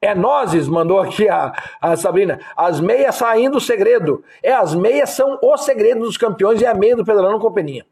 É 0.00 0.14
nozes, 0.14 0.68
mandou 0.68 1.00
aqui 1.00 1.28
a, 1.28 1.52
a 1.80 1.96
Sabrina. 1.96 2.38
As 2.56 2.80
meias 2.80 3.16
saindo 3.16 3.58
o 3.58 3.60
segredo. 3.60 4.22
É, 4.40 4.52
as 4.52 4.74
meias 4.74 5.10
são 5.10 5.38
o 5.42 5.56
segredo 5.56 6.00
dos 6.00 6.16
campeões 6.16 6.60
e 6.60 6.66
a 6.66 6.72
meia 6.72 6.94
do 6.94 7.04
Pedalando 7.04 7.40
Companhia. 7.40 7.84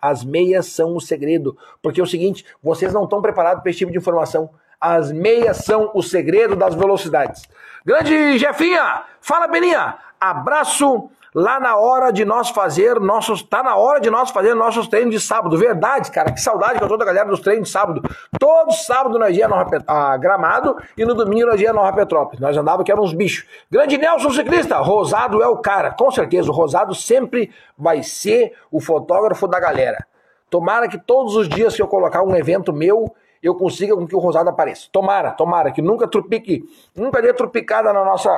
As 0.00 0.22
meias 0.22 0.66
são 0.66 0.94
o 0.94 1.00
segredo. 1.00 1.56
Porque 1.80 2.00
é 2.00 2.04
o 2.04 2.06
seguinte, 2.06 2.44
vocês 2.62 2.92
não 2.92 3.04
estão 3.04 3.22
preparados 3.22 3.62
para 3.62 3.70
esse 3.70 3.78
tipo 3.78 3.92
de 3.92 3.96
informação. 3.96 4.50
As 4.78 5.10
meias 5.10 5.58
são 5.58 5.90
o 5.94 6.02
segredo 6.02 6.54
das 6.54 6.74
velocidades. 6.74 7.48
Grande 7.86 8.36
Jefinha, 8.36 9.04
fala 9.20 9.46
Beninha, 9.46 9.96
abraço 10.20 11.08
lá 11.34 11.58
na 11.58 11.76
hora 11.76 12.12
de 12.12 12.24
nós 12.24 12.50
fazer 12.50 13.00
nossos. 13.00 13.42
Tá 13.42 13.62
na 13.62 13.74
hora 13.76 14.00
de 14.00 14.08
nós 14.08 14.30
fazer 14.30 14.54
nossos 14.54 14.86
treinos 14.86 15.12
de 15.12 15.20
sábado. 15.20 15.58
Verdade, 15.58 16.10
cara. 16.10 16.30
Que 16.30 16.40
saudade 16.40 16.78
que 16.78 16.84
eu 16.84 16.88
tô 16.88 16.96
da 16.96 17.04
galera 17.04 17.28
dos 17.28 17.40
treinos 17.40 17.66
de 17.66 17.72
sábado. 17.72 18.00
Todo 18.38 18.72
sábado 18.72 19.18
nós 19.18 19.36
ia 19.36 19.48
Nova 19.48 19.68
Pet... 19.68 19.84
ah, 19.88 20.16
Gramado 20.16 20.76
e 20.96 21.04
no 21.04 21.14
domingo 21.14 21.46
nós 21.46 21.60
ia 21.60 21.72
Nova 21.72 21.92
Petrópolis. 21.92 22.40
Nós 22.40 22.56
andava 22.56 22.84
que 22.84 22.92
eram 22.92 23.02
uns 23.02 23.12
bichos. 23.12 23.46
Grande 23.70 23.98
Nelson 23.98 24.30
Ciclista, 24.30 24.78
Rosado 24.78 25.42
é 25.42 25.48
o 25.48 25.56
cara. 25.56 25.90
Com 25.90 26.10
certeza, 26.10 26.50
o 26.50 26.54
Rosado 26.54 26.94
sempre 26.94 27.50
vai 27.76 28.02
ser 28.02 28.52
o 28.70 28.80
fotógrafo 28.80 29.48
da 29.48 29.58
galera. 29.58 30.06
Tomara 30.48 30.86
que 30.88 30.98
todos 30.98 31.34
os 31.34 31.48
dias 31.48 31.74
que 31.74 31.82
eu 31.82 31.88
colocar 31.88 32.22
um 32.22 32.36
evento 32.36 32.72
meu, 32.72 33.12
eu 33.42 33.56
consiga 33.56 33.96
com 33.96 34.06
que 34.06 34.14
o 34.14 34.20
Rosado 34.20 34.48
apareça. 34.48 34.88
Tomara, 34.92 35.32
tomara, 35.32 35.72
que 35.72 35.82
nunca 35.82 36.06
trupique, 36.06 36.62
nunca 36.94 37.20
dê 37.20 37.32
trupicada 37.34 37.92
na 37.92 38.04
nossa, 38.04 38.36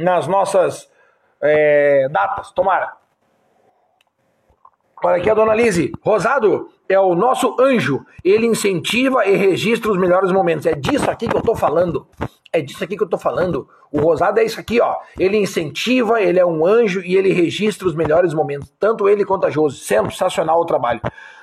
nas 0.00 0.28
nossas 0.28 0.88
é, 1.42 2.08
datas, 2.10 2.50
tomara. 2.52 2.92
Olha 5.02 5.16
aqui 5.16 5.30
a 5.30 5.34
dona 5.34 5.54
Lise. 5.54 5.92
Rosado 6.02 6.70
é 6.88 6.98
o 6.98 7.14
nosso 7.14 7.56
anjo. 7.60 8.04
Ele 8.24 8.46
incentiva 8.46 9.24
e 9.26 9.36
registra 9.36 9.92
os 9.92 9.98
melhores 9.98 10.32
momentos. 10.32 10.66
É 10.66 10.74
disso 10.74 11.08
aqui 11.08 11.28
que 11.28 11.36
eu 11.36 11.42
tô 11.42 11.54
falando. 11.54 12.06
É 12.52 12.60
disso 12.60 12.82
aqui 12.82 12.96
que 12.96 13.02
eu 13.04 13.08
tô 13.08 13.16
falando. 13.16 13.68
O 13.92 14.00
Rosado 14.00 14.40
é 14.40 14.44
isso 14.44 14.58
aqui, 14.58 14.80
ó. 14.80 14.96
Ele 15.16 15.36
incentiva, 15.36 16.20
ele 16.20 16.40
é 16.40 16.44
um 16.44 16.66
anjo 16.66 17.00
e 17.00 17.14
ele 17.14 17.32
registra 17.32 17.86
os 17.86 17.94
melhores 17.94 18.34
momentos. 18.34 18.72
Tanto 18.78 19.08
ele 19.08 19.24
quanto 19.24 19.46
a 19.46 19.50
Josi. 19.50 19.78
Sensacional 19.78 20.60
o 20.60 20.66
trabalho. 20.66 21.00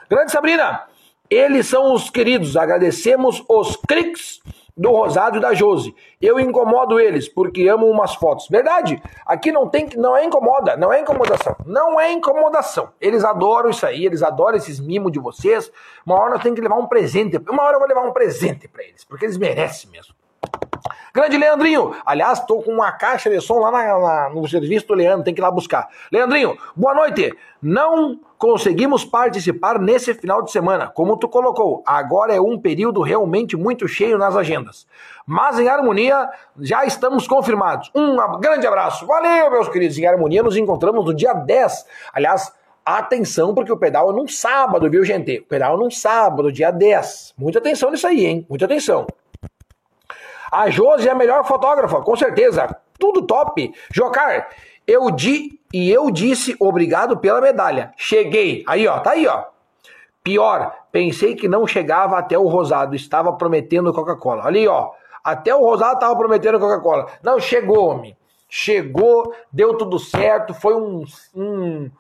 Grande 0.09 0.31
Sabrina, 0.31 0.83
eles 1.29 1.67
são 1.67 1.93
os 1.93 2.09
queridos. 2.09 2.57
Agradecemos 2.57 3.41
os 3.47 3.77
cliques 3.77 4.41
do 4.77 4.89
Rosado 4.91 5.37
e 5.37 5.41
da 5.41 5.53
Jose. 5.53 5.95
Eu 6.21 6.39
incomodo 6.39 6.99
eles 6.99 7.29
porque 7.29 7.67
amo 7.67 7.87
umas 7.87 8.15
fotos. 8.15 8.47
Verdade. 8.49 9.01
Aqui 9.25 9.51
não 9.51 9.69
tem 9.69 9.89
não 9.95 10.15
é 10.15 10.25
incomoda, 10.25 10.75
não 10.75 10.91
é 10.91 10.99
incomodação. 10.99 11.55
Não 11.65 11.99
é 11.99 12.11
incomodação. 12.11 12.89
Eles 12.99 13.23
adoram 13.23 13.69
isso 13.69 13.85
aí, 13.85 14.05
eles 14.05 14.21
adoram 14.21 14.57
esses 14.57 14.79
mimos 14.79 15.11
de 15.11 15.19
vocês. 15.19 15.71
Uma 16.05 16.15
hora 16.19 16.31
nós 16.31 16.43
temos 16.43 16.57
que 16.57 16.61
levar 16.61 16.77
um 16.77 16.87
presente. 16.87 17.37
Uma 17.49 17.63
hora 17.63 17.75
eu 17.75 17.79
vou 17.79 17.87
levar 17.87 18.01
um 18.01 18.11
presente 18.11 18.67
para 18.67 18.83
eles, 18.83 19.03
porque 19.05 19.25
eles 19.25 19.37
merecem 19.37 19.89
mesmo. 19.89 20.13
Grande 21.13 21.37
Leandrinho. 21.37 21.95
Aliás, 22.05 22.39
estou 22.39 22.61
com 22.61 22.71
uma 22.71 22.91
caixa 22.91 23.29
de 23.29 23.39
som 23.39 23.59
lá 23.59 23.71
na, 23.71 23.99
na, 23.99 24.29
no 24.29 24.45
serviço 24.47 24.87
do 24.87 24.93
Leandro, 24.93 25.23
tem 25.23 25.33
que 25.33 25.39
ir 25.39 25.43
lá 25.43 25.49
buscar. 25.49 25.87
Leandrinho, 26.11 26.57
boa 26.75 26.93
noite. 26.93 27.33
Não 27.61 28.19
conseguimos 28.45 29.03
participar 29.03 29.79
nesse 29.79 30.13
final 30.13 30.43
de 30.43 30.51
semana, 30.51 30.87
como 30.87 31.17
tu 31.17 31.27
colocou. 31.27 31.81
Agora 31.83 32.31
é 32.31 32.39
um 32.39 32.59
período 32.59 33.01
realmente 33.01 33.57
muito 33.57 33.87
cheio 33.87 34.19
nas 34.19 34.35
agendas. 34.35 34.85
Mas 35.25 35.57
em 35.57 35.67
harmonia, 35.67 36.29
já 36.59 36.85
estamos 36.85 37.27
confirmados. 37.27 37.89
Um 37.95 38.15
grande 38.39 38.67
abraço. 38.67 39.07
Valeu, 39.07 39.49
meus 39.49 39.67
queridos. 39.67 39.97
Em 39.97 40.05
harmonia, 40.05 40.43
nos 40.43 40.55
encontramos 40.55 41.03
no 41.03 41.11
dia 41.11 41.33
10. 41.33 41.85
Aliás, 42.13 42.53
Atenção, 42.85 43.55
porque 43.55 43.71
o 43.71 43.77
pedal 43.77 44.11
é 44.11 44.13
num 44.13 44.27
sábado, 44.27 44.87
viu, 44.91 45.03
gente? 45.03 45.39
O 45.39 45.45
pedal 45.45 45.73
é 45.73 45.77
num 45.79 45.89
sábado, 45.89 46.51
dia 46.51 46.69
10. 46.69 47.33
Muita 47.35 47.57
atenção 47.57 47.89
nisso 47.89 48.05
aí, 48.05 48.27
hein? 48.27 48.45
Muita 48.47 48.65
atenção. 48.65 49.07
A 50.51 50.69
Josi 50.69 51.07
é 51.07 51.11
a 51.11 51.15
melhor 51.15 51.43
fotógrafa, 51.45 51.99
com 52.03 52.15
certeza. 52.15 52.77
Tudo 52.99 53.23
top. 53.25 53.73
Jocar, 53.91 54.49
eu 54.87 55.11
di 55.11 55.59
e 55.73 55.91
eu 55.91 56.09
disse 56.11 56.55
obrigado 56.59 57.17
pela 57.17 57.41
medalha. 57.41 57.93
Cheguei. 57.97 58.63
Aí, 58.67 58.87
ó, 58.87 58.99
tá 58.99 59.11
aí, 59.11 59.27
ó. 59.27 59.45
Pior, 60.23 60.73
pensei 60.91 61.35
que 61.35 61.47
não 61.47 61.67
chegava 61.67 62.17
até 62.17 62.37
o 62.37 62.47
Rosado, 62.47 62.95
estava 62.95 63.33
prometendo 63.33 63.93
Coca-Cola. 63.93 64.45
Ali, 64.45 64.67
ó. 64.67 64.91
Até 65.23 65.53
o 65.53 65.59
Rosado 65.59 65.95
estava 65.95 66.15
prometendo 66.15 66.59
Coca-Cola. 66.59 67.07
Não, 67.21 67.39
chegou, 67.39 67.89
homem. 67.89 68.17
Chegou, 68.47 69.33
deu 69.51 69.75
tudo 69.75 69.99
certo, 69.99 70.53
foi 70.53 70.75
um, 70.75 71.03
um, 71.35 71.91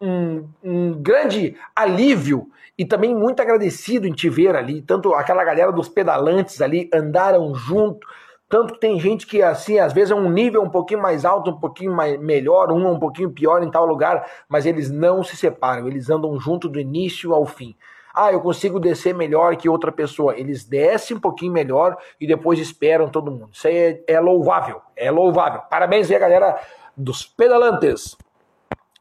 um, 0.00 0.48
um 0.62 0.92
grande 0.94 1.56
alívio 1.74 2.48
e 2.78 2.84
também 2.84 3.14
muito 3.14 3.42
agradecido 3.42 4.06
em 4.06 4.12
te 4.12 4.28
ver 4.28 4.54
ali. 4.54 4.80
Tanto 4.80 5.12
aquela 5.12 5.44
galera 5.44 5.72
dos 5.72 5.88
pedalantes 5.88 6.62
ali 6.62 6.88
andaram 6.94 7.52
junto. 7.54 8.06
Tanto 8.48 8.74
que 8.74 8.80
tem 8.80 8.98
gente 8.98 9.26
que, 9.26 9.42
assim, 9.42 9.78
às 9.78 9.92
vezes 9.92 10.10
é 10.10 10.14
um 10.14 10.30
nível 10.30 10.62
um 10.62 10.70
pouquinho 10.70 11.02
mais 11.02 11.24
alto, 11.24 11.50
um 11.50 11.60
pouquinho 11.60 11.94
mais, 11.94 12.18
melhor, 12.18 12.72
um 12.72 12.90
um 12.90 12.98
pouquinho 12.98 13.30
pior 13.30 13.62
em 13.62 13.70
tal 13.70 13.84
lugar, 13.84 14.26
mas 14.48 14.64
eles 14.64 14.90
não 14.90 15.22
se 15.22 15.36
separam, 15.36 15.86
eles 15.86 16.08
andam 16.08 16.38
junto 16.40 16.68
do 16.68 16.80
início 16.80 17.34
ao 17.34 17.44
fim. 17.44 17.76
Ah, 18.14 18.32
eu 18.32 18.40
consigo 18.40 18.80
descer 18.80 19.14
melhor 19.14 19.54
que 19.56 19.68
outra 19.68 19.92
pessoa. 19.92 20.36
Eles 20.36 20.64
descem 20.64 21.16
um 21.16 21.20
pouquinho 21.20 21.52
melhor 21.52 21.96
e 22.20 22.26
depois 22.26 22.58
esperam 22.58 23.08
todo 23.08 23.30
mundo. 23.30 23.50
Isso 23.52 23.68
aí 23.68 23.76
é, 23.76 24.02
é 24.08 24.20
louvável, 24.20 24.80
é 24.96 25.10
louvável. 25.10 25.60
Parabéns 25.70 26.10
aí, 26.10 26.18
galera 26.18 26.58
dos 26.96 27.24
pedalantes. 27.24 28.16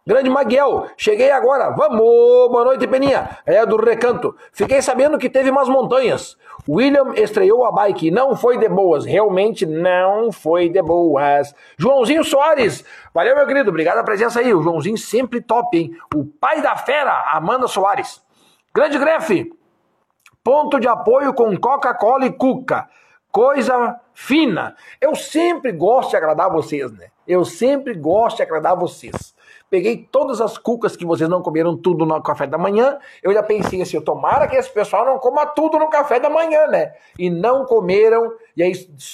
Grande 0.07 0.29
Maguel, 0.29 0.87
cheguei 0.95 1.29
agora. 1.31 1.69
Vamos! 1.71 1.99
Boa 1.99 2.63
noite, 2.63 2.87
Peninha. 2.87 3.39
É 3.45 3.65
do 3.65 3.75
Recanto. 3.75 4.33
Fiquei 4.53 4.81
sabendo 4.81 5.17
que 5.17 5.29
teve 5.29 5.49
umas 5.49 5.67
montanhas. 5.67 6.37
William 6.65 7.13
estreou 7.13 7.65
a 7.65 7.73
bike. 7.73 8.09
Não 8.09 8.33
foi 8.33 8.57
de 8.57 8.69
boas. 8.69 9.03
Realmente 9.03 9.65
não 9.65 10.31
foi 10.31 10.69
de 10.69 10.81
boas. 10.81 11.53
Joãozinho 11.77 12.23
Soares. 12.23 12.85
Valeu, 13.13 13.35
meu 13.35 13.45
querido. 13.45 13.69
Obrigado 13.69 13.95
pela 13.95 14.05
presença 14.05 14.39
aí. 14.39 14.53
O 14.53 14.61
Joãozinho 14.61 14.97
sempre 14.97 15.41
top, 15.41 15.77
hein? 15.77 15.91
O 16.15 16.23
pai 16.23 16.61
da 16.61 16.77
fera, 16.77 17.33
Amanda 17.33 17.67
Soares. 17.67 18.23
Grande 18.73 18.97
Grefe. 18.97 19.51
Ponto 20.41 20.79
de 20.79 20.87
apoio 20.87 21.33
com 21.33 21.57
Coca-Cola 21.57 22.25
e 22.27 22.31
Cuca. 22.31 22.87
Coisa 23.29 23.99
fina. 24.13 24.73
Eu 25.01 25.17
sempre 25.17 25.73
gosto 25.73 26.11
de 26.11 26.15
agradar 26.15 26.49
vocês, 26.49 26.93
né? 26.93 27.07
Eu 27.27 27.43
sempre 27.43 27.93
gosto 27.93 28.37
de 28.37 28.43
agradar 28.43 28.73
vocês. 28.73 29.35
Peguei 29.69 30.07
todas 30.09 30.39
as 30.39 30.57
cucas 30.57 30.95
que 30.95 31.05
vocês 31.05 31.29
não 31.29 31.41
comeram 31.41 31.75
tudo 31.75 32.05
no 32.05 32.21
café 32.21 32.47
da 32.47 32.57
manhã. 32.57 32.97
Eu 33.21 33.33
já 33.33 33.43
pensei 33.43 33.81
assim, 33.81 33.99
tomara 33.99 34.47
que 34.47 34.55
esse 34.55 34.71
pessoal 34.71 35.05
não 35.05 35.19
coma 35.19 35.45
tudo 35.45 35.77
no 35.77 35.89
café 35.89 36.19
da 36.19 36.29
manhã, 36.29 36.67
né? 36.67 36.93
E 37.19 37.29
não 37.29 37.65
comeram, 37.65 38.31
e 38.55 38.63
aí 38.63 38.71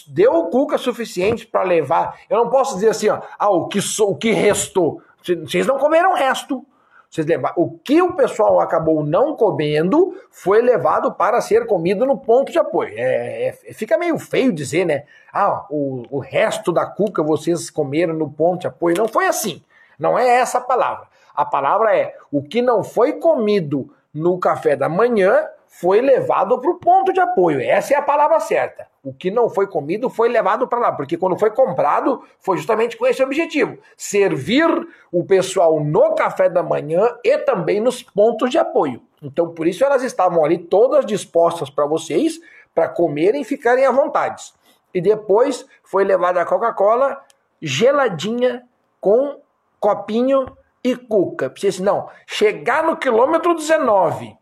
deu 0.08 0.44
cuca 0.46 0.78
suficiente 0.78 1.48
para 1.48 1.64
levar. 1.64 2.20
Eu 2.30 2.38
não 2.38 2.50
posso 2.50 2.76
dizer 2.76 2.90
assim, 2.90 3.10
ó, 3.10 3.20
ah, 3.40 3.50
o 3.50 3.68
que, 3.68 3.80
o 4.02 4.16
que 4.16 4.32
restou. 4.32 5.02
Vocês 5.24 5.66
não 5.66 5.80
comeram 5.80 6.12
o 6.12 6.16
resto. 6.16 6.64
Vocês 7.10 7.26
levaram. 7.26 7.56
O 7.58 7.78
que 7.78 8.02
o 8.02 8.14
pessoal 8.14 8.60
acabou 8.60 9.04
não 9.04 9.36
comendo 9.36 10.16
foi 10.32 10.62
levado 10.62 11.14
para 11.14 11.42
ser 11.42 11.66
comido 11.66 12.06
no 12.06 12.18
ponto 12.18 12.52
de 12.52 12.60
apoio. 12.60 12.92
É, 12.96 13.48
é, 13.48 13.74
fica 13.74 13.98
meio 13.98 14.18
feio 14.18 14.52
dizer, 14.52 14.86
né? 14.86 15.04
Ah, 15.32 15.66
o, 15.70 16.04
o 16.10 16.20
resto 16.20 16.72
da 16.72 16.86
cuca 16.86 17.24
vocês 17.24 17.70
comeram 17.70 18.14
no 18.14 18.30
ponto 18.30 18.62
de 18.62 18.68
apoio. 18.68 18.98
Não 18.98 19.08
foi 19.08 19.28
assim. 19.28 19.64
Não 19.98 20.18
é 20.18 20.28
essa 20.28 20.58
a 20.58 20.62
palavra. 20.62 21.08
A 21.36 21.46
palavra 21.46 21.96
é 21.96 22.16
o 22.32 22.44
que 22.44 22.62
não 22.62 22.84
foi 22.84 23.14
comido 23.14 23.94
no 24.14 24.38
café 24.38 24.76
da 24.76 24.88
manhã 24.88 25.48
foi 25.68 26.02
levado 26.02 26.60
para 26.60 26.70
o 26.70 26.76
ponto 26.76 27.12
de 27.12 27.20
apoio. 27.20 27.60
Essa 27.60 27.96
é 27.96 27.98
a 27.98 28.02
palavra 28.02 28.40
certa. 28.40 28.88
O 29.04 29.12
que 29.12 29.32
não 29.32 29.50
foi 29.50 29.66
comido 29.66 30.08
foi 30.08 30.30
levado 30.30 30.68
para 30.68 30.78
lá, 30.78 30.92
porque 30.92 31.18
quando 31.18 31.38
foi 31.38 31.50
comprado 31.50 32.24
foi 32.40 32.58
justamente 32.58 32.96
com 32.96 33.08
esse 33.08 33.24
objetivo: 33.24 33.80
servir 33.98 34.70
o 35.12 35.24
pessoal 35.24 35.80
no 35.80 36.14
café 36.14 36.48
da 36.48 36.62
manhã 36.62 37.18
e 37.24 37.40
também 37.40 37.82
nos 37.82 38.04
pontos 38.04 38.52
de 38.52 38.60
apoio. 38.60 39.02
Então, 39.20 39.50
por 39.50 39.66
isso 39.66 39.84
elas 39.84 40.04
estavam 40.04 40.46
ali 40.46 40.60
todas 40.60 41.08
dispostas 41.08 41.72
para 41.72 41.88
vocês, 41.88 42.40
para 42.76 42.88
comerem 42.88 43.42
e 43.42 43.46
ficarem 43.46 43.86
à 43.86 43.92
vontade. 43.92 44.54
E 44.94 45.02
depois 45.02 45.66
foi 45.84 46.04
levada 46.04 46.40
a 46.40 46.46
Coca-Cola 46.46 47.20
geladinha 47.60 48.64
com 49.02 49.38
Copinho 49.84 50.46
e 50.82 50.96
Cuca. 50.96 51.50
Precisa 51.50 51.84
não, 51.84 52.10
chegar 52.26 52.86
no 52.86 52.96
quilômetro 52.96 53.54
19, 53.54 54.34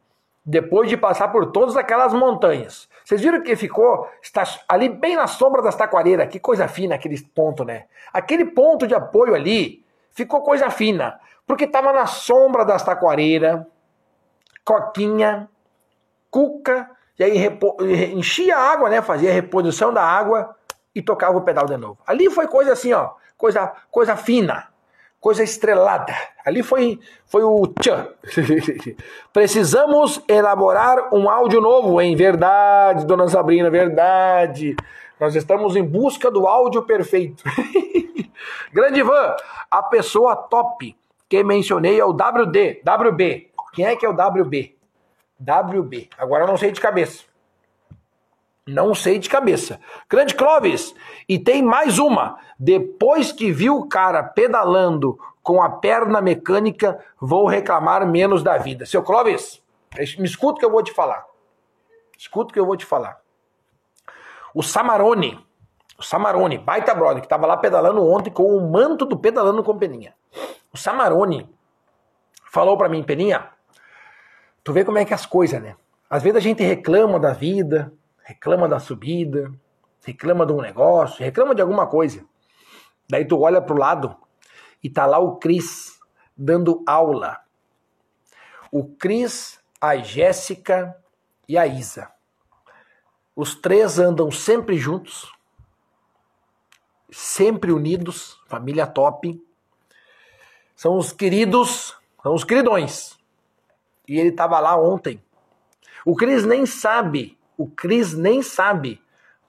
depois 0.46 0.88
de 0.88 0.96
passar 0.96 1.30
por 1.30 1.52
todas 1.52 1.76
aquelas 1.76 2.14
montanhas. 2.14 2.88
Vocês 3.04 3.22
viram 3.22 3.42
que 3.42 3.56
ficou 3.56 4.08
está 4.22 4.44
ali 4.70 4.88
bem 4.88 5.16
na 5.16 5.26
sombra 5.26 5.64
das 5.64 5.76
taquareiras. 5.76 6.30
Que 6.30 6.40
coisa 6.40 6.68
fina 6.68 6.94
aquele 6.94 7.20
ponto, 7.20 7.66
né? 7.66 7.86
Aquele 8.14 8.46
ponto 8.46 8.86
de 8.86 8.94
apoio 8.94 9.34
ali 9.34 9.84
ficou 10.12 10.44
coisa 10.44 10.70
fina, 10.70 11.20
porque 11.48 11.64
estava 11.64 11.92
na 11.92 12.06
sombra 12.06 12.64
das 12.64 12.84
taquareiras, 12.84 13.66
coquinha, 14.64 15.50
cuca, 16.30 16.88
e 17.18 17.24
aí 17.24 17.60
enchia 18.14 18.58
a 18.58 18.72
água, 18.74 18.92
né? 18.92 19.02
Fazia 19.02 19.32
a 19.32 19.34
reposição 19.34 19.92
da 19.92 20.04
água 20.04 20.56
e 20.94 21.02
tocava 21.02 21.36
o 21.36 21.42
pedal 21.42 21.66
de 21.66 21.78
novo. 21.78 21.98
Ali 22.06 22.30
foi 22.30 22.48
coisa 22.48 22.74
assim, 22.74 22.94
ó, 22.94 23.14
coisa, 23.36 23.74
coisa 23.90 24.16
fina 24.16 24.71
coisa 25.22 25.44
estrelada. 25.44 26.14
Ali 26.44 26.64
foi, 26.64 27.00
foi 27.28 27.44
o 27.44 27.68
tchan. 27.68 28.08
Precisamos 29.32 30.22
elaborar 30.28 31.14
um 31.14 31.30
áudio 31.30 31.62
novo, 31.62 32.02
em 32.02 32.16
verdade, 32.16 33.06
dona 33.06 33.28
Sabrina, 33.30 33.70
verdade. 33.70 34.76
Nós 35.20 35.36
estamos 35.36 35.76
em 35.76 35.84
busca 35.84 36.32
do 36.32 36.48
áudio 36.48 36.82
perfeito. 36.82 37.44
Grande 38.74 39.02
Ivan, 39.02 39.36
a 39.70 39.84
pessoa 39.84 40.36
top 40.36 40.98
que 41.30 41.44
mencionei 41.44 42.00
é 42.00 42.04
o 42.04 42.10
WD, 42.10 42.82
WB. 42.84 43.52
Quem 43.74 43.86
é 43.86 43.96
que 43.96 44.06
é 44.06 44.10
o 44.10 44.14
WB? 44.14 44.76
WB. 45.40 46.10
Agora 46.18 46.44
eu 46.44 46.48
não 46.48 46.58
sei 46.58 46.72
de 46.72 46.82
cabeça. 46.82 47.31
Não 48.72 48.96
sei 48.96 49.20
de 49.20 49.30
cabeça. 49.30 49.82
Grande 50.10 50.34
Clóvis, 50.34 50.96
e 51.28 51.38
tem 51.38 51.62
mais 51.62 52.00
uma. 52.00 52.38
Depois 52.58 53.32
que 53.32 53.52
viu 53.52 53.78
o 53.78 53.90
cara 53.90 54.24
pedalando 54.24 55.20
com 55.44 55.62
a 55.62 55.70
perna 55.70 56.22
mecânica, 56.22 57.04
vou 57.20 57.48
reclamar 57.48 58.08
menos 58.08 58.42
da 58.42 58.58
vida. 58.58 58.86
Seu 58.86 59.04
Clóvis, 59.04 59.62
me 60.18 60.26
escuta 60.26 60.60
que 60.60 60.66
eu 60.66 60.72
vou 60.72 60.82
te 60.82 60.94
falar. 60.94 61.26
Escuta 62.18 62.54
que 62.54 62.60
eu 62.60 62.66
vou 62.66 62.78
te 62.78 62.86
falar. 62.86 63.20
O 64.54 64.64
Samarone, 64.64 65.46
o 65.98 66.04
Samarone, 66.04 66.58
baita 66.58 66.94
brother, 66.94 67.20
que 67.20 67.26
estava 67.26 67.46
lá 67.46 67.58
pedalando 67.58 68.06
ontem 68.08 68.30
com 68.30 68.56
o 68.56 68.72
manto 68.72 69.06
do 69.06 69.18
pedalando 69.18 69.64
com 69.64 69.78
Peninha. 69.78 70.14
O 70.72 70.78
Samarone 70.78 71.50
falou 72.50 72.78
para 72.78 72.88
mim, 72.88 73.04
Peninha, 73.04 73.50
tu 74.64 74.72
vê 74.72 74.86
como 74.86 74.98
é 74.98 75.04
que 75.04 75.12
é 75.12 75.16
as 75.16 75.26
coisas, 75.26 75.62
né? 75.62 75.76
Às 76.10 76.24
vezes 76.24 76.38
a 76.38 76.42
gente 76.42 76.64
reclama 76.64 77.20
da 77.20 77.34
vida, 77.34 77.92
reclama 78.32 78.68
da 78.68 78.80
subida, 78.80 79.52
reclama 80.06 80.46
de 80.46 80.54
um 80.54 80.62
negócio, 80.62 81.24
reclama 81.24 81.54
de 81.54 81.62
alguma 81.62 81.86
coisa. 81.86 82.26
Daí 83.10 83.26
tu 83.26 83.42
olha 83.42 83.62
pro 83.62 83.78
lado 83.78 84.16
e 84.82 84.90
tá 84.90 85.06
lá 85.06 85.20
o 85.20 85.36
Cris 85.36 86.00
dando 86.36 86.82
aula. 86.88 87.42
O 88.72 88.86
Cris, 88.96 89.60
a 89.82 89.98
Jéssica 89.98 90.96
e 91.48 91.58
a 91.58 91.68
Isa. 91.68 92.10
Os 93.36 93.54
três 93.54 94.00
andam 94.00 94.32
sempre 94.32 94.78
juntos, 94.78 95.30
sempre 97.12 97.72
unidos, 97.72 98.42
família 98.48 98.88
top. 98.88 99.44
São 100.74 100.98
os 100.98 101.12
queridos, 101.12 101.98
são 102.24 102.34
os 102.34 102.46
queridões. 102.46 103.18
E 104.08 104.18
ele 104.18 104.30
estava 104.30 104.58
lá 104.60 104.78
ontem. 104.78 105.22
O 106.06 106.16
Cris 106.16 106.46
nem 106.46 106.66
sabe, 106.66 107.38
o 107.62 107.68
Cris 107.68 108.14
nem 108.14 108.42
sabe 108.42 109.00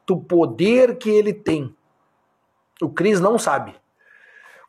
do 0.07 0.19
poder 0.19 0.99
que 0.99 1.09
ele 1.09 1.33
tem. 1.33 1.75
O 2.81 2.91
Cris 2.91 3.21
não 3.21 3.39
sabe. 3.39 3.75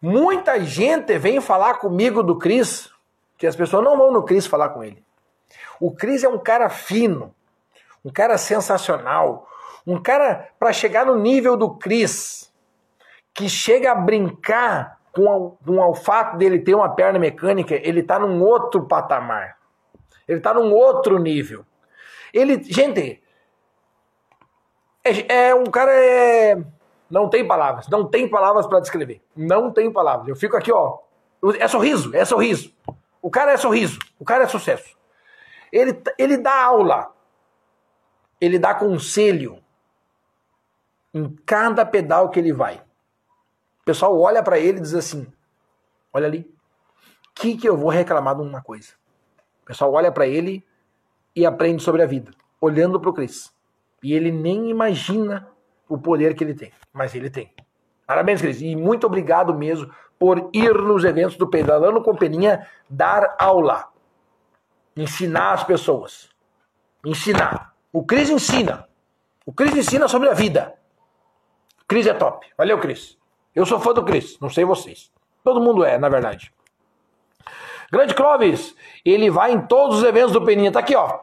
Muita 0.02 0.64
gente 0.64 1.18
vem 1.18 1.41
falar 1.41 1.76
comigo 1.76 2.24
do 2.24 2.38
Cris, 2.38 2.89
que 3.38 3.46
as 3.46 3.56
pessoas 3.56 3.84
não 3.84 3.98
vão 3.98 4.14
no 4.14 4.24
Cris 4.24 4.46
falar 4.46 4.70
com 4.70 4.82
ele. 4.82 5.04
O 5.78 5.91
Cris 5.91 6.24
é 6.24 6.30
um 6.30 6.39
cara 6.39 6.70
fino, 6.70 7.36
um 8.06 8.10
cara 8.10 8.38
sensacional, 8.38 9.46
um 9.86 10.02
cara 10.02 10.48
para 10.58 10.72
chegar 10.72 11.06
no 11.06 11.16
nível 11.16 11.58
do 11.58 11.72
Cris, 11.72 12.50
que 13.34 13.50
chega 13.50 13.91
a 13.91 13.96
brincar 13.96 15.02
com, 15.12 15.58
com 15.66 15.80
o 15.80 15.94
fato 15.94 16.38
dele 16.38 16.60
ter 16.60 16.76
uma 16.76 16.96
perna 16.96 17.20
mecânica, 17.20 17.76
ele 17.76 18.00
está 18.00 18.18
num 18.18 18.41
outro 18.41 18.88
patamar. 18.88 19.58
Ele 20.28 20.38
está 20.38 20.54
num 20.54 20.72
outro 20.72 21.20
nível. 21.20 21.66
Ele, 22.34 22.64
gente, 22.64 23.22
é, 25.04 25.47
é 25.47 25.56
um 25.56 25.66
cara 25.66 25.91
é, 25.91 26.64
não 27.14 27.30
tem 27.30 27.45
palavras, 27.45 27.88
não 27.88 28.08
tem 28.08 28.28
palavras 28.28 28.66
para 28.66 28.80
descrever. 28.80 29.22
Não 29.36 29.72
tem 29.72 29.91
palavras. 29.91 30.28
Eu 30.28 30.36
fico 30.36 30.58
aqui, 30.58 30.72
ó. 30.72 30.97
É 31.60 31.68
sorriso, 31.68 32.16
é 32.16 32.26
sorriso. 32.26 32.74
O 33.22 33.30
cara 33.30 33.51
é 33.51 33.58
sorriso, 33.58 33.99
o 34.20 34.26
cara 34.26 34.45
é 34.45 34.47
sucesso. 34.47 34.97
Ele, 35.72 36.01
ele 36.18 36.38
dá 36.38 36.64
aula, 36.64 37.14
ele 38.41 38.58
dá 38.58 38.74
conselho 38.74 39.62
em 41.14 41.30
cada 41.45 41.86
pedal 41.86 42.30
que 42.30 42.39
ele 42.39 42.51
vai. 42.51 42.78
O 43.82 43.86
pessoal 43.86 44.20
olha 44.20 44.41
para 44.41 44.58
ele 44.58 44.80
e 44.80 44.82
diz 44.82 44.95
assim: 44.95 45.32
Olha 46.12 46.26
ali, 46.26 46.51
que 47.36 47.56
que 47.56 47.70
eu 47.70 47.78
vou 47.78 47.89
reclamar 47.89 48.36
de 48.36 48.41
uma 48.41 48.62
coisa? 48.62 48.93
O 49.62 49.66
pessoal 49.66 49.93
olha 49.93 50.12
para 50.12 50.26
ele 50.26 50.66
e 51.36 51.45
aprende 51.45 51.84
sobre 51.84 52.01
a 52.01 52.08
vida, 52.08 52.32
olhando 52.60 52.99
para 52.99 53.10
o 53.10 53.14
Cris. 53.14 53.54
E 54.04 54.14
ele 54.14 54.32
nem 54.32 54.70
imagina 54.70 55.47
o 55.88 55.97
poder 55.97 56.36
que 56.36 56.43
ele 56.43 56.54
tem, 56.54 56.72
mas 56.91 57.16
ele 57.16 57.30
tem. 57.30 57.51
Parabéns, 58.06 58.41
Cris. 58.41 58.62
E 58.62 58.76
muito 58.76 59.08
obrigado 59.08 59.54
mesmo 59.54 59.91
por 60.20 60.49
ir 60.54 60.74
nos 60.74 61.04
eventos 61.04 61.38
do 61.38 61.47
Pedalando 61.47 62.01
com 62.01 62.16
Peninha 62.16 62.68
dar 62.89 63.36
aula. 63.39 63.88
Ensinar 64.95 65.54
as 65.54 65.64
pessoas. 65.64 66.30
Ensinar. 67.06 67.74
O 67.91 68.06
Cris 68.06 68.30
ensina. 68.30 68.88
O 69.45 69.54
Cris 69.54 69.76
ensina 69.76 70.08
sobre 70.08 70.30
a 70.30 70.34
vida. 70.34 70.74
Cris 71.88 72.08
é 72.08 72.14
top. 72.14 72.47
Valeu, 72.58 72.80
Cris. 72.80 73.18
Eu 73.56 73.66
sou 73.66 73.80
fã 73.80 73.93
do 73.93 74.04
Cris, 74.04 74.38
não 74.39 74.49
sei 74.49 74.66
vocês. 74.66 75.12
Todo 75.43 75.62
mundo 75.62 75.84
é, 75.84 75.97
na 75.97 76.10
verdade. 76.10 76.51
Grande 77.91 78.16
Clóvis, 78.16 78.76
ele 79.06 79.30
vai 79.30 79.51
em 79.51 79.62
todos 79.68 79.97
os 79.99 80.04
eventos 80.04 80.32
do 80.32 80.43
Peninha. 80.43 80.72
Tá 80.72 80.80
aqui, 80.80 80.95
ó. 80.95 81.20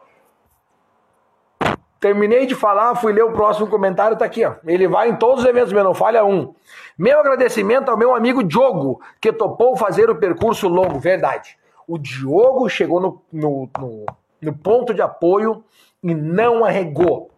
Terminei 2.01 2.46
de 2.46 2.55
falar, 2.55 2.94
fui 2.94 3.12
ler 3.12 3.24
o 3.24 3.32
próximo 3.32 3.66
comentário, 3.66 4.16
tá 4.16 4.24
aqui, 4.24 4.42
ó. 4.42 4.55
Ele 4.66 4.88
vai 4.88 5.11
em 5.11 5.16
todos 5.16 5.44
os 5.44 5.48
eventos, 5.48 5.70
meu, 5.70 5.84
não 5.84 5.92
falha 5.92 6.24
um. 6.24 6.55
Meu 6.96 7.20
agradecimento 7.20 7.90
ao 7.90 7.96
meu 7.96 8.14
amigo 8.14 8.42
Diogo, 8.42 9.03
que 9.20 9.30
topou 9.30 9.76
fazer 9.76 10.09
o 10.09 10.16
percurso 10.16 10.66
longo. 10.66 10.98
Verdade. 10.98 11.59
O 11.86 11.98
Diogo 11.98 12.68
chegou 12.70 13.01
no, 13.01 13.22
no, 13.30 13.68
no, 13.78 14.07
no 14.40 14.53
ponto 14.57 14.94
de 14.94 15.03
apoio 15.03 15.62
e 16.03 16.14
não 16.14 16.64
arregou. 16.64 17.30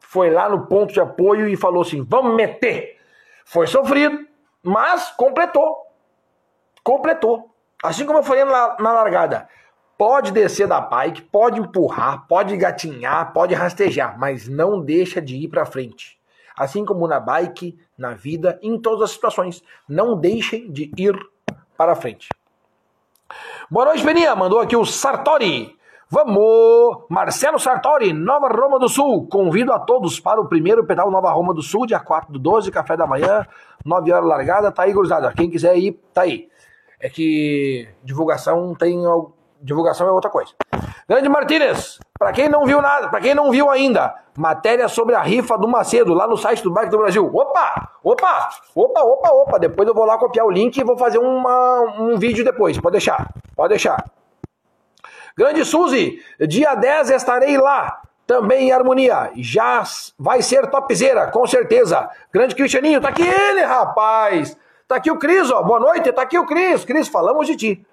Foi 0.00 0.28
lá 0.30 0.48
no 0.48 0.66
ponto 0.66 0.92
de 0.92 1.00
apoio 1.00 1.46
e 1.46 1.56
falou 1.56 1.82
assim: 1.82 2.02
vamos 2.02 2.34
meter. 2.34 2.96
Foi 3.44 3.66
sofrido, 3.66 4.26
mas 4.60 5.10
completou. 5.10 5.86
Completou. 6.82 7.50
Assim 7.82 8.04
como 8.04 8.18
eu 8.18 8.22
falei 8.24 8.44
na, 8.44 8.76
na 8.80 8.92
largada. 8.92 9.48
Pode 9.98 10.30
descer 10.30 10.68
da 10.68 10.80
bike, 10.80 11.22
pode 11.22 11.58
empurrar, 11.58 12.24
pode 12.28 12.56
gatinhar, 12.56 13.32
pode 13.32 13.52
rastejar, 13.52 14.16
mas 14.16 14.46
não 14.46 14.80
deixa 14.80 15.20
de 15.20 15.36
ir 15.36 15.48
para 15.48 15.66
frente. 15.66 16.16
Assim 16.56 16.84
como 16.84 17.08
na 17.08 17.18
bike, 17.18 17.76
na 17.98 18.14
vida, 18.14 18.60
em 18.62 18.78
todas 18.78 19.02
as 19.02 19.10
situações, 19.10 19.60
não 19.88 20.16
deixem 20.16 20.70
de 20.70 20.92
ir 20.96 21.18
para 21.76 21.96
frente. 21.96 22.28
Boa 23.68 23.86
noite, 23.86 24.04
Peninha. 24.04 24.36
Mandou 24.36 24.60
aqui 24.60 24.76
o 24.76 24.84
Sartori. 24.84 25.76
Vamos! 26.08 27.04
Marcelo 27.08 27.58
Sartori, 27.58 28.12
Nova 28.12 28.48
Roma 28.48 28.78
do 28.78 28.88
Sul. 28.88 29.26
Convido 29.26 29.72
a 29.72 29.80
todos 29.80 30.20
para 30.20 30.40
o 30.40 30.48
primeiro 30.48 30.86
pedal 30.86 31.10
Nova 31.10 31.32
Roma 31.32 31.52
do 31.52 31.60
Sul, 31.60 31.86
dia 31.86 31.98
4 31.98 32.32
do 32.32 32.38
12, 32.38 32.70
café 32.70 32.96
da 32.96 33.06
manhã, 33.06 33.44
9 33.84 34.12
horas 34.12 34.28
largada. 34.28 34.70
Tá 34.70 34.84
aí, 34.84 34.92
gurizada. 34.92 35.32
Quem 35.32 35.50
quiser 35.50 35.76
ir, 35.76 36.00
tá 36.14 36.22
aí. 36.22 36.48
É 37.00 37.10
que 37.10 37.88
divulgação 38.02 38.74
tem 38.74 39.04
divulgação 39.62 40.06
é 40.06 40.12
outra 40.12 40.30
coisa. 40.30 40.52
Grande 41.08 41.28
Martínez, 41.28 41.98
para 42.18 42.32
quem 42.32 42.48
não 42.48 42.66
viu 42.66 42.82
nada, 42.82 43.08
para 43.08 43.20
quem 43.20 43.34
não 43.34 43.50
viu 43.50 43.70
ainda, 43.70 44.14
matéria 44.36 44.88
sobre 44.88 45.14
a 45.14 45.22
rifa 45.22 45.56
do 45.56 45.66
Macedo 45.66 46.14
lá 46.14 46.26
no 46.26 46.36
site 46.36 46.62
do 46.62 46.70
Bike 46.70 46.90
do 46.90 46.98
Brasil. 46.98 47.30
Opa, 47.32 47.90
opa, 48.02 48.50
opa, 48.74 49.00
opa, 49.00 49.30
opa. 49.30 49.58
Depois 49.58 49.88
eu 49.88 49.94
vou 49.94 50.04
lá 50.04 50.18
copiar 50.18 50.46
o 50.46 50.50
link 50.50 50.76
e 50.76 50.84
vou 50.84 50.96
fazer 50.96 51.18
uma, 51.18 51.80
um 51.98 52.16
vídeo 52.18 52.44
depois. 52.44 52.78
Pode 52.78 52.92
deixar, 52.92 53.28
pode 53.56 53.70
deixar. 53.70 54.04
Grande 55.36 55.64
Suzy, 55.64 56.22
dia 56.48 56.74
10 56.74 57.10
estarei 57.10 57.56
lá. 57.56 58.02
Também 58.26 58.68
em 58.68 58.72
harmonia. 58.72 59.30
Já 59.36 59.82
vai 60.18 60.42
ser 60.42 60.68
topzera, 60.68 61.28
com 61.28 61.46
certeza. 61.46 62.10
Grande 62.30 62.54
Cristianinho, 62.54 63.00
tá 63.00 63.08
aqui 63.08 63.26
ele, 63.26 63.62
rapaz. 63.62 64.54
Tá 64.86 64.96
aqui 64.96 65.10
o 65.10 65.18
Cris, 65.18 65.50
ó. 65.50 65.62
Boa 65.62 65.80
noite, 65.80 66.12
tá 66.12 66.22
aqui 66.22 66.38
o 66.38 66.44
Cris. 66.44 66.84
Cris, 66.84 67.08
falamos 67.08 67.46
de 67.46 67.56
ti. 67.56 67.86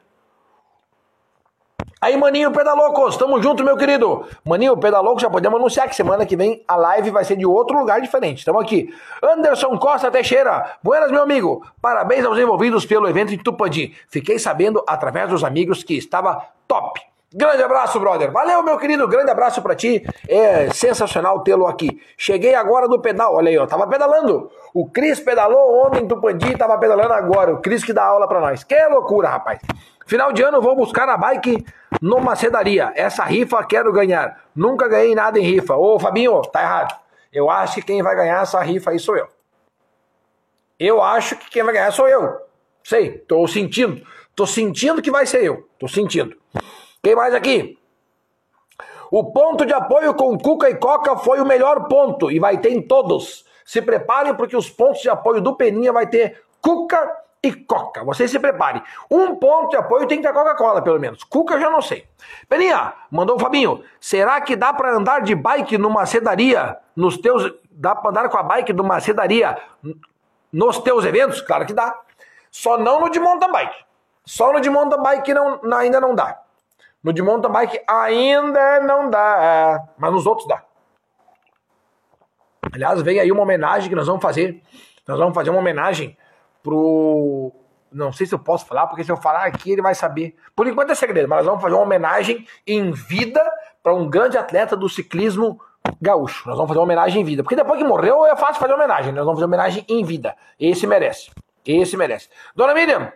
Aí, 2.06 2.16
Maninho 2.16 2.52
Pedalocos, 2.52 3.18
tamo 3.18 3.42
junto, 3.42 3.64
meu 3.64 3.76
querido. 3.76 4.28
Maninho 4.44 4.78
Pedalocos, 4.78 5.24
já 5.24 5.28
podemos 5.28 5.60
anunciar 5.60 5.90
que 5.90 5.96
semana 5.96 6.24
que 6.24 6.36
vem 6.36 6.64
a 6.68 6.76
live 6.76 7.10
vai 7.10 7.26
ser 7.26 7.36
de 7.36 7.48
outro 7.48 7.80
lugar 7.80 8.00
diferente. 8.00 8.46
Tamo 8.46 8.60
aqui. 8.60 8.94
Anderson 9.24 9.76
Costa 9.80 10.12
Teixeira, 10.12 10.78
buenas, 10.84 11.10
meu 11.10 11.24
amigo. 11.24 11.66
Parabéns 11.82 12.24
aos 12.24 12.38
envolvidos 12.38 12.86
pelo 12.86 13.10
evento 13.10 13.34
em 13.34 13.40
Tupandi. 13.40 13.96
Fiquei 14.08 14.38
sabendo 14.38 14.84
através 14.88 15.30
dos 15.30 15.44
amigos 15.44 15.84
que 15.84 15.98
estava 15.98 16.46
top. 16.68 17.02
Grande 17.38 17.62
abraço, 17.62 18.00
brother. 18.00 18.32
Valeu, 18.32 18.64
meu 18.64 18.78
querido. 18.78 19.06
Grande 19.10 19.30
abraço 19.30 19.62
para 19.62 19.76
ti. 19.76 20.02
É 20.26 20.72
sensacional 20.72 21.44
tê-lo 21.44 21.68
aqui. 21.68 22.02
Cheguei 22.18 22.56
agora 22.56 22.88
no 22.88 23.02
pedal. 23.02 23.36
Olha 23.36 23.50
aí, 23.50 23.58
ó. 23.58 23.68
Tava 23.68 23.86
pedalando. 23.88 24.50
O 24.74 24.90
Cris 24.90 25.20
pedalou 25.20 25.86
ontem 25.86 26.04
em 26.04 26.08
Tupandi 26.08 26.54
e 26.54 26.58
tava 26.58 26.78
pedalando 26.78 27.12
agora. 27.12 27.54
O 27.54 27.62
Cris 27.62 27.84
que 27.84 27.92
dá 27.92 28.06
aula 28.06 28.26
para 28.26 28.40
nós. 28.40 28.64
Que 28.64 28.88
loucura, 28.88 29.28
rapaz. 29.28 29.60
Final 30.08 30.32
de 30.32 30.44
ano 30.44 30.62
vou 30.62 30.78
buscar 30.78 31.10
a 31.10 31.18
bike 31.18 31.66
numa 32.02 32.38
sedaria. 32.38 32.94
Essa 32.96 33.26
rifa 33.26 33.62
quero 33.66 33.92
ganhar. 33.92 34.46
Nunca 34.56 34.88
ganhei 34.88 35.14
nada 35.14 35.38
em 35.38 35.44
rifa. 35.44 35.76
Ô, 35.76 36.00
Fabinho, 36.00 36.42
tá 36.44 36.62
errado. 36.62 36.98
Eu 37.34 37.50
acho 37.50 37.76
que 37.76 37.82
quem 37.82 38.02
vai 38.02 38.16
ganhar 38.16 38.44
essa 38.44 38.62
rifa 38.62 38.92
aí 38.92 39.00
sou 39.00 39.18
eu. 39.18 39.28
Eu 40.80 41.04
acho 41.04 41.36
que 41.36 41.50
quem 41.50 41.64
vai 41.64 41.74
ganhar 41.74 41.92
sou 41.92 42.08
eu. 42.08 42.38
Sei, 42.82 43.18
tô 43.18 43.46
sentindo. 43.46 44.02
Tô 44.34 44.48
sentindo 44.48 45.02
que 45.02 45.12
vai 45.12 45.26
ser 45.26 45.44
eu. 45.44 45.68
Tô 45.78 45.86
sentindo. 45.86 46.34
Quem 47.06 47.14
mais 47.14 47.36
aqui? 47.36 47.78
O 49.12 49.26
ponto 49.26 49.64
de 49.64 49.72
apoio 49.72 50.16
com 50.16 50.36
Cuca 50.40 50.72
e 50.72 50.76
Coca 50.76 51.16
foi 51.16 51.40
o 51.40 51.46
melhor 51.46 51.88
ponto 51.88 52.32
e 52.32 52.40
vai 52.40 52.58
ter 52.58 52.72
em 52.72 52.82
todos. 52.82 53.46
Se 53.64 53.80
preparem 53.80 54.34
porque 54.34 54.58
os 54.58 54.72
pontos 54.72 55.04
de 55.04 55.10
apoio 55.10 55.40
do 55.40 55.56
Peninha 55.56 55.94
vai 55.94 56.08
ter 56.08 56.42
Cuca 56.60 57.16
e 57.44 57.54
Coca. 57.54 58.04
Você 58.06 58.28
se 58.28 58.40
prepare. 58.40 58.82
Um 59.12 59.36
ponto 59.36 59.70
de 59.70 59.76
apoio 59.76 60.08
tem 60.08 60.20
que 60.20 60.28
ter 60.28 60.34
Coca-Cola, 60.34 60.82
pelo 60.82 61.00
menos. 61.00 61.24
Cuca 61.24 61.60
já 61.60 61.70
não 61.70 61.80
sei. 61.80 62.08
Peninha, 62.50 62.92
mandou 63.12 63.36
o 63.36 63.40
Fabinho. 63.40 63.84
Será 64.00 64.42
que 64.42 64.56
dá 64.56 64.74
para 64.74 64.98
andar 64.98 65.22
de 65.22 65.36
bike 65.36 65.78
numa 65.78 66.08
sedaria 66.08 66.76
nos 66.96 67.20
teus. 67.20 67.54
Dá 67.70 67.94
para 67.94 68.10
andar 68.10 68.30
com 68.30 68.38
a 68.40 68.42
bike 68.42 68.74
numa 68.74 69.00
sedaria 69.00 69.56
nos 70.52 70.80
teus 70.80 71.06
eventos? 71.06 71.40
Claro 71.40 71.68
que 71.68 71.74
dá. 71.74 72.00
Só 72.50 72.80
não 72.80 73.00
no 73.00 73.12
de 73.12 73.20
mountain 73.20 73.52
bike. 73.52 73.86
Só 74.26 74.52
no 74.52 74.60
de 74.60 74.72
mountain 74.72 75.04
bike 75.04 75.36
não, 75.36 75.60
ainda 75.72 76.02
não 76.02 76.16
dá. 76.16 76.42
No 77.06 77.14
de 77.14 77.22
mountain 77.22 77.52
bike 77.52 77.80
ainda 77.88 78.80
não 78.80 79.12
dá. 79.12 79.90
Mas 79.96 80.12
nos 80.12 80.26
outros 80.26 80.48
dá. 80.48 80.64
Aliás, 82.74 83.00
vem 83.04 83.20
aí 83.20 83.32
uma 83.32 83.44
homenagem 83.44 83.90
que 83.90 83.96
nós 83.96 84.08
vamos 84.08 84.24
fazer. 84.24 84.60
Nós 85.08 85.20
vamos 85.20 85.36
fazer 85.36 85.52
uma 85.52 85.60
homenagem 85.60 86.18
pro. 86.64 87.54
Não 87.92 88.12
sei 88.12 88.26
se 88.26 88.34
eu 88.34 88.40
posso 88.40 88.66
falar, 88.66 88.88
porque 88.88 89.04
se 89.04 89.12
eu 89.12 89.18
falar 89.18 89.46
aqui 89.46 89.74
ele 89.74 89.84
vai 89.84 89.94
saber. 89.94 90.36
Por 90.56 90.66
enquanto 90.66 90.90
é 90.90 90.96
segredo, 90.96 91.30
mas 91.30 91.38
nós 91.38 91.46
vamos 91.46 91.62
fazer 91.62 91.76
uma 91.76 91.84
homenagem 91.84 92.44
em 92.66 92.92
vida 92.92 93.40
para 93.84 93.94
um 93.94 94.10
grande 94.10 94.36
atleta 94.36 94.76
do 94.76 94.90
ciclismo 94.90 95.62
gaúcho. 96.02 96.48
Nós 96.48 96.58
vamos 96.58 96.70
fazer 96.70 96.80
uma 96.80 96.86
homenagem 96.86 97.22
em 97.22 97.24
vida. 97.24 97.44
Porque 97.44 97.56
depois 97.56 97.80
que 97.80 97.88
morreu 97.88 98.26
é 98.26 98.36
fácil 98.36 98.60
fazer 98.60 98.74
homenagem. 98.74 99.14
Nós 99.14 99.24
vamos 99.24 99.40
fazer 99.40 99.46
homenagem 99.46 99.86
em 99.88 100.04
vida. 100.04 100.36
Esse 100.60 100.88
merece. 100.88 101.30
Esse 101.64 101.96
merece. 101.96 102.30
Dona 102.56 102.74
Miriam, 102.74 103.14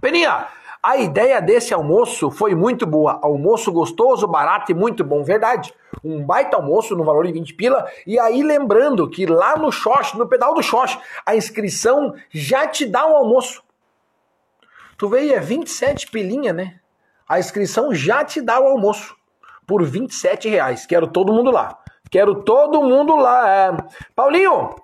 Peninha, 0.00 0.48
a 0.86 0.96
ideia 0.98 1.42
desse 1.42 1.74
almoço 1.74 2.30
foi 2.30 2.54
muito 2.54 2.86
boa. 2.86 3.18
Almoço 3.20 3.72
gostoso, 3.72 4.24
barato 4.24 4.70
e 4.70 4.74
muito 4.74 5.02
bom. 5.02 5.24
Verdade. 5.24 5.74
Um 6.04 6.22
baita 6.22 6.56
almoço 6.56 6.94
no 6.94 7.02
valor 7.02 7.26
de 7.26 7.32
20 7.32 7.54
pila. 7.54 7.90
E 8.06 8.20
aí 8.20 8.40
lembrando 8.40 9.10
que 9.10 9.26
lá 9.26 9.56
no 9.56 9.72
Xox, 9.72 10.12
no 10.12 10.28
pedal 10.28 10.54
do 10.54 10.62
Xox, 10.62 10.96
a 11.26 11.34
inscrição 11.34 12.14
já 12.30 12.68
te 12.68 12.86
dá 12.86 13.04
um 13.04 13.16
almoço. 13.16 13.64
Tu 14.96 15.08
veio 15.08 15.34
é 15.34 15.40
27 15.40 16.08
pilinha, 16.08 16.52
né? 16.52 16.78
A 17.28 17.40
inscrição 17.40 17.92
já 17.92 18.24
te 18.24 18.40
dá 18.40 18.60
o 18.60 18.68
almoço. 18.68 19.16
Por 19.66 19.82
27 19.82 20.48
reais. 20.48 20.86
Quero 20.86 21.08
todo 21.08 21.32
mundo 21.32 21.50
lá. 21.50 21.76
Quero 22.12 22.44
todo 22.44 22.80
mundo 22.84 23.16
lá. 23.16 23.50
É... 23.50 23.76
Paulinho, 24.14 24.76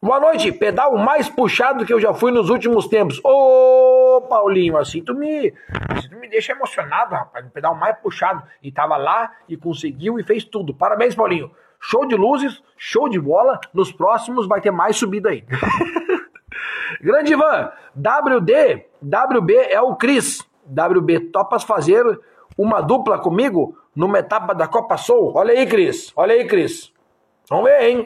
Boa 0.00 0.20
noite, 0.20 0.52
pedal 0.52 0.96
mais 0.96 1.28
puxado 1.28 1.84
que 1.84 1.92
eu 1.92 1.98
já 1.98 2.14
fui 2.14 2.30
nos 2.30 2.50
últimos 2.50 2.86
tempos. 2.86 3.20
Ô, 3.24 4.20
Paulinho, 4.28 4.76
assim 4.76 5.02
tu 5.02 5.12
me, 5.12 5.52
assim 5.88 6.08
tu 6.08 6.16
me 6.16 6.28
deixa 6.28 6.52
emocionado, 6.52 7.16
rapaz. 7.16 7.44
O 7.44 7.50
pedal 7.50 7.74
mais 7.74 7.98
puxado. 7.98 8.40
E 8.62 8.70
tava 8.70 8.96
lá 8.96 9.32
e 9.48 9.56
conseguiu 9.56 10.16
e 10.16 10.22
fez 10.22 10.44
tudo. 10.44 10.72
Parabéns, 10.72 11.16
Paulinho. 11.16 11.50
Show 11.80 12.06
de 12.06 12.14
luzes, 12.14 12.62
show 12.76 13.08
de 13.08 13.18
bola. 13.18 13.58
Nos 13.74 13.90
próximos 13.90 14.46
vai 14.46 14.60
ter 14.60 14.70
mais 14.70 14.96
subida 14.96 15.30
aí. 15.30 15.44
Grande 17.02 17.32
Ivan, 17.32 17.72
WD, 17.96 18.86
WB 19.02 19.54
é 19.68 19.80
o 19.80 19.96
Cris. 19.96 20.48
WB, 20.64 21.30
topas 21.32 21.64
fazer 21.64 22.04
uma 22.56 22.80
dupla 22.80 23.18
comigo 23.18 23.76
numa 23.96 24.20
etapa 24.20 24.54
da 24.54 24.68
Copa 24.68 24.96
Soul? 24.96 25.32
Olha 25.34 25.52
aí, 25.52 25.66
Cris. 25.66 26.12
Olha 26.14 26.34
aí, 26.34 26.46
Cris. 26.46 26.92
Vamos 27.50 27.64
ver, 27.64 27.82
hein? 27.82 28.04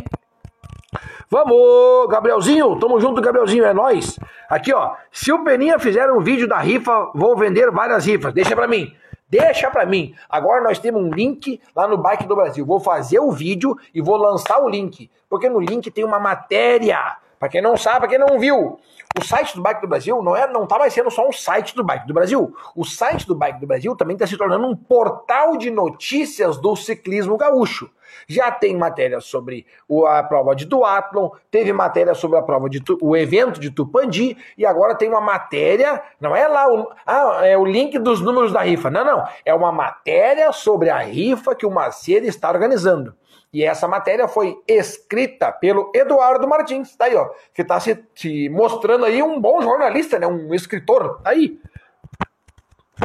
Vamos, 1.33 2.11
Gabrielzinho, 2.11 2.79
tamo 2.79 3.01
junto, 3.01 3.23
Gabrielzinho, 3.23 3.65
é 3.65 3.73
nós. 3.73 4.21
Aqui, 4.51 4.71
ó, 4.71 4.97
se 5.11 5.33
o 5.33 5.43
Peninha 5.43 5.79
fizer 5.79 6.13
um 6.13 6.21
vídeo 6.21 6.47
da 6.47 6.59
rifa, 6.59 7.11
vou 7.15 7.35
vender 7.35 7.71
várias 7.71 8.05
rifas. 8.05 8.35
Deixa 8.35 8.55
pra 8.55 8.69
mim. 8.69 8.95
Deixa 9.31 9.71
pra 9.71 9.87
mim. 9.87 10.15
Agora 10.29 10.63
nós 10.63 10.79
temos 10.79 11.03
um 11.03 11.09
link 11.09 11.59
lá 11.75 11.89
no 11.89 11.97
Bike 11.97 12.27
do 12.27 12.37
Brasil. 12.37 12.67
Vou 12.67 12.79
fazer 12.79 13.19
o 13.19 13.33
vídeo 13.33 13.75
e 13.95 14.03
vou 14.03 14.19
lançar 14.19 14.63
o 14.63 14.69
link. 14.69 15.11
Porque 15.27 15.49
no 15.49 15.59
link 15.59 15.91
tem 15.91 16.05
uma 16.05 16.21
matéria. 16.21 17.17
Pra 17.39 17.49
quem 17.49 17.63
não 17.63 17.79
sabe, 17.79 18.01
pra 18.01 18.09
quem 18.09 18.19
não 18.19 18.39
viu. 18.39 18.79
O 19.19 19.25
site 19.25 19.57
do 19.57 19.63
Bike 19.63 19.81
do 19.81 19.89
Brasil 19.89 20.23
não 20.23 20.37
é, 20.37 20.47
não 20.47 20.67
tá 20.67 20.79
mais 20.79 20.93
sendo 20.93 21.11
só 21.11 21.27
um 21.27 21.33
site 21.33 21.75
do 21.75 21.83
Bike 21.83 22.07
do 22.07 22.13
Brasil. 22.13 22.55
O 22.77 22.85
site 22.85 23.27
do 23.27 23.35
Bike 23.35 23.59
do 23.59 23.67
Brasil 23.67 23.97
também 23.97 24.17
está 24.17 24.27
se 24.27 24.37
tornando 24.37 24.67
um 24.67 24.77
portal 24.77 25.57
de 25.57 25.71
notícias 25.71 26.59
do 26.59 26.77
ciclismo 26.77 27.39
gaúcho. 27.39 27.89
Já 28.27 28.51
tem 28.51 28.77
matéria 28.77 29.21
sobre 29.21 29.67
a 30.09 30.23
prova 30.23 30.55
de 30.55 30.65
duatlon, 30.65 31.31
teve 31.51 31.73
matéria 31.73 32.15
sobre 32.15 32.39
a 32.39 32.43
prova 32.43 32.69
de 32.69 32.83
o 33.01 33.17
evento 33.17 33.61
de 33.61 33.71
Tupandi 33.71 34.37
e 34.57 34.67
agora 34.67 34.95
tem 34.95 35.09
uma 35.09 35.21
matéria, 35.21 36.03
não 36.21 36.35
é 36.35 36.47
lá 36.47 36.73
o, 36.73 36.91
ah, 37.07 37.41
é 37.47 37.57
o 37.57 37.65
link 37.65 37.99
dos 37.99 38.21
números 38.21 38.53
da 38.53 38.63
rifa, 38.63 38.91
não, 38.91 39.05
não, 39.05 39.25
é 39.45 39.55
uma 39.55 39.73
matéria 39.73 40.53
sobre 40.53 40.91
a 40.91 40.99
rifa 40.99 41.55
que 41.55 41.67
o 41.67 41.71
Macedo 41.71 42.27
está 42.27 42.51
organizando. 42.51 43.15
E 43.53 43.63
essa 43.63 43.87
matéria 43.87 44.27
foi 44.27 44.57
escrita 44.67 45.53
pelo 45.53 45.93
Eduardo 45.95 46.49
Martins, 46.49 46.97
tá 46.97 47.05
aí, 47.05 47.15
ó, 47.15 47.29
que 47.53 47.61
está 47.61 47.79
se, 47.79 48.03
se, 48.15 48.49
mostrando 48.49 49.05
aí 49.05 49.23
um 49.23 49.39
bom 49.39 49.61
jornalista, 49.61 50.19
né, 50.19 50.27
um 50.27 50.55
escritor, 50.55 51.21
tá 51.23 51.31
aí. 51.31 51.61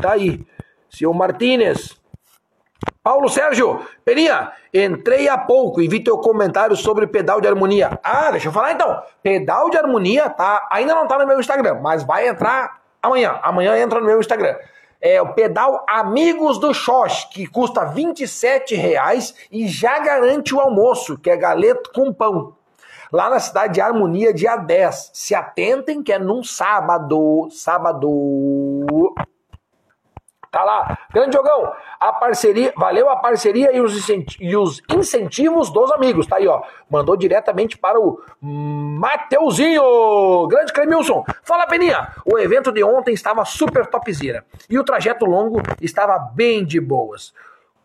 Tá 0.02 0.14
aí. 0.14 0.46
Seu 0.90 1.14
Martínez, 1.14 2.00
Paulo 3.08 3.30
Sérgio, 3.30 3.80
Peninha, 4.04 4.52
entrei 4.74 5.30
há 5.30 5.38
pouco 5.38 5.82
e 5.82 5.88
vi 5.88 6.04
teu 6.04 6.18
comentário 6.18 6.76
sobre 6.76 7.08
pedal 7.08 7.40
de 7.40 7.48
harmonia. 7.48 7.98
Ah, 8.04 8.32
deixa 8.32 8.50
eu 8.50 8.52
falar 8.52 8.74
então. 8.74 9.02
Pedal 9.24 9.70
de 9.70 9.78
harmonia 9.78 10.30
tá, 10.30 10.68
ainda 10.70 10.94
não 10.94 11.08
tá 11.08 11.18
no 11.18 11.26
meu 11.26 11.40
Instagram, 11.40 11.76
mas 11.82 12.04
vai 12.04 12.28
entrar 12.28 12.82
amanhã. 13.02 13.40
Amanhã 13.44 13.78
entra 13.80 14.02
no 14.02 14.06
meu 14.06 14.20
Instagram. 14.20 14.58
É 15.00 15.22
o 15.22 15.32
pedal 15.34 15.86
Amigos 15.88 16.60
do 16.60 16.74
Xox, 16.74 17.24
que 17.32 17.48
custa 17.48 17.86
27 17.86 18.76
reais 18.76 19.34
e 19.50 19.70
já 19.70 20.00
garante 20.00 20.54
o 20.54 20.60
almoço, 20.60 21.18
que 21.18 21.30
é 21.30 21.38
galeto 21.38 21.94
com 21.94 22.12
pão. 22.12 22.58
Lá 23.10 23.30
na 23.30 23.40
cidade 23.40 23.76
de 23.76 23.80
Harmonia, 23.80 24.34
dia 24.34 24.58
10. 24.58 25.12
Se 25.14 25.34
atentem 25.34 26.04
que 26.04 26.12
é 26.12 26.20
num 26.20 26.44
sábado. 26.44 27.48
Sábado. 27.52 29.16
Tá 30.52 30.64
lá. 30.64 30.98
Grande 31.14 31.36
jogão. 31.36 31.72
A 32.00 32.14
parceria, 32.14 32.74
valeu 32.76 33.10
a 33.10 33.18
parceria 33.18 33.76
e 33.76 33.82
os, 33.82 34.10
e 34.40 34.56
os 34.56 34.82
incentivos 34.90 35.70
dos 35.70 35.92
amigos. 35.92 36.28
Tá 36.28 36.38
aí, 36.38 36.48
ó. 36.48 36.62
Mandou 36.90 37.18
diretamente 37.18 37.78
para 37.78 38.00
o 38.00 38.22
Mateuzinho. 38.42 40.48
Grande 40.48 40.74
Clemilson. 40.74 41.24
Fala, 41.44 41.68
Peninha. 41.68 42.14
O 42.26 42.38
evento 42.38 42.72
de 42.72 42.84
ontem 42.84 43.14
estava 43.14 43.44
super 43.46 43.86
topzera. 43.88 44.46
E 44.70 44.80
o 44.80 44.84
trajeto 44.84 45.26
longo 45.26 45.62
estava 45.82 46.18
bem 46.18 46.66
de 46.66 46.80
boas 46.80 47.34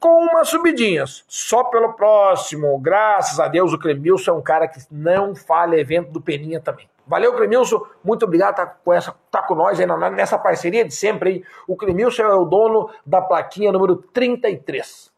com 0.03 0.25
umas 0.25 0.49
subidinhas. 0.49 1.25
Só 1.29 1.63
pelo 1.63 1.93
próximo. 1.93 2.77
Graças 2.81 3.39
a 3.39 3.47
Deus, 3.47 3.73
o 3.73 3.79
Clemilson 3.79 4.33
é 4.33 4.35
um 4.35 4.43
cara 4.43 4.67
que 4.67 4.81
não 4.91 5.33
falha 5.33 5.77
evento 5.77 6.11
do 6.11 6.21
Peninha 6.21 6.61
também. 6.61 6.89
Valeu, 7.07 7.35
Clemilson. 7.35 7.85
Muito 8.03 8.25
obrigado 8.25 8.55
por 8.55 8.65
tá 8.65 8.67
com, 8.67 8.93
essa, 8.93 9.15
tá 9.31 9.43
com 9.43 9.55
nós 9.55 9.81
aí 9.81 9.87
nessa 10.13 10.39
parceria 10.39 10.85
de 10.85 10.95
sempre. 10.95 11.45
O 11.67 11.77
Clemilson 11.77 12.23
é 12.23 12.35
o 12.35 12.45
dono 12.45 12.91
da 13.05 13.21
plaquinha 13.21 13.73
número 13.73 13.97
33. 13.97 15.13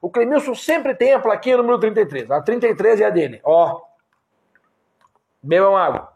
O 0.00 0.10
Clemilson 0.10 0.54
sempre 0.54 0.94
tem 0.94 1.12
a 1.12 1.18
plaquinha 1.18 1.56
número 1.56 1.78
33. 1.78 2.30
A 2.30 2.40
33 2.40 3.00
é 3.00 3.06
a 3.06 3.10
dele. 3.10 3.40
Ó. 3.44 3.82
Bebam 5.42 5.76
água. 5.76 6.12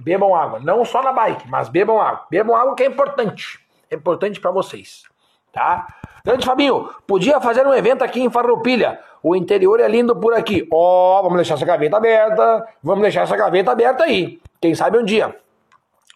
Bebam 0.00 0.34
água. 0.34 0.60
Não 0.60 0.84
só 0.84 1.02
na 1.02 1.12
bike, 1.12 1.48
mas 1.48 1.68
bebam 1.68 2.00
água. 2.00 2.26
Bebam 2.30 2.54
água 2.54 2.74
que 2.74 2.82
é 2.82 2.86
importante. 2.86 3.64
É 3.90 3.94
importante 3.94 4.40
para 4.40 4.50
vocês. 4.50 5.04
Tá? 5.52 5.86
Grande 6.26 6.46
Fabinho, 6.46 6.88
podia 7.06 7.38
fazer 7.38 7.66
um 7.66 7.74
evento 7.74 8.02
aqui 8.02 8.22
em 8.22 8.30
Farroupilha. 8.30 8.98
O 9.22 9.36
interior 9.36 9.78
é 9.78 9.86
lindo 9.86 10.16
por 10.16 10.32
aqui. 10.32 10.66
Ó, 10.72 11.18
oh, 11.18 11.22
vamos 11.22 11.36
deixar 11.36 11.52
essa 11.52 11.66
gaveta 11.66 11.98
aberta. 11.98 12.66
Vamos 12.82 13.02
deixar 13.02 13.24
essa 13.24 13.36
gaveta 13.36 13.72
aberta 13.72 14.04
aí. 14.04 14.40
Quem 14.58 14.74
sabe 14.74 14.96
um 14.96 15.04
dia. 15.04 15.36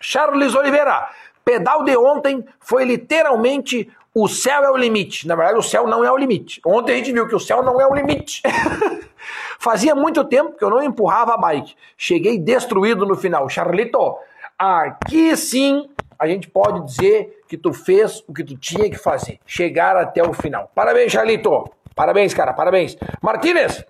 Charles 0.01 0.55
Oliveira, 0.55 1.11
pedal 1.45 1.85
de 1.85 1.95
ontem 1.95 2.43
foi 2.59 2.87
literalmente 2.87 3.91
o 4.15 4.27
céu 4.27 4.65
é 4.65 4.71
o 4.71 4.79
limite. 4.79 5.29
Na 5.29 5.37
verdade, 5.37 5.59
o 5.59 5.63
céu 5.63 5.87
não 5.87 6.03
é 6.03 6.11
o 6.11 6.17
limite. 6.17 6.59
Ontem 6.65 6.93
a 6.93 6.97
gente 6.97 7.13
viu 7.13 7.29
que 7.29 7.37
o 7.37 7.41
céu 7.41 7.63
não 7.63 7.79
é 7.79 7.87
o 7.87 7.95
limite. 7.95 8.41
Fazia 9.61 9.95
muito 9.95 10.25
tempo 10.25 10.57
que 10.57 10.65
eu 10.65 10.71
não 10.71 10.83
empurrava 10.83 11.35
a 11.35 11.37
bike. 11.37 11.75
Cheguei 11.99 12.39
destruído 12.39 13.05
no 13.05 13.15
final. 13.15 13.47
Charlito, 13.51 14.17
aqui 14.59 15.37
sim 15.37 15.87
a 16.19 16.27
gente 16.27 16.49
pode 16.49 16.87
dizer 16.87 17.38
que 17.49 17.57
tu 17.57 17.73
fez 17.73 18.23
o 18.29 18.35
que 18.35 18.45
tu 18.45 18.57
tinha 18.57 18.91
que 18.91 18.99
fazer. 18.99 19.41
Chegar 19.47 19.97
até 19.97 20.23
o 20.23 20.33
final. 20.33 20.71
Parabéns, 20.75 21.11
Charlito. 21.11 21.65
Parabéns, 21.95 22.35
cara, 22.35 22.53
parabéns. 22.53 22.97
Martínez, 23.21 23.85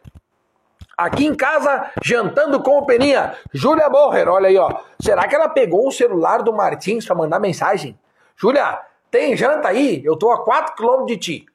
aqui 0.97 1.27
em 1.27 1.35
casa, 1.35 1.91
jantando 2.03 2.63
com 2.63 2.79
o 2.79 2.87
Peninha. 2.87 3.35
Júlia 3.53 3.91
Borrer, 3.91 4.29
olha 4.29 4.49
aí, 4.49 4.57
ó. 4.57 4.71
Será 4.99 5.27
que 5.29 5.35
ela 5.35 5.49
pegou 5.49 5.89
o 5.89 5.93
celular 5.93 6.43
do 6.43 6.53
Martins 6.53 7.05
para 7.05 7.17
mandar 7.17 7.39
mensagem? 7.39 7.99
Júlia, 8.37 8.81
tem 9.11 9.37
janta 9.37 9.69
aí? 9.69 10.01
Eu 10.05 10.17
tô 10.17 10.31
a 10.31 10.43
4 10.45 10.75
km 10.75 11.05
de 11.05 11.17
ti. 11.17 11.47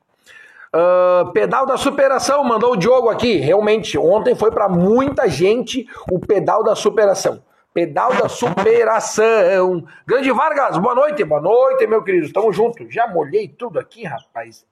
Uh, 0.75 1.31
pedal 1.31 1.65
da 1.65 1.77
superação, 1.77 2.43
mandou 2.43 2.73
o 2.73 2.77
Diogo 2.77 3.09
aqui. 3.09 3.37
Realmente, 3.37 3.97
ontem 3.97 4.35
foi 4.35 4.51
para 4.51 4.67
muita 4.67 5.29
gente 5.29 5.87
o 6.11 6.19
pedal 6.19 6.63
da 6.63 6.75
superação. 6.75 7.41
Pedal 7.73 8.13
da 8.13 8.29
superação. 8.29 9.83
Grande 10.05 10.31
Vargas, 10.31 10.77
boa 10.77 10.93
noite. 10.93 11.23
Boa 11.23 11.41
noite, 11.41 11.87
meu 11.87 12.03
querido. 12.03 12.31
Tamo 12.31 12.53
junto. 12.53 12.89
Já 12.91 13.07
molhei 13.07 13.47
tudo 13.47 13.79
aqui, 13.79 14.03
rapaz. 14.03 14.63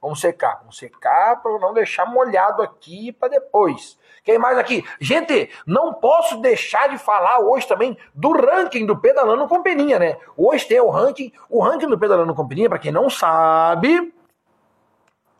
Vamos 0.00 0.20
secar. 0.20 0.60
Vamos 0.60 0.78
secar 0.78 1.42
para 1.42 1.58
não 1.58 1.74
deixar 1.74 2.06
molhado 2.06 2.62
aqui 2.62 3.12
para 3.12 3.28
depois. 3.28 3.98
Quem 4.24 4.38
mais 4.38 4.56
aqui? 4.56 4.82
Gente, 4.98 5.50
não 5.66 5.92
posso 5.92 6.40
deixar 6.40 6.88
de 6.88 6.96
falar 6.96 7.40
hoje 7.40 7.68
também 7.68 7.96
do 8.14 8.32
ranking 8.32 8.86
do 8.86 8.96
Pedalando 8.96 9.46
com 9.46 9.62
Peninha, 9.62 9.98
né? 9.98 10.16
Hoje 10.34 10.66
tem 10.66 10.80
o 10.80 10.88
ranking, 10.88 11.30
o 11.50 11.62
ranking 11.62 11.88
do 11.88 11.98
Pedalando 11.98 12.34
com 12.34 12.48
Peninha, 12.48 12.70
para 12.70 12.78
quem 12.78 12.90
não 12.90 13.10
sabe, 13.10 14.12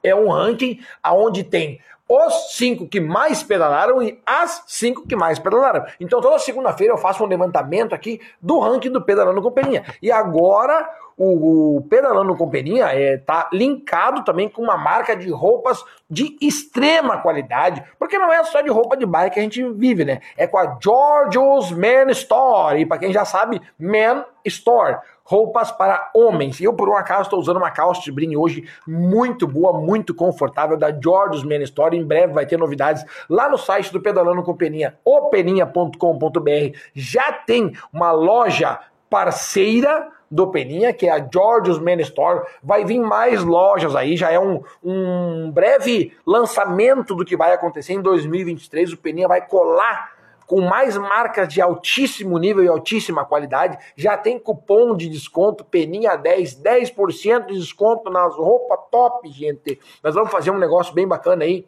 é 0.02 0.14
um 0.14 0.30
ranking 0.30 0.80
aonde 1.02 1.42
tem 1.42 1.80
os 2.08 2.54
cinco 2.54 2.86
que 2.86 3.00
mais 3.00 3.42
pedalaram 3.42 4.02
e 4.02 4.20
as 4.24 4.62
cinco 4.66 5.06
que 5.06 5.16
mais 5.16 5.38
pedalaram. 5.38 5.84
Então 6.00 6.20
toda 6.20 6.38
segunda-feira 6.38 6.92
eu 6.92 6.98
faço 6.98 7.24
um 7.24 7.26
levantamento 7.26 7.94
aqui 7.94 8.20
do 8.40 8.58
ranking 8.60 8.90
do 8.90 9.02
Pedalando 9.02 9.42
com. 9.50 9.84
E 10.00 10.10
agora 10.12 10.88
o, 11.16 11.76
o 11.76 11.82
Pedalando 11.82 12.36
com 12.36 12.48
Peninha 12.48 12.86
é, 12.86 13.16
tá 13.16 13.48
linkado 13.52 14.22
também 14.24 14.48
com 14.48 14.62
uma 14.62 14.76
marca 14.76 15.16
de 15.16 15.30
roupas 15.30 15.82
de 16.08 16.36
extrema 16.40 17.18
qualidade, 17.18 17.82
porque 17.98 18.18
não 18.18 18.32
é 18.32 18.44
só 18.44 18.60
de 18.60 18.70
roupa 18.70 18.96
de 18.96 19.06
bike 19.06 19.34
que 19.34 19.40
a 19.40 19.42
gente 19.42 19.62
vive, 19.72 20.04
né? 20.04 20.20
É 20.36 20.46
com 20.46 20.58
a 20.58 20.78
George's 20.80 21.72
Men 21.72 22.10
Store. 22.10 22.80
E 22.80 22.86
para 22.86 22.98
quem 22.98 23.12
já 23.12 23.24
sabe, 23.24 23.60
Men 23.78 24.24
Store 24.44 24.98
roupas 25.26 25.72
para 25.72 26.10
homens. 26.14 26.60
Eu, 26.60 26.72
por 26.72 26.88
um 26.88 26.96
acaso, 26.96 27.22
estou 27.22 27.40
usando 27.40 27.56
uma 27.56 27.70
calça 27.70 28.00
de 28.00 28.12
brim 28.12 28.36
hoje 28.36 28.64
muito 28.86 29.46
boa, 29.46 29.78
muito 29.78 30.14
confortável, 30.14 30.76
da 30.76 30.90
George's 30.90 31.42
Men 31.42 31.62
Store. 31.62 31.96
Em 31.96 32.04
breve 32.04 32.32
vai 32.32 32.46
ter 32.46 32.56
novidades 32.56 33.04
lá 33.28 33.48
no 33.48 33.58
site 33.58 33.92
do 33.92 34.00
Pedalando 34.00 34.42
com 34.42 34.54
Peninha, 34.54 34.96
openinha.com.br. 35.04 36.78
Já 36.94 37.32
tem 37.32 37.72
uma 37.92 38.12
loja 38.12 38.78
parceira 39.10 40.08
do 40.30 40.48
Peninha, 40.48 40.92
que 40.92 41.06
é 41.06 41.10
a 41.10 41.28
George's 41.32 41.78
Men 41.78 42.00
Store. 42.00 42.46
Vai 42.62 42.84
vir 42.84 43.00
mais 43.00 43.42
lojas 43.42 43.94
aí, 43.94 44.16
já 44.16 44.30
é 44.30 44.38
um, 44.38 44.62
um 44.82 45.50
breve 45.50 46.12
lançamento 46.24 47.14
do 47.14 47.24
que 47.24 47.36
vai 47.36 47.52
acontecer 47.52 47.94
em 47.94 48.00
2023. 48.00 48.92
O 48.92 48.96
Peninha 48.96 49.28
vai 49.28 49.46
colar 49.46 50.15
com 50.46 50.60
mais 50.60 50.96
marcas 50.96 51.48
de 51.48 51.60
altíssimo 51.60 52.38
nível 52.38 52.64
e 52.64 52.68
altíssima 52.68 53.24
qualidade. 53.24 53.78
Já 53.96 54.16
tem 54.16 54.38
cupom 54.38 54.96
de 54.96 55.08
desconto, 55.08 55.64
Peninha 55.64 56.16
10, 56.16 56.62
10% 56.62 57.46
de 57.46 57.58
desconto 57.58 58.10
nas 58.10 58.34
roupas 58.36 58.78
top, 58.90 59.28
gente. 59.30 59.80
Nós 60.02 60.14
vamos 60.14 60.30
fazer 60.30 60.50
um 60.50 60.58
negócio 60.58 60.94
bem 60.94 61.06
bacana 61.06 61.44
aí 61.44 61.66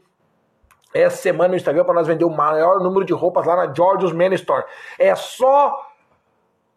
essa 0.94 1.16
semana 1.18 1.50
no 1.50 1.56
Instagram 1.56 1.84
para 1.84 1.94
nós 1.94 2.06
vender 2.06 2.24
o 2.24 2.30
maior 2.30 2.80
número 2.80 3.04
de 3.04 3.12
roupas 3.12 3.46
lá 3.46 3.56
na 3.56 3.74
George's 3.74 4.12
Men 4.12 4.32
Store. 4.34 4.64
É 4.98 5.14
só 5.14 5.86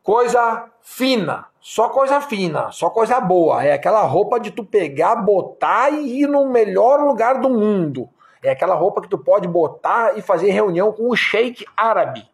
coisa 0.03 0.69
fina, 0.81 1.45
só 1.59 1.89
coisa 1.89 2.19
fina, 2.19 2.71
só 2.71 2.89
coisa 2.89 3.19
boa. 3.19 3.63
É 3.63 3.73
aquela 3.73 4.01
roupa 4.01 4.39
de 4.39 4.51
tu 4.51 4.65
pegar, 4.65 5.15
botar 5.15 5.91
e 5.91 6.21
ir 6.21 6.27
no 6.27 6.49
melhor 6.49 6.99
lugar 7.01 7.39
do 7.39 7.49
mundo. 7.49 8.09
É 8.43 8.51
aquela 8.51 8.75
roupa 8.75 9.01
que 9.01 9.07
tu 9.07 9.17
pode 9.17 9.47
botar 9.47 10.17
e 10.17 10.21
fazer 10.21 10.51
reunião 10.51 10.91
com 10.91 11.09
o 11.09 11.15
sheik 11.15 11.65
árabe. 11.77 12.27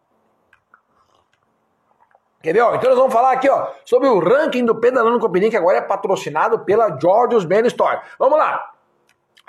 Ó, 2.40 2.74
então 2.74 2.90
nós 2.90 2.98
vamos 2.98 3.12
falar 3.12 3.32
aqui 3.32 3.48
ó, 3.50 3.68
sobre 3.84 4.08
o 4.08 4.18
ranking 4.20 4.64
do 4.64 4.76
Pedalando 4.76 5.18
Companhia, 5.18 5.50
que 5.50 5.56
agora 5.56 5.78
é 5.78 5.82
patrocinado 5.82 6.60
pela 6.60 6.98
George's 6.98 7.44
Ben 7.44 7.66
Store. 7.66 8.00
Vamos 8.18 8.38
lá! 8.38 8.72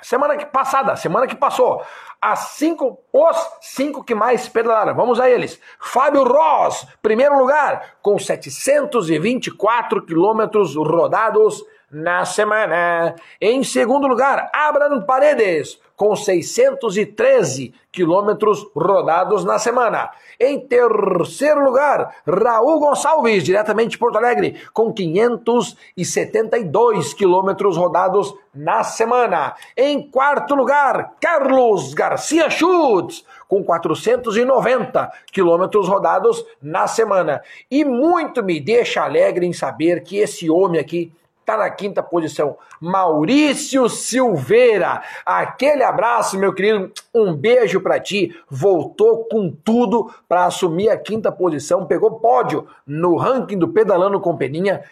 Semana 0.02 0.36
que 0.36 0.46
passada, 0.46 0.96
semana 0.96 1.26
que 1.26 1.36
passou, 1.36 1.84
as 2.20 2.38
cinco, 2.50 2.98
os 3.12 3.36
cinco 3.60 4.02
que 4.02 4.14
mais 4.14 4.48
pedalaram. 4.48 4.94
Vamos 4.94 5.20
a 5.20 5.28
eles. 5.28 5.60
Fábio 5.78 6.24
Ross, 6.24 6.86
primeiro 7.02 7.38
lugar, 7.38 7.96
com 8.02 8.18
724 8.18 10.04
quilômetros 10.04 10.74
rodados 10.74 11.62
na 11.90 12.24
semana. 12.24 13.16
Em 13.40 13.64
segundo 13.64 14.06
lugar, 14.06 14.48
Abraham 14.52 15.00
Paredes, 15.02 15.80
com 15.96 16.14
613 16.16 17.74
quilômetros 17.92 18.66
rodados 18.74 19.44
na 19.44 19.58
semana. 19.58 20.10
Em 20.38 20.58
terceiro 20.58 21.62
lugar, 21.62 22.16
Raul 22.26 22.80
Gonçalves, 22.80 23.44
diretamente 23.44 23.90
de 23.90 23.98
Porto 23.98 24.16
Alegre, 24.16 24.58
com 24.72 24.90
572 24.92 27.12
quilômetros 27.12 27.76
rodados 27.76 28.34
na 28.54 28.82
semana. 28.82 29.54
Em 29.76 30.10
quarto 30.10 30.54
lugar, 30.54 31.16
Carlos 31.20 31.92
Garcia 31.92 32.48
Schutz, 32.48 33.22
com 33.46 33.62
490 33.62 35.12
quilômetros 35.30 35.86
rodados 35.86 36.42
na 36.62 36.86
semana. 36.86 37.42
E 37.70 37.84
muito 37.84 38.42
me 38.42 38.58
deixa 38.58 39.02
alegre 39.02 39.44
em 39.44 39.52
saber 39.52 40.02
que 40.02 40.16
esse 40.16 40.48
homem 40.48 40.80
aqui 40.80 41.12
está 41.50 41.56
na 41.56 41.70
quinta 41.70 42.02
posição. 42.02 42.56
Maurício 42.80 43.88
Silveira, 43.88 45.02
aquele 45.26 45.82
abraço, 45.82 46.38
meu 46.38 46.52
querido, 46.54 46.92
um 47.14 47.34
beijo 47.34 47.80
para 47.80 47.98
ti. 47.98 48.34
Voltou 48.48 49.24
com 49.24 49.50
tudo 49.50 50.12
para 50.28 50.44
assumir 50.44 50.88
a 50.88 50.96
quinta 50.96 51.32
posição, 51.32 51.86
pegou 51.86 52.20
pódio 52.20 52.66
no 52.86 53.16
ranking 53.16 53.58
do 53.58 53.68
Pedalando 53.68 54.20
com 54.20 54.36
Peninha. 54.36 54.82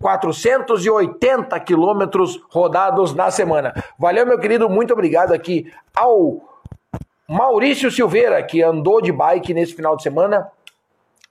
480 0.00 1.60
quilômetros 1.60 2.42
rodados 2.50 3.14
na 3.14 3.30
semana. 3.30 3.72
Valeu, 3.96 4.26
meu 4.26 4.36
querido, 4.36 4.68
muito 4.68 4.92
obrigado 4.92 5.32
aqui 5.32 5.72
ao 5.94 6.40
Maurício 7.28 7.88
Silveira, 7.88 8.42
que 8.42 8.60
andou 8.64 9.00
de 9.00 9.12
bike 9.12 9.54
nesse 9.54 9.72
final 9.72 9.96
de 9.96 10.02
semana 10.02 10.50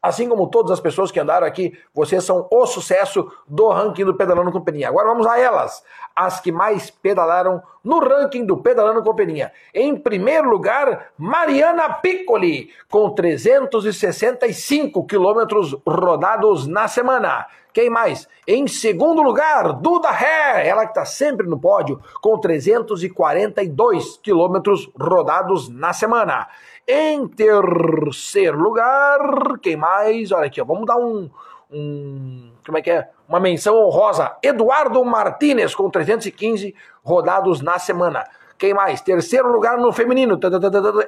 Assim 0.03 0.27
como 0.27 0.49
todas 0.49 0.69
as 0.69 0.81
pessoas 0.81 1.11
que 1.11 1.19
andaram 1.21 1.47
aqui, 1.47 1.79
vocês 1.95 2.25
são 2.25 2.45
o 2.51 2.65
sucesso 2.65 3.31
do 3.47 3.69
ranking 3.69 4.03
do 4.03 4.13
Pedalando 4.13 4.51
com 4.51 4.59
Peninha. 4.59 4.89
Agora 4.89 5.07
vamos 5.07 5.25
a 5.25 5.39
elas, 5.39 5.81
as 6.13 6.41
que 6.41 6.51
mais 6.51 6.89
pedalaram 6.89 7.63
no 7.81 7.99
ranking 7.99 8.45
do 8.45 8.57
Pedalando 8.57 9.01
com 9.01 9.15
Peninha. 9.15 9.53
Em 9.73 9.95
primeiro 9.95 10.49
lugar, 10.49 11.13
Mariana 11.17 11.87
Piccoli, 11.93 12.69
com 12.89 13.11
365 13.11 15.05
quilômetros 15.07 15.73
rodados 15.87 16.67
na 16.67 16.89
semana. 16.89 17.47
Quem 17.73 17.89
mais? 17.89 18.27
Em 18.47 18.67
segundo 18.67 19.23
lugar, 19.23 19.73
Duda 19.73 20.11
Ré, 20.11 20.67
ela 20.67 20.83
que 20.83 20.91
está 20.91 21.05
sempre 21.05 21.47
no 21.47 21.59
pódio, 21.59 21.99
com 22.21 22.37
342 22.37 24.17
quilômetros 24.17 24.91
rodados 24.95 25.69
na 25.69 25.91
semana. 25.91 26.47
Em 26.87 27.25
terceiro 27.29 28.59
lugar, 28.59 29.19
quem 29.61 29.77
mais? 29.77 30.33
Olha 30.33 30.47
aqui, 30.47 30.61
ó, 30.61 30.65
vamos 30.65 30.85
dar 30.85 30.97
um, 30.97 31.29
um. 31.71 32.51
Como 32.65 32.77
é 32.77 32.81
que 32.81 32.91
é? 32.91 33.09
Uma 33.27 33.39
menção 33.39 33.75
honrosa. 33.77 34.35
Eduardo 34.43 35.03
Martinez, 35.05 35.73
com 35.73 35.89
315 35.89 36.75
rodados 37.01 37.61
na 37.61 37.79
semana. 37.79 38.25
Quem 38.57 38.73
mais? 38.73 38.99
Terceiro 38.99 39.49
lugar 39.49 39.77
no 39.77 39.93
feminino. 39.93 40.37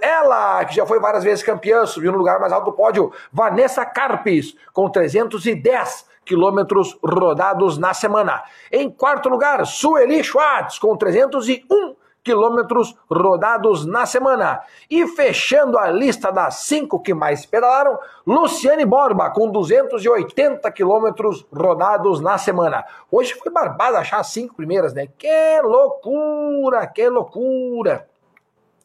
Ela, 0.02 0.64
que 0.64 0.76
já 0.76 0.86
foi 0.86 1.00
várias 1.00 1.26
vezes 1.26 1.44
campeã, 1.44 1.86
subiu 1.86 2.14
no 2.14 2.18
lugar 2.18 2.40
mais 2.40 2.54
alto 2.54 2.72
do 2.72 2.74
pódio. 2.74 3.12
Vanessa 3.32 3.86
Carpes, 3.86 4.56
com 4.72 4.90
310 4.90 6.06
quilômetros 6.24 6.98
rodados 7.04 7.78
na 7.78 7.94
semana. 7.94 8.44
Em 8.72 8.90
quarto 8.90 9.28
lugar, 9.28 9.66
Sueli 9.66 10.24
Schwartz, 10.24 10.80
com 10.80 10.96
301 10.96 11.96
quilômetros 12.26 12.98
rodados 13.10 13.86
na 13.86 14.06
semana. 14.08 14.62
E 14.90 15.08
fechando 15.08 15.78
a 15.78 15.90
lista 15.90 16.32
das 16.32 16.56
cinco 16.56 17.00
que 17.00 17.14
mais 17.14 17.46
pedalaram, 17.46 17.98
Luciane 18.26 18.84
Borba, 18.84 19.30
com 19.30 19.50
280 19.52 20.70
quilômetros 20.72 21.46
rodados 21.54 22.20
na 22.20 22.38
semana. 22.40 22.84
Hoje 23.12 23.36
foi 23.36 23.52
barbado 23.52 23.98
achar 23.98 24.20
as 24.20 24.28
cinco 24.28 24.56
primeiras, 24.56 24.94
né? 24.94 25.08
Que 25.18 25.62
loucura, 25.62 26.88
que 26.88 27.08
loucura! 27.08 28.10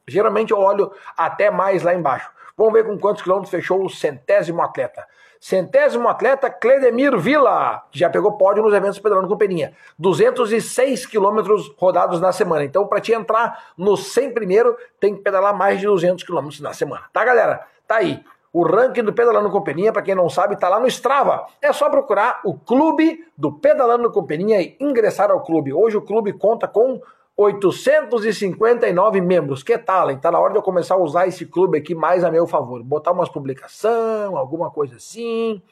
Geralmente 0.07 0.51
eu 0.51 0.59
olho 0.59 0.93
até 1.17 1.51
mais 1.51 1.83
lá 1.83 1.95
embaixo. 1.95 2.31
Vamos 2.57 2.75
ver 2.75 2.85
com 2.85 2.99
quantos 2.99 3.23
quilômetros 3.23 3.51
fechou 3.51 3.83
o 3.83 3.89
centésimo 3.89 4.61
atleta. 4.61 5.07
Centésimo 5.41 6.07
atleta 6.07 6.51
Cledemir 6.51 7.17
Villa, 7.19 7.83
que 7.91 7.99
já 7.99 8.11
pegou 8.11 8.33
pódio 8.33 8.63
nos 8.63 8.75
eventos 8.75 8.99
pedalando 8.99 9.27
com 9.27 9.39
peninha. 9.39 9.73
206 9.99 11.07
quilômetros 11.07 11.75
rodados 11.79 12.21
na 12.21 12.31
semana. 12.31 12.63
Então, 12.63 12.87
para 12.87 13.01
te 13.01 13.13
entrar 13.13 13.73
no 13.75 13.97
100 13.97 14.35
primeiro, 14.35 14.77
tem 15.01 15.17
que 15.17 15.23
pedalar 15.23 15.57
mais 15.57 15.81
de 15.81 15.87
200 15.87 16.23
quilômetros 16.23 16.61
na 16.61 16.75
semana. 16.75 17.05
Tá, 17.11 17.25
galera? 17.25 17.67
Tá 17.89 17.97
aí. 17.97 18.23
O 18.53 18.65
ranking 18.65 19.05
do 19.05 19.15
Pedalando 19.15 19.49
com 19.49 19.63
Peninha, 19.63 19.93
para 19.93 20.03
quem 20.03 20.15
não 20.15 20.29
sabe, 20.29 20.57
tá 20.57 20.69
lá 20.69 20.79
no 20.79 20.87
Strava. 20.89 21.47
É 21.63 21.73
só 21.73 21.89
procurar 21.89 22.41
o 22.45 22.53
clube 22.53 23.25
do 23.39 23.51
Pedalando 23.51 24.11
com 24.11 24.27
Peninha 24.27 24.61
e 24.61 24.77
ingressar 24.79 25.31
ao 25.31 25.41
clube. 25.43 25.73
Hoje 25.73 25.97
o 25.97 26.03
clube 26.03 26.35
conta 26.35 26.69
com 26.69 27.01
859 27.43 29.21
membros. 29.23 29.63
Que 29.63 29.79
tal, 29.79 30.11
hein? 30.11 30.19
Tá 30.19 30.31
na 30.31 30.39
hora 30.39 30.53
de 30.53 30.59
eu 30.59 30.63
começar 30.63 30.97
a 30.97 30.99
usar 30.99 31.27
esse 31.27 31.47
clube 31.47 31.79
aqui 31.79 31.95
mais 31.95 32.23
a 32.23 32.31
meu 32.31 32.47
favor. 32.47 32.83
Botar 32.83 33.13
umas 33.13 33.31
publicação, 33.31 34.37
alguma 34.37 34.71
coisa 34.71 34.97
assim. 34.97 35.63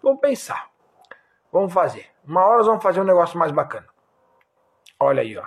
Vamos 0.00 0.20
pensar. 0.20 0.70
Vamos 1.52 1.72
fazer. 1.72 2.06
Uma 2.24 2.46
hora 2.46 2.62
vamos 2.62 2.80
fazer 2.80 3.00
um 3.00 3.04
negócio 3.04 3.36
mais 3.36 3.50
bacana. 3.50 3.86
Olha 5.00 5.22
aí, 5.22 5.36
ó. 5.36 5.44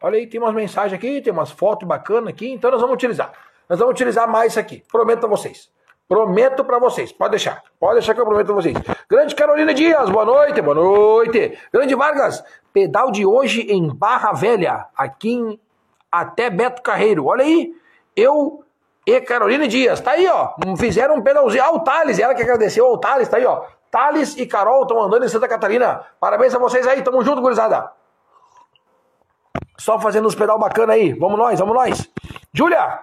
Olha 0.00 0.18
aí, 0.18 0.26
tem 0.28 0.40
umas 0.40 0.54
mensagens 0.54 0.96
aqui, 0.96 1.20
tem 1.20 1.32
umas 1.32 1.50
fotos 1.50 1.86
bacanas 1.86 2.28
aqui, 2.28 2.52
então 2.52 2.70
nós 2.70 2.80
vamos 2.80 2.94
utilizar. 2.94 3.32
Nós 3.68 3.80
vamos 3.80 3.94
utilizar 3.94 4.28
mais 4.28 4.52
isso 4.52 4.60
aqui. 4.60 4.84
Prometo 4.90 5.24
a 5.26 5.28
vocês. 5.28 5.68
Prometo 6.08 6.64
para 6.64 6.78
vocês. 6.78 7.12
Pode 7.12 7.30
deixar. 7.30 7.62
Pode 7.78 7.94
deixar 7.94 8.14
que 8.14 8.20
eu 8.20 8.26
prometo 8.26 8.46
pra 8.46 8.54
vocês. 8.54 8.76
Grande 9.08 9.34
Carolina 9.34 9.72
Dias, 9.72 10.10
boa 10.10 10.24
noite, 10.24 10.60
boa 10.60 10.74
noite. 10.74 11.58
Grande 11.72 11.94
Vargas, 11.94 12.44
pedal 12.72 13.10
de 13.10 13.24
hoje 13.24 13.62
em 13.62 13.88
Barra 13.88 14.32
Velha, 14.32 14.86
aqui 14.96 15.32
em 15.32 15.60
até 16.10 16.50
Beto 16.50 16.82
Carreiro. 16.82 17.26
Olha 17.26 17.44
aí, 17.44 17.72
eu 18.14 18.62
e 19.06 19.20
Carolina 19.20 19.66
Dias. 19.66 20.00
Tá 20.00 20.12
aí, 20.12 20.26
ó. 20.28 20.54
Fizeram 20.76 21.16
um 21.16 21.22
pedalzinho. 21.22 21.64
Ah, 21.64 21.72
o 21.72 21.80
Thales, 21.80 22.18
ela 22.18 22.34
que 22.34 22.42
agradeceu. 22.42 22.86
o 22.86 22.98
Thales, 22.98 23.28
tá 23.28 23.38
aí, 23.38 23.46
ó. 23.46 23.64
Thales 23.90 24.36
e 24.36 24.46
Carol 24.46 24.82
estão 24.82 25.02
andando 25.02 25.24
em 25.24 25.28
Santa 25.28 25.48
Catarina. 25.48 26.04
Parabéns 26.20 26.54
a 26.54 26.58
vocês 26.58 26.86
aí. 26.86 27.02
Tamo 27.02 27.22
junto, 27.22 27.40
gurizada. 27.40 27.90
Só 29.76 29.98
fazendo 29.98 30.26
uns 30.26 30.34
pedal 30.34 30.58
bacana 30.58 30.92
aí. 30.92 31.12
Vamos 31.12 31.38
nós, 31.38 31.58
vamos 31.58 31.74
nós. 31.74 32.10
Júlia, 32.52 33.00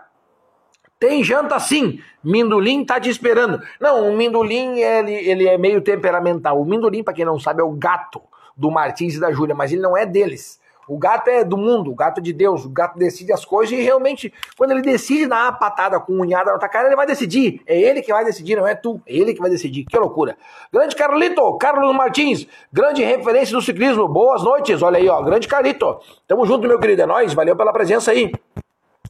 tem 1.00 1.24
janta 1.24 1.60
sim. 1.60 2.00
Mindulim 2.24 2.84
tá 2.84 3.00
te 3.00 3.10
esperando. 3.10 3.62
Não, 3.80 4.10
o 4.10 4.18
Mindulim, 4.18 4.80
ele, 4.80 5.14
ele 5.14 5.48
é 5.48 5.58
meio 5.58 5.82
temperamental. 5.82 6.60
O 6.60 6.66
Mindulim, 6.66 7.04
para 7.04 7.14
quem 7.14 7.24
não 7.24 7.40
sabe, 7.40 7.62
é 7.62 7.64
o 7.64 7.72
gato 7.72 8.22
do 8.56 8.70
Martins 8.70 9.16
e 9.16 9.20
da 9.20 9.32
Júlia, 9.32 9.56
mas 9.56 9.72
ele 9.72 9.82
não 9.82 9.98
é 9.98 10.06
deles. 10.06 10.60
O 10.90 10.98
gato 10.98 11.28
é 11.28 11.44
do 11.44 11.56
mundo, 11.56 11.92
o 11.92 11.96
gato 11.96 12.18
é 12.18 12.22
de 12.22 12.34
Deus, 12.34 12.66
o 12.66 12.70
gato 12.70 12.98
decide 12.98 13.32
as 13.32 13.46
coisas 13.46 13.78
e 13.78 13.80
realmente, 13.80 14.34
quando 14.58 14.72
ele 14.72 14.82
decide 14.82 15.28
dar 15.28 15.44
uma 15.44 15.52
patada 15.52 16.00
com 16.00 16.14
unhada 16.14 16.52
na 16.52 16.58
tua 16.58 16.68
cara, 16.68 16.88
ele 16.88 16.96
vai 16.96 17.06
decidir. 17.06 17.62
É 17.68 17.80
ele 17.80 18.02
que 18.02 18.12
vai 18.12 18.26
decidir, 18.26 18.56
não 18.56 18.68
é 18.68 18.74
tu. 18.74 19.00
É 19.08 19.16
ele 19.16 19.36
que 19.36 19.40
vai 19.40 19.52
decidir. 19.52 19.86
Que 19.86 19.98
loucura. 20.00 20.36
Grande 20.74 20.96
Carlito, 20.96 21.58
Carlos 21.60 21.96
Martins, 21.96 22.48
grande 22.74 23.04
referência 23.04 23.56
do 23.56 23.62
ciclismo. 23.62 24.08
Boas 24.08 24.42
noites. 24.42 24.82
Olha 24.82 24.98
aí, 24.98 25.08
ó. 25.08 25.22
Grande 25.22 25.48
Carlito. 25.48 26.00
Tamo 26.28 26.44
junto, 26.48 26.68
meu 26.68 26.80
querido. 26.80 27.04
É 27.04 27.06
nóis. 27.06 27.36
Valeu 27.36 27.56
pela 27.56 27.72
presença 27.72 28.10
aí. 28.10 28.32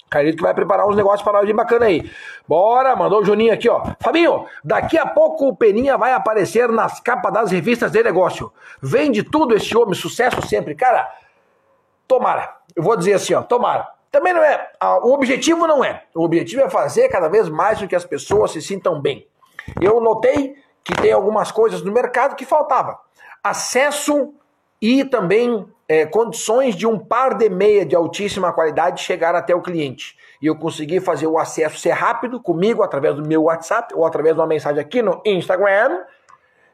Carlito 0.10 0.38
que 0.38 0.44
vai 0.44 0.54
preparar 0.54 0.88
uns 0.88 0.96
negócios 0.96 1.22
para 1.22 1.42
nós 1.42 1.52
bacana 1.56 1.86
aí. 1.86 2.12
Bora, 2.48 2.96
mandou 2.96 3.22
o 3.22 3.26
Juninho 3.26 3.54
aqui, 3.54 3.70
ó. 3.70 3.84
Fabinho, 4.00 4.46
daqui 4.64 4.98
a 4.98 5.06
pouco 5.06 5.50
o 5.50 5.56
Peninha 5.56 5.98
vai 5.98 6.14
aparecer 6.14 6.70
nas 6.70 7.00
capas 7.00 7.32
das 7.32 7.52
revistas 7.52 7.92
de 7.92 8.02
negócio. 8.04 8.52
Vende 8.82 9.24
tudo 9.24 9.56
esse 9.56 9.78
homem, 9.78 9.94
sucesso 9.94 10.42
sempre. 10.48 10.74
Cara, 10.76 11.10
Tomara. 12.10 12.56
Eu 12.76 12.82
vou 12.82 12.98
dizer 12.98 13.14
assim, 13.14 13.36
ó, 13.36 13.44
tomara. 13.44 13.88
Também 14.12 14.34
não 14.34 14.44
é. 14.44 14.72
O 15.04 15.14
objetivo 15.14 15.68
não 15.68 15.86
é. 15.86 16.06
O 16.16 16.24
objetivo 16.24 16.64
é 16.64 16.70
fazer 16.70 17.08
cada 17.08 17.30
vez 17.30 17.48
mais 17.48 17.80
com 17.80 17.88
que 17.88 17.96
as 17.96 18.04
pessoas 18.04 18.50
se 18.52 18.64
sintam 18.64 19.00
bem. 19.00 19.28
Eu 19.80 20.02
notei 20.02 20.56
que 20.84 20.96
tem 20.96 21.12
algumas 21.12 21.52
coisas 21.52 21.84
no 21.84 21.92
mercado 21.92 22.36
que 22.36 22.46
faltava. 22.46 23.00
Acesso 23.44 24.34
e 24.82 25.04
também 25.04 25.66
é, 25.88 26.06
condições 26.06 26.76
de 26.76 26.86
um 26.86 27.00
par 27.00 27.36
de 27.36 27.50
meia 27.50 27.86
de 27.86 27.96
altíssima 27.96 28.54
qualidade 28.54 29.02
chegar 29.02 29.36
até 29.36 29.56
o 29.56 29.62
cliente. 29.62 30.16
E 30.42 30.46
eu 30.46 30.56
consegui 30.56 31.00
fazer 31.00 31.28
o 31.28 31.38
acesso 31.38 31.80
ser 31.80 31.92
rápido 31.92 32.40
comigo 32.40 32.84
através 32.84 33.16
do 33.16 33.28
meu 33.28 33.44
WhatsApp 33.44 33.94
ou 33.96 34.06
através 34.06 34.36
de 34.36 34.40
uma 34.40 34.48
mensagem 34.48 34.80
aqui 34.80 35.02
no 35.02 35.22
Instagram. 35.26 36.04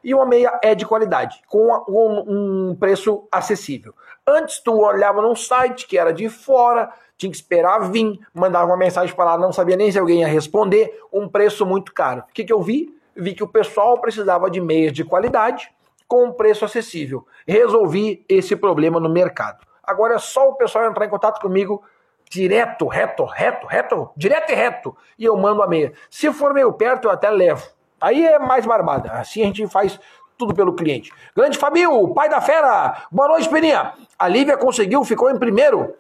E 0.04 0.14
uma 0.14 0.26
meia 0.26 0.60
é 0.62 0.76
de 0.76 0.86
qualidade, 0.86 1.42
com 1.48 1.68
um 1.88 2.76
preço 2.80 3.28
acessível. 3.32 3.92
Antes 4.28 4.60
tu 4.60 4.78
olhava 4.80 5.20
num 5.20 5.36
site 5.36 5.88
que 5.88 5.98
era 5.98 6.14
de 6.14 6.30
fora, 6.30 6.92
tinha 7.18 7.32
que 7.32 7.38
esperar 7.38 7.90
vir, 7.90 8.20
mandava 8.32 8.68
uma 8.68 8.78
mensagem 8.78 9.16
para 9.16 9.32
lá, 9.32 9.38
não 9.38 9.52
sabia 9.52 9.76
nem 9.76 9.92
se 9.92 9.98
alguém 9.98 10.20
ia 10.20 10.28
responder, 10.28 11.00
um 11.12 11.28
preço 11.28 11.66
muito 11.66 11.92
caro. 11.92 12.22
O 12.30 12.34
que, 12.34 12.44
que 12.44 12.54
eu 12.54 12.62
vi? 12.62 12.96
Vi 13.16 13.34
que 13.34 13.44
o 13.44 13.48
pessoal 13.48 14.00
precisava 14.00 14.48
de 14.52 14.62
meias 14.62 14.94
de 14.94 15.04
qualidade 15.04 15.72
com 16.08 16.26
um 16.26 16.32
preço 16.32 16.66
acessível. 16.66 17.26
Resolvi 17.48 18.26
esse 18.30 18.56
problema 18.56 19.00
no 19.00 19.10
mercado. 19.10 19.66
Agora 19.84 20.16
é 20.16 20.20
só 20.20 20.50
o 20.50 20.56
pessoal 20.56 20.86
entrar 20.86 21.06
em 21.06 21.10
contato 21.10 21.40
comigo 21.40 21.84
direto, 22.30 22.88
reto, 22.88 23.24
reto, 23.24 23.68
reto, 23.68 24.10
direto 24.18 24.52
e 24.52 24.56
reto, 24.56 24.98
e 25.18 25.26
eu 25.26 25.38
mando 25.38 25.62
a 25.62 25.68
meia. 25.68 25.94
Se 26.10 26.32
for 26.34 26.54
meio 26.54 26.74
perto, 26.74 27.08
eu 27.08 27.12
até 27.12 27.30
levo. 27.30 27.66
Aí 28.02 28.26
é 28.26 28.40
mais 28.40 28.66
barbada. 28.66 29.12
Assim 29.12 29.42
a 29.44 29.46
gente 29.46 29.68
faz 29.68 30.00
tudo 30.38 30.54
pelo 30.54 30.74
cliente. 30.74 31.12
Grande 31.36 31.58
Fabio, 31.58 32.14
pai 32.14 32.30
da 32.30 32.42
fera. 32.42 33.06
Boa 33.12 33.28
noite, 33.28 33.50
Peninha. 33.50 33.94
A 34.18 34.28
Lívia 34.28 34.58
conseguiu, 34.58 35.04
ficou 35.04 35.30
em 35.30 35.38
primeiro 35.40 35.94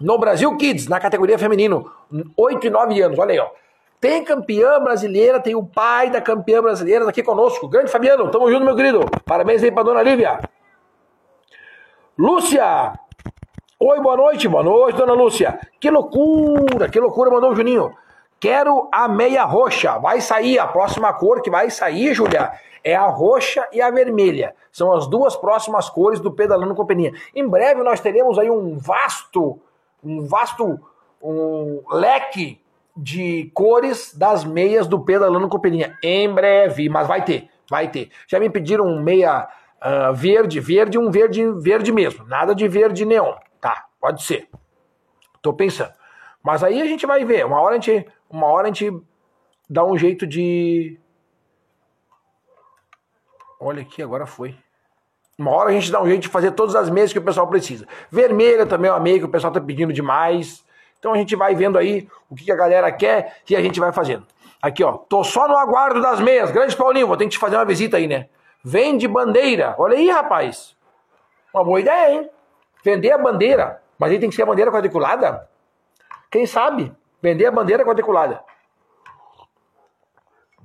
no 0.00 0.18
Brasil 0.18 0.56
Kids, 0.56 0.86
na 0.86 1.00
categoria 1.00 1.38
feminino. 1.38 1.90
8 2.36 2.66
e 2.66 2.70
9 2.70 3.02
anos, 3.02 3.18
olha 3.18 3.32
aí, 3.32 3.38
ó. 3.38 3.50
Tem 4.04 4.22
campeã 4.22 4.78
brasileira, 4.80 5.40
tem 5.40 5.54
o 5.54 5.64
pai 5.64 6.10
da 6.10 6.20
campeã 6.20 6.60
brasileira 6.60 7.08
aqui 7.08 7.22
conosco. 7.22 7.66
Grande 7.66 7.90
Fabiano, 7.90 8.30
tamo 8.30 8.50
junto, 8.50 8.62
meu 8.62 8.76
querido. 8.76 9.00
Parabéns 9.24 9.62
aí 9.62 9.72
pra 9.72 9.82
dona 9.82 10.02
Lívia. 10.02 10.40
Lúcia. 12.18 12.92
Oi, 13.80 14.00
boa 14.00 14.14
noite, 14.14 14.46
boa 14.46 14.62
noite, 14.62 14.96
dona 14.96 15.14
Lúcia. 15.14 15.58
Que 15.80 15.90
loucura, 15.90 16.86
que 16.90 17.00
loucura, 17.00 17.30
mandou 17.30 17.52
o 17.52 17.56
Juninho. 17.56 17.96
Quero 18.38 18.90
a 18.92 19.08
meia 19.08 19.42
roxa. 19.44 19.98
Vai 19.98 20.20
sair, 20.20 20.58
a 20.58 20.66
próxima 20.66 21.10
cor 21.14 21.40
que 21.40 21.48
vai 21.48 21.70
sair, 21.70 22.12
Julia, 22.12 22.52
é 22.84 22.94
a 22.94 23.06
roxa 23.06 23.66
e 23.72 23.80
a 23.80 23.90
vermelha. 23.90 24.54
São 24.70 24.92
as 24.92 25.06
duas 25.06 25.34
próximas 25.34 25.88
cores 25.88 26.20
do 26.20 26.30
Pedalando 26.30 26.74
Companhia. 26.74 27.14
Em 27.34 27.48
breve 27.48 27.82
nós 27.82 28.00
teremos 28.00 28.38
aí 28.38 28.50
um 28.50 28.76
vasto, 28.76 29.58
um 30.04 30.26
vasto 30.26 30.78
um 31.22 31.82
leque 31.90 32.60
de 32.96 33.50
cores 33.54 34.14
das 34.16 34.44
meias 34.44 34.86
do 34.86 35.00
Pedalando 35.04 35.48
Companhia. 35.48 35.96
Em 36.02 36.32
breve, 36.32 36.88
mas 36.88 37.08
vai 37.08 37.24
ter, 37.24 37.48
vai 37.68 37.90
ter. 37.90 38.10
Já 38.28 38.38
me 38.38 38.48
pediram 38.48 38.86
um 38.86 39.02
meia 39.02 39.48
uh, 39.82 40.14
verde, 40.14 40.60
verde, 40.60 40.98
um 40.98 41.10
verde, 41.10 41.44
verde 41.60 41.92
mesmo. 41.92 42.24
Nada 42.26 42.54
de 42.54 42.68
verde 42.68 43.04
neon. 43.04 43.34
Tá, 43.60 43.86
pode 44.00 44.22
ser. 44.22 44.48
Tô 45.42 45.52
pensando. 45.52 45.92
Mas 46.42 46.62
aí 46.62 46.80
a 46.80 46.86
gente 46.86 47.06
vai 47.06 47.24
ver. 47.24 47.44
Uma 47.46 47.60
hora 47.60 47.76
a 47.76 47.80
gente, 47.80 48.06
uma 48.30 48.46
hora 48.46 48.68
a 48.68 48.72
gente 48.72 48.92
dá 49.68 49.84
um 49.84 49.96
jeito 49.96 50.26
de 50.26 50.98
Olha 53.64 53.80
aqui, 53.80 54.02
agora 54.02 54.26
foi. 54.26 54.54
Uma 55.38 55.50
hora 55.52 55.70
a 55.70 55.72
gente 55.72 55.90
dá 55.90 56.00
um 56.02 56.06
jeito 56.06 56.20
de 56.20 56.28
fazer 56.28 56.50
todas 56.50 56.74
as 56.76 56.90
mesas 56.90 57.14
que 57.14 57.18
o 57.18 57.24
pessoal 57.24 57.48
precisa. 57.48 57.88
Vermelha 58.10 58.66
também 58.66 58.90
é 58.90 58.92
uma 58.92 59.00
meia 59.00 59.18
que 59.18 59.24
o 59.24 59.28
pessoal 59.28 59.50
está 59.50 59.58
pedindo 59.58 59.90
demais. 59.90 60.62
Então 61.04 61.12
a 61.12 61.18
gente 61.18 61.36
vai 61.36 61.54
vendo 61.54 61.76
aí 61.76 62.08
o 62.30 62.34
que 62.34 62.50
a 62.50 62.56
galera 62.56 62.90
quer 62.90 63.36
e 63.46 63.54
a 63.54 63.60
gente 63.60 63.78
vai 63.78 63.92
fazendo. 63.92 64.26
Aqui, 64.62 64.82
ó. 64.82 64.92
Tô 64.92 65.22
só 65.22 65.46
no 65.46 65.54
aguardo 65.54 66.00
das 66.00 66.18
meias. 66.18 66.50
Grande 66.50 66.74
Paulinho, 66.74 67.06
vou 67.06 67.14
ter 67.14 67.24
que 67.24 67.32
te 67.32 67.38
fazer 67.38 67.56
uma 67.56 67.64
visita 67.66 67.98
aí, 67.98 68.06
né? 68.06 68.30
Vende 68.64 69.06
bandeira. 69.06 69.74
Olha 69.76 69.98
aí, 69.98 70.08
rapaz. 70.08 70.74
Uma 71.52 71.62
boa 71.62 71.78
ideia, 71.78 72.10
hein? 72.10 72.30
Vender 72.82 73.12
a 73.12 73.18
bandeira. 73.18 73.82
Mas 73.98 74.12
aí 74.12 74.18
tem 74.18 74.30
que 74.30 74.34
ser 74.34 74.44
a 74.44 74.46
bandeira 74.46 74.72
quadriculada? 74.72 75.46
Quem 76.30 76.46
sabe? 76.46 76.90
Vender 77.20 77.44
a 77.44 77.50
bandeira 77.50 77.84
quadriculada 77.84 78.40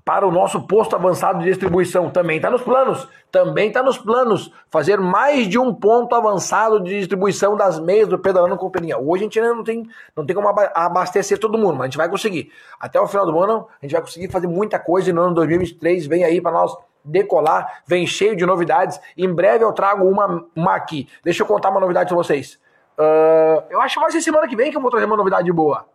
para 0.10 0.26
o 0.26 0.32
nosso 0.32 0.62
posto 0.62 0.96
avançado 0.96 1.38
de 1.38 1.46
distribuição. 1.46 2.10
Também 2.10 2.38
está 2.38 2.50
nos 2.50 2.64
planos. 2.64 3.08
Também 3.32 3.68
está 3.68 3.84
nos 3.84 3.96
planos 3.96 4.52
fazer 4.68 5.00
mais 5.00 5.48
de 5.48 5.60
um 5.60 5.72
ponto 5.72 6.16
avançado 6.16 6.80
de 6.80 6.98
distribuição 6.98 7.56
das 7.56 7.80
meias 7.80 8.08
do 8.08 8.18
Pedalando 8.18 8.58
Companhia. 8.58 8.98
Hoje 8.98 9.22
a 9.22 9.26
gente 9.26 9.40
ainda 9.40 9.54
não 9.54 9.64
tem, 9.64 9.88
não 10.16 10.26
tem 10.26 10.36
como 10.36 10.50
abastecer 10.50 11.38
todo 11.38 11.60
mundo, 11.60 11.74
mas 11.74 11.82
a 11.82 11.86
gente 11.86 11.98
vai 11.98 12.10
conseguir. 12.10 12.52
Até 12.80 13.00
o 13.00 13.06
final 13.06 13.24
do 13.28 13.38
ano 13.40 13.68
a 13.80 13.86
gente 13.86 13.92
vai 13.92 14.02
conseguir 14.02 14.32
fazer 14.32 14.48
muita 14.48 14.80
coisa 14.80 15.12
e 15.12 15.14
no 15.14 15.22
ano 15.22 15.36
2023 15.36 16.08
vem 16.08 16.24
aí 16.24 16.42
para 16.42 16.54
nós 16.54 16.76
decolar, 17.06 17.84
vem 17.86 18.08
cheio 18.08 18.36
de 18.36 18.48
novidades. 18.48 19.00
Em 19.16 19.32
breve 19.32 19.64
eu 19.64 19.72
trago 19.74 20.10
uma, 20.10 20.44
uma 20.56 20.74
aqui. 20.74 21.08
Deixa 21.24 21.44
eu 21.44 21.46
contar 21.46 21.70
uma 21.70 21.80
novidade 21.80 22.08
para 22.08 22.18
vocês. 22.18 22.60
Uh, 22.98 23.62
eu 23.70 23.80
acho 23.80 23.94
que 23.94 24.02
vai 24.02 24.10
ser 24.10 24.22
semana 24.22 24.48
que 24.48 24.56
vem 24.56 24.72
que 24.72 24.78
eu 24.78 24.82
vou 24.82 24.90
trazer 24.90 25.06
uma 25.06 25.18
novidade 25.18 25.52
boa. 25.52 25.86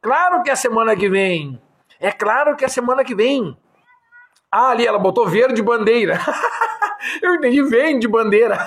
Claro 0.00 0.44
que 0.44 0.50
é 0.50 0.54
semana 0.54 0.94
que 0.94 1.08
vem. 1.08 1.60
É 2.00 2.12
claro 2.12 2.56
que 2.56 2.64
é 2.64 2.68
semana 2.68 3.04
que 3.04 3.14
vem. 3.14 3.56
Ah, 4.50 4.70
ali 4.70 4.86
ela 4.86 4.98
botou 4.98 5.26
verde 5.26 5.62
bandeira. 5.62 6.18
Eu 7.22 7.34
entendi, 7.34 7.62
vende 7.62 8.08
bandeira. 8.08 8.58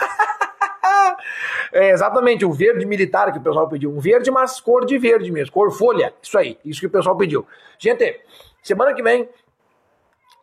É 1.71 1.91
exatamente, 1.91 2.43
o 2.43 2.51
verde 2.51 2.83
militar 2.83 3.31
que 3.31 3.37
o 3.37 3.41
pessoal 3.41 3.69
pediu. 3.69 3.91
Um 3.91 3.99
verde, 3.99 4.31
mas 4.31 4.59
cor 4.59 4.85
de 4.85 4.97
verde 4.97 5.31
mesmo, 5.31 5.53
cor 5.53 5.71
folha. 5.71 6.13
Isso 6.21 6.35
aí, 6.35 6.57
isso 6.65 6.79
que 6.79 6.87
o 6.87 6.89
pessoal 6.89 7.15
pediu. 7.15 7.45
Gente, 7.77 8.21
semana 8.63 8.93
que 8.93 9.03
vem 9.03 9.29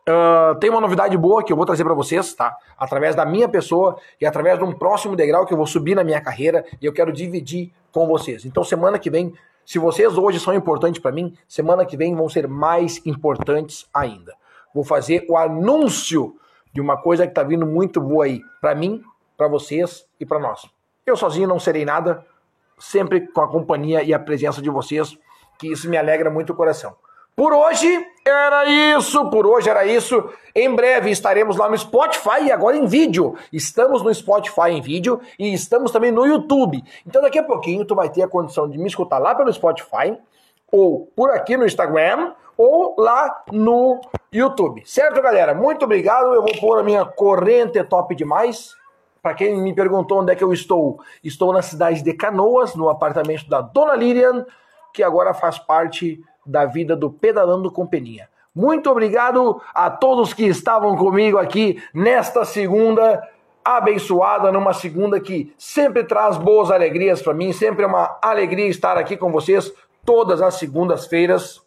uh, 0.07 0.55
tem 0.59 0.69
uma 0.69 0.79
novidade 0.79 1.17
boa 1.17 1.43
que 1.43 1.51
eu 1.51 1.57
vou 1.57 1.65
trazer 1.65 1.83
para 1.83 1.93
vocês, 1.93 2.33
tá? 2.33 2.55
Através 2.77 3.13
da 3.13 3.25
minha 3.25 3.49
pessoa 3.49 3.99
e 4.21 4.25
através 4.25 4.57
de 4.57 4.63
um 4.63 4.71
próximo 4.71 5.15
degrau 5.15 5.45
que 5.45 5.53
eu 5.53 5.57
vou 5.57 5.67
subir 5.67 5.95
na 5.95 6.03
minha 6.03 6.21
carreira 6.21 6.65
e 6.81 6.85
eu 6.85 6.93
quero 6.93 7.11
dividir 7.11 7.73
com 7.91 8.07
vocês. 8.07 8.45
Então, 8.45 8.63
semana 8.63 8.97
que 8.97 9.09
vem 9.09 9.33
se 9.67 9.79
vocês 9.79 10.17
hoje 10.17 10.39
são 10.39 10.53
importantes 10.53 11.01
para 11.01 11.11
mim, 11.11 11.37
semana 11.45 11.85
que 11.85 11.97
vem 11.97 12.15
vão 12.15 12.29
ser 12.29 12.47
mais 12.47 13.05
importantes 13.05 13.85
ainda. 13.93 14.33
Vou 14.73 14.81
fazer 14.81 15.25
o 15.27 15.35
anúncio 15.35 16.37
de 16.71 16.79
uma 16.79 16.95
coisa 16.95 17.25
que 17.25 17.31
está 17.31 17.43
vindo 17.43 17.65
muito 17.65 17.99
boa 17.99 18.23
aí 18.23 18.39
para 18.61 18.73
mim, 18.73 19.03
para 19.35 19.49
vocês 19.49 20.07
e 20.21 20.25
para 20.25 20.39
nós. 20.39 20.69
Eu 21.05 21.17
sozinho 21.17 21.49
não 21.49 21.59
serei 21.59 21.83
nada, 21.83 22.25
sempre 22.79 23.27
com 23.27 23.41
a 23.41 23.47
companhia 23.49 24.01
e 24.03 24.13
a 24.13 24.19
presença 24.19 24.61
de 24.61 24.69
vocês, 24.69 25.17
que 25.59 25.69
isso 25.69 25.89
me 25.89 25.97
alegra 25.97 26.31
muito 26.31 26.53
o 26.53 26.55
coração. 26.55 26.95
Por 27.37 27.53
hoje 27.53 27.87
era 28.25 28.65
isso, 28.65 29.29
por 29.29 29.45
hoje 29.45 29.69
era 29.69 29.85
isso. 29.85 30.27
Em 30.55 30.73
breve 30.73 31.11
estaremos 31.11 31.55
lá 31.55 31.69
no 31.69 31.77
Spotify 31.77 32.45
e 32.45 32.51
agora 32.51 32.75
em 32.75 32.87
vídeo. 32.87 33.35
Estamos 33.53 34.01
no 34.01 34.11
Spotify 34.11 34.71
em 34.71 34.81
vídeo 34.81 35.21
e 35.37 35.53
estamos 35.53 35.91
também 35.91 36.11
no 36.11 36.25
YouTube. 36.25 36.83
Então 37.05 37.21
daqui 37.21 37.37
a 37.37 37.43
pouquinho 37.43 37.85
tu 37.85 37.93
vai 37.93 38.09
ter 38.09 38.23
a 38.23 38.27
condição 38.27 38.67
de 38.67 38.79
me 38.79 38.87
escutar 38.87 39.19
lá 39.19 39.35
pelo 39.35 39.53
Spotify 39.53 40.17
ou 40.71 41.11
por 41.15 41.29
aqui 41.29 41.55
no 41.55 41.67
Instagram 41.67 42.33
ou 42.57 42.95
lá 42.97 43.43
no 43.51 44.01
YouTube. 44.33 44.81
Certo, 44.83 45.21
galera? 45.21 45.53
Muito 45.53 45.85
obrigado. 45.85 46.33
Eu 46.33 46.41
vou 46.41 46.59
pôr 46.59 46.79
a 46.79 46.83
minha 46.83 47.05
corrente 47.05 47.83
top 47.83 48.15
demais. 48.15 48.71
Para 49.21 49.35
quem 49.35 49.61
me 49.61 49.75
perguntou 49.75 50.21
onde 50.21 50.31
é 50.31 50.35
que 50.35 50.43
eu 50.43 50.51
estou, 50.51 50.99
estou 51.23 51.53
na 51.53 51.61
cidade 51.61 52.01
de 52.01 52.13
Canoas, 52.13 52.73
no 52.73 52.89
apartamento 52.89 53.47
da 53.47 53.61
Dona 53.61 53.93
Lilian, 53.93 54.43
que 54.91 55.03
agora 55.03 55.35
faz 55.35 55.59
parte 55.59 56.19
da 56.47 56.65
vida 56.65 56.95
do 56.95 57.11
Pedalando 57.11 57.71
com 57.71 57.85
Peninha. 57.85 58.29
Muito 58.55 58.89
obrigado 58.89 59.61
a 59.73 59.89
todos 59.89 60.33
que 60.33 60.45
estavam 60.45 60.95
comigo 60.95 61.37
aqui 61.37 61.79
nesta 61.93 62.43
segunda 62.43 63.21
abençoada, 63.63 64.51
numa 64.51 64.73
segunda 64.73 65.19
que 65.19 65.53
sempre 65.57 66.03
traz 66.03 66.37
boas 66.37 66.71
alegrias 66.71 67.21
para 67.21 67.33
mim, 67.33 67.51
sempre 67.51 67.83
é 67.83 67.87
uma 67.87 68.17
alegria 68.21 68.67
estar 68.67 68.97
aqui 68.97 69.17
com 69.17 69.31
vocês 69.31 69.71
todas 70.05 70.41
as 70.41 70.55
segundas-feiras, 70.55 71.61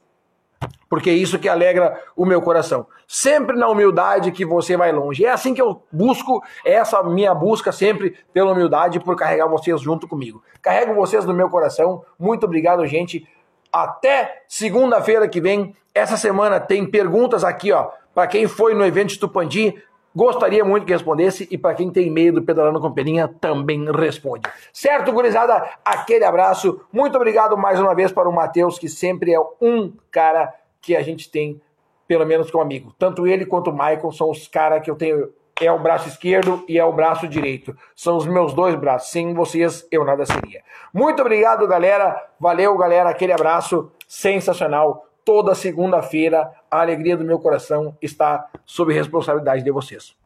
porque 0.89 1.11
é 1.11 1.13
isso 1.13 1.39
que 1.39 1.49
alegra 1.49 2.03
o 2.17 2.25
meu 2.25 2.41
coração. 2.43 2.87
Sempre 3.07 3.57
na 3.57 3.69
humildade 3.69 4.33
que 4.33 4.45
você 4.45 4.77
vai 4.77 4.91
longe. 4.91 5.25
É 5.25 5.31
assim 5.31 5.55
que 5.55 5.63
eu 5.63 5.85
busco, 5.93 6.43
é 6.65 6.73
essa 6.73 7.03
minha 7.03 7.35
busca 7.35 7.71
sempre 7.71 8.17
pela 8.33 8.51
humildade 8.51 8.99
por 8.99 9.15
carregar 9.15 9.47
vocês 9.47 9.81
junto 9.81 10.09
comigo. 10.09 10.43
Carrego 10.61 10.95
vocês 10.95 11.25
no 11.25 11.35
meu 11.35 11.49
coração. 11.49 12.03
Muito 12.19 12.45
obrigado, 12.47 12.85
gente. 12.87 13.27
Até 13.73 14.43
segunda-feira 14.49 15.29
que 15.29 15.41
vem. 15.41 15.75
Essa 15.95 16.17
semana 16.17 16.61
tem 16.61 16.87
perguntas 16.87 17.43
aqui, 17.43 17.73
ó, 17.73 17.91
para 18.15 18.27
quem 18.27 18.47
foi 18.47 18.75
no 18.75 18.85
evento 18.85 19.19
Tupandi. 19.19 19.75
Gostaria 20.15 20.65
muito 20.65 20.85
que 20.87 20.93
respondesse 20.93 21.47
e 21.53 21.57
para 21.57 21.75
quem 21.75 21.89
tem 21.89 22.11
medo 22.11 22.43
pedalando 22.43 22.81
com 22.81 22.91
peninha 22.91 23.29
também 23.29 23.85
responde. 23.93 24.49
Certo, 24.73 25.13
gurizada? 25.13 25.71
Aquele 25.85 26.25
abraço. 26.25 26.81
Muito 26.93 27.15
obrigado 27.15 27.57
mais 27.57 27.79
uma 27.79 27.95
vez 27.95 28.11
para 28.11 28.29
o 28.29 28.33
Matheus, 28.33 28.77
que 28.77 28.89
sempre 28.89 29.33
é 29.33 29.41
um 29.61 29.93
cara 30.11 30.53
que 30.81 30.97
a 30.97 31.03
gente 31.03 31.31
tem, 31.31 31.61
pelo 32.09 32.27
menos 32.27 32.51
como 32.51 32.63
amigo. 32.63 32.93
Tanto 32.99 33.25
ele 33.25 33.47
quanto 33.47 33.71
o 33.71 33.73
Michael 33.73 34.11
são 34.11 34.31
os 34.31 34.49
caras 34.49 34.83
que 34.83 34.91
eu 34.91 34.97
tenho. 34.97 35.31
É 35.61 35.71
o 35.71 35.79
braço 35.79 36.09
esquerdo 36.09 36.65
e 36.67 36.79
é 36.79 36.85
o 36.85 36.93
braço 36.93 37.29
direito. 37.29 37.77
São 37.95 38.17
os 38.17 38.27
meus 38.27 38.55
dois 38.55 38.75
braços. 38.75 39.11
Sem 39.11 39.35
vocês, 39.35 39.87
eu 39.91 40.05
nada 40.05 40.25
seria. 40.25 40.63
Muito 40.93 41.21
obrigado, 41.21 41.67
galera. 41.69 42.21
Valeu, 42.39 42.77
galera. 42.79 43.11
Aquele 43.11 43.33
abraço 43.33 43.93
sensacional 44.09 45.07
toda 45.25 45.55
segunda-feira. 45.55 46.51
A 46.71 46.81
alegria 46.81 47.17
do 47.17 47.25
meu 47.25 47.39
coração 47.39 47.97
está 48.01 48.49
sob 48.65 48.93
responsabilidade 48.93 49.63
de 49.63 49.71
vocês. 49.71 50.17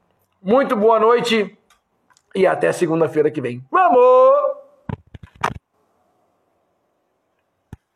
Muito 0.42 0.76
boa 0.76 1.00
noite 1.00 1.58
e 2.34 2.46
até 2.46 2.72
segunda-feira 2.72 3.30
que 3.30 3.40
vem. 3.40 3.62
Vamos! 3.70 4.33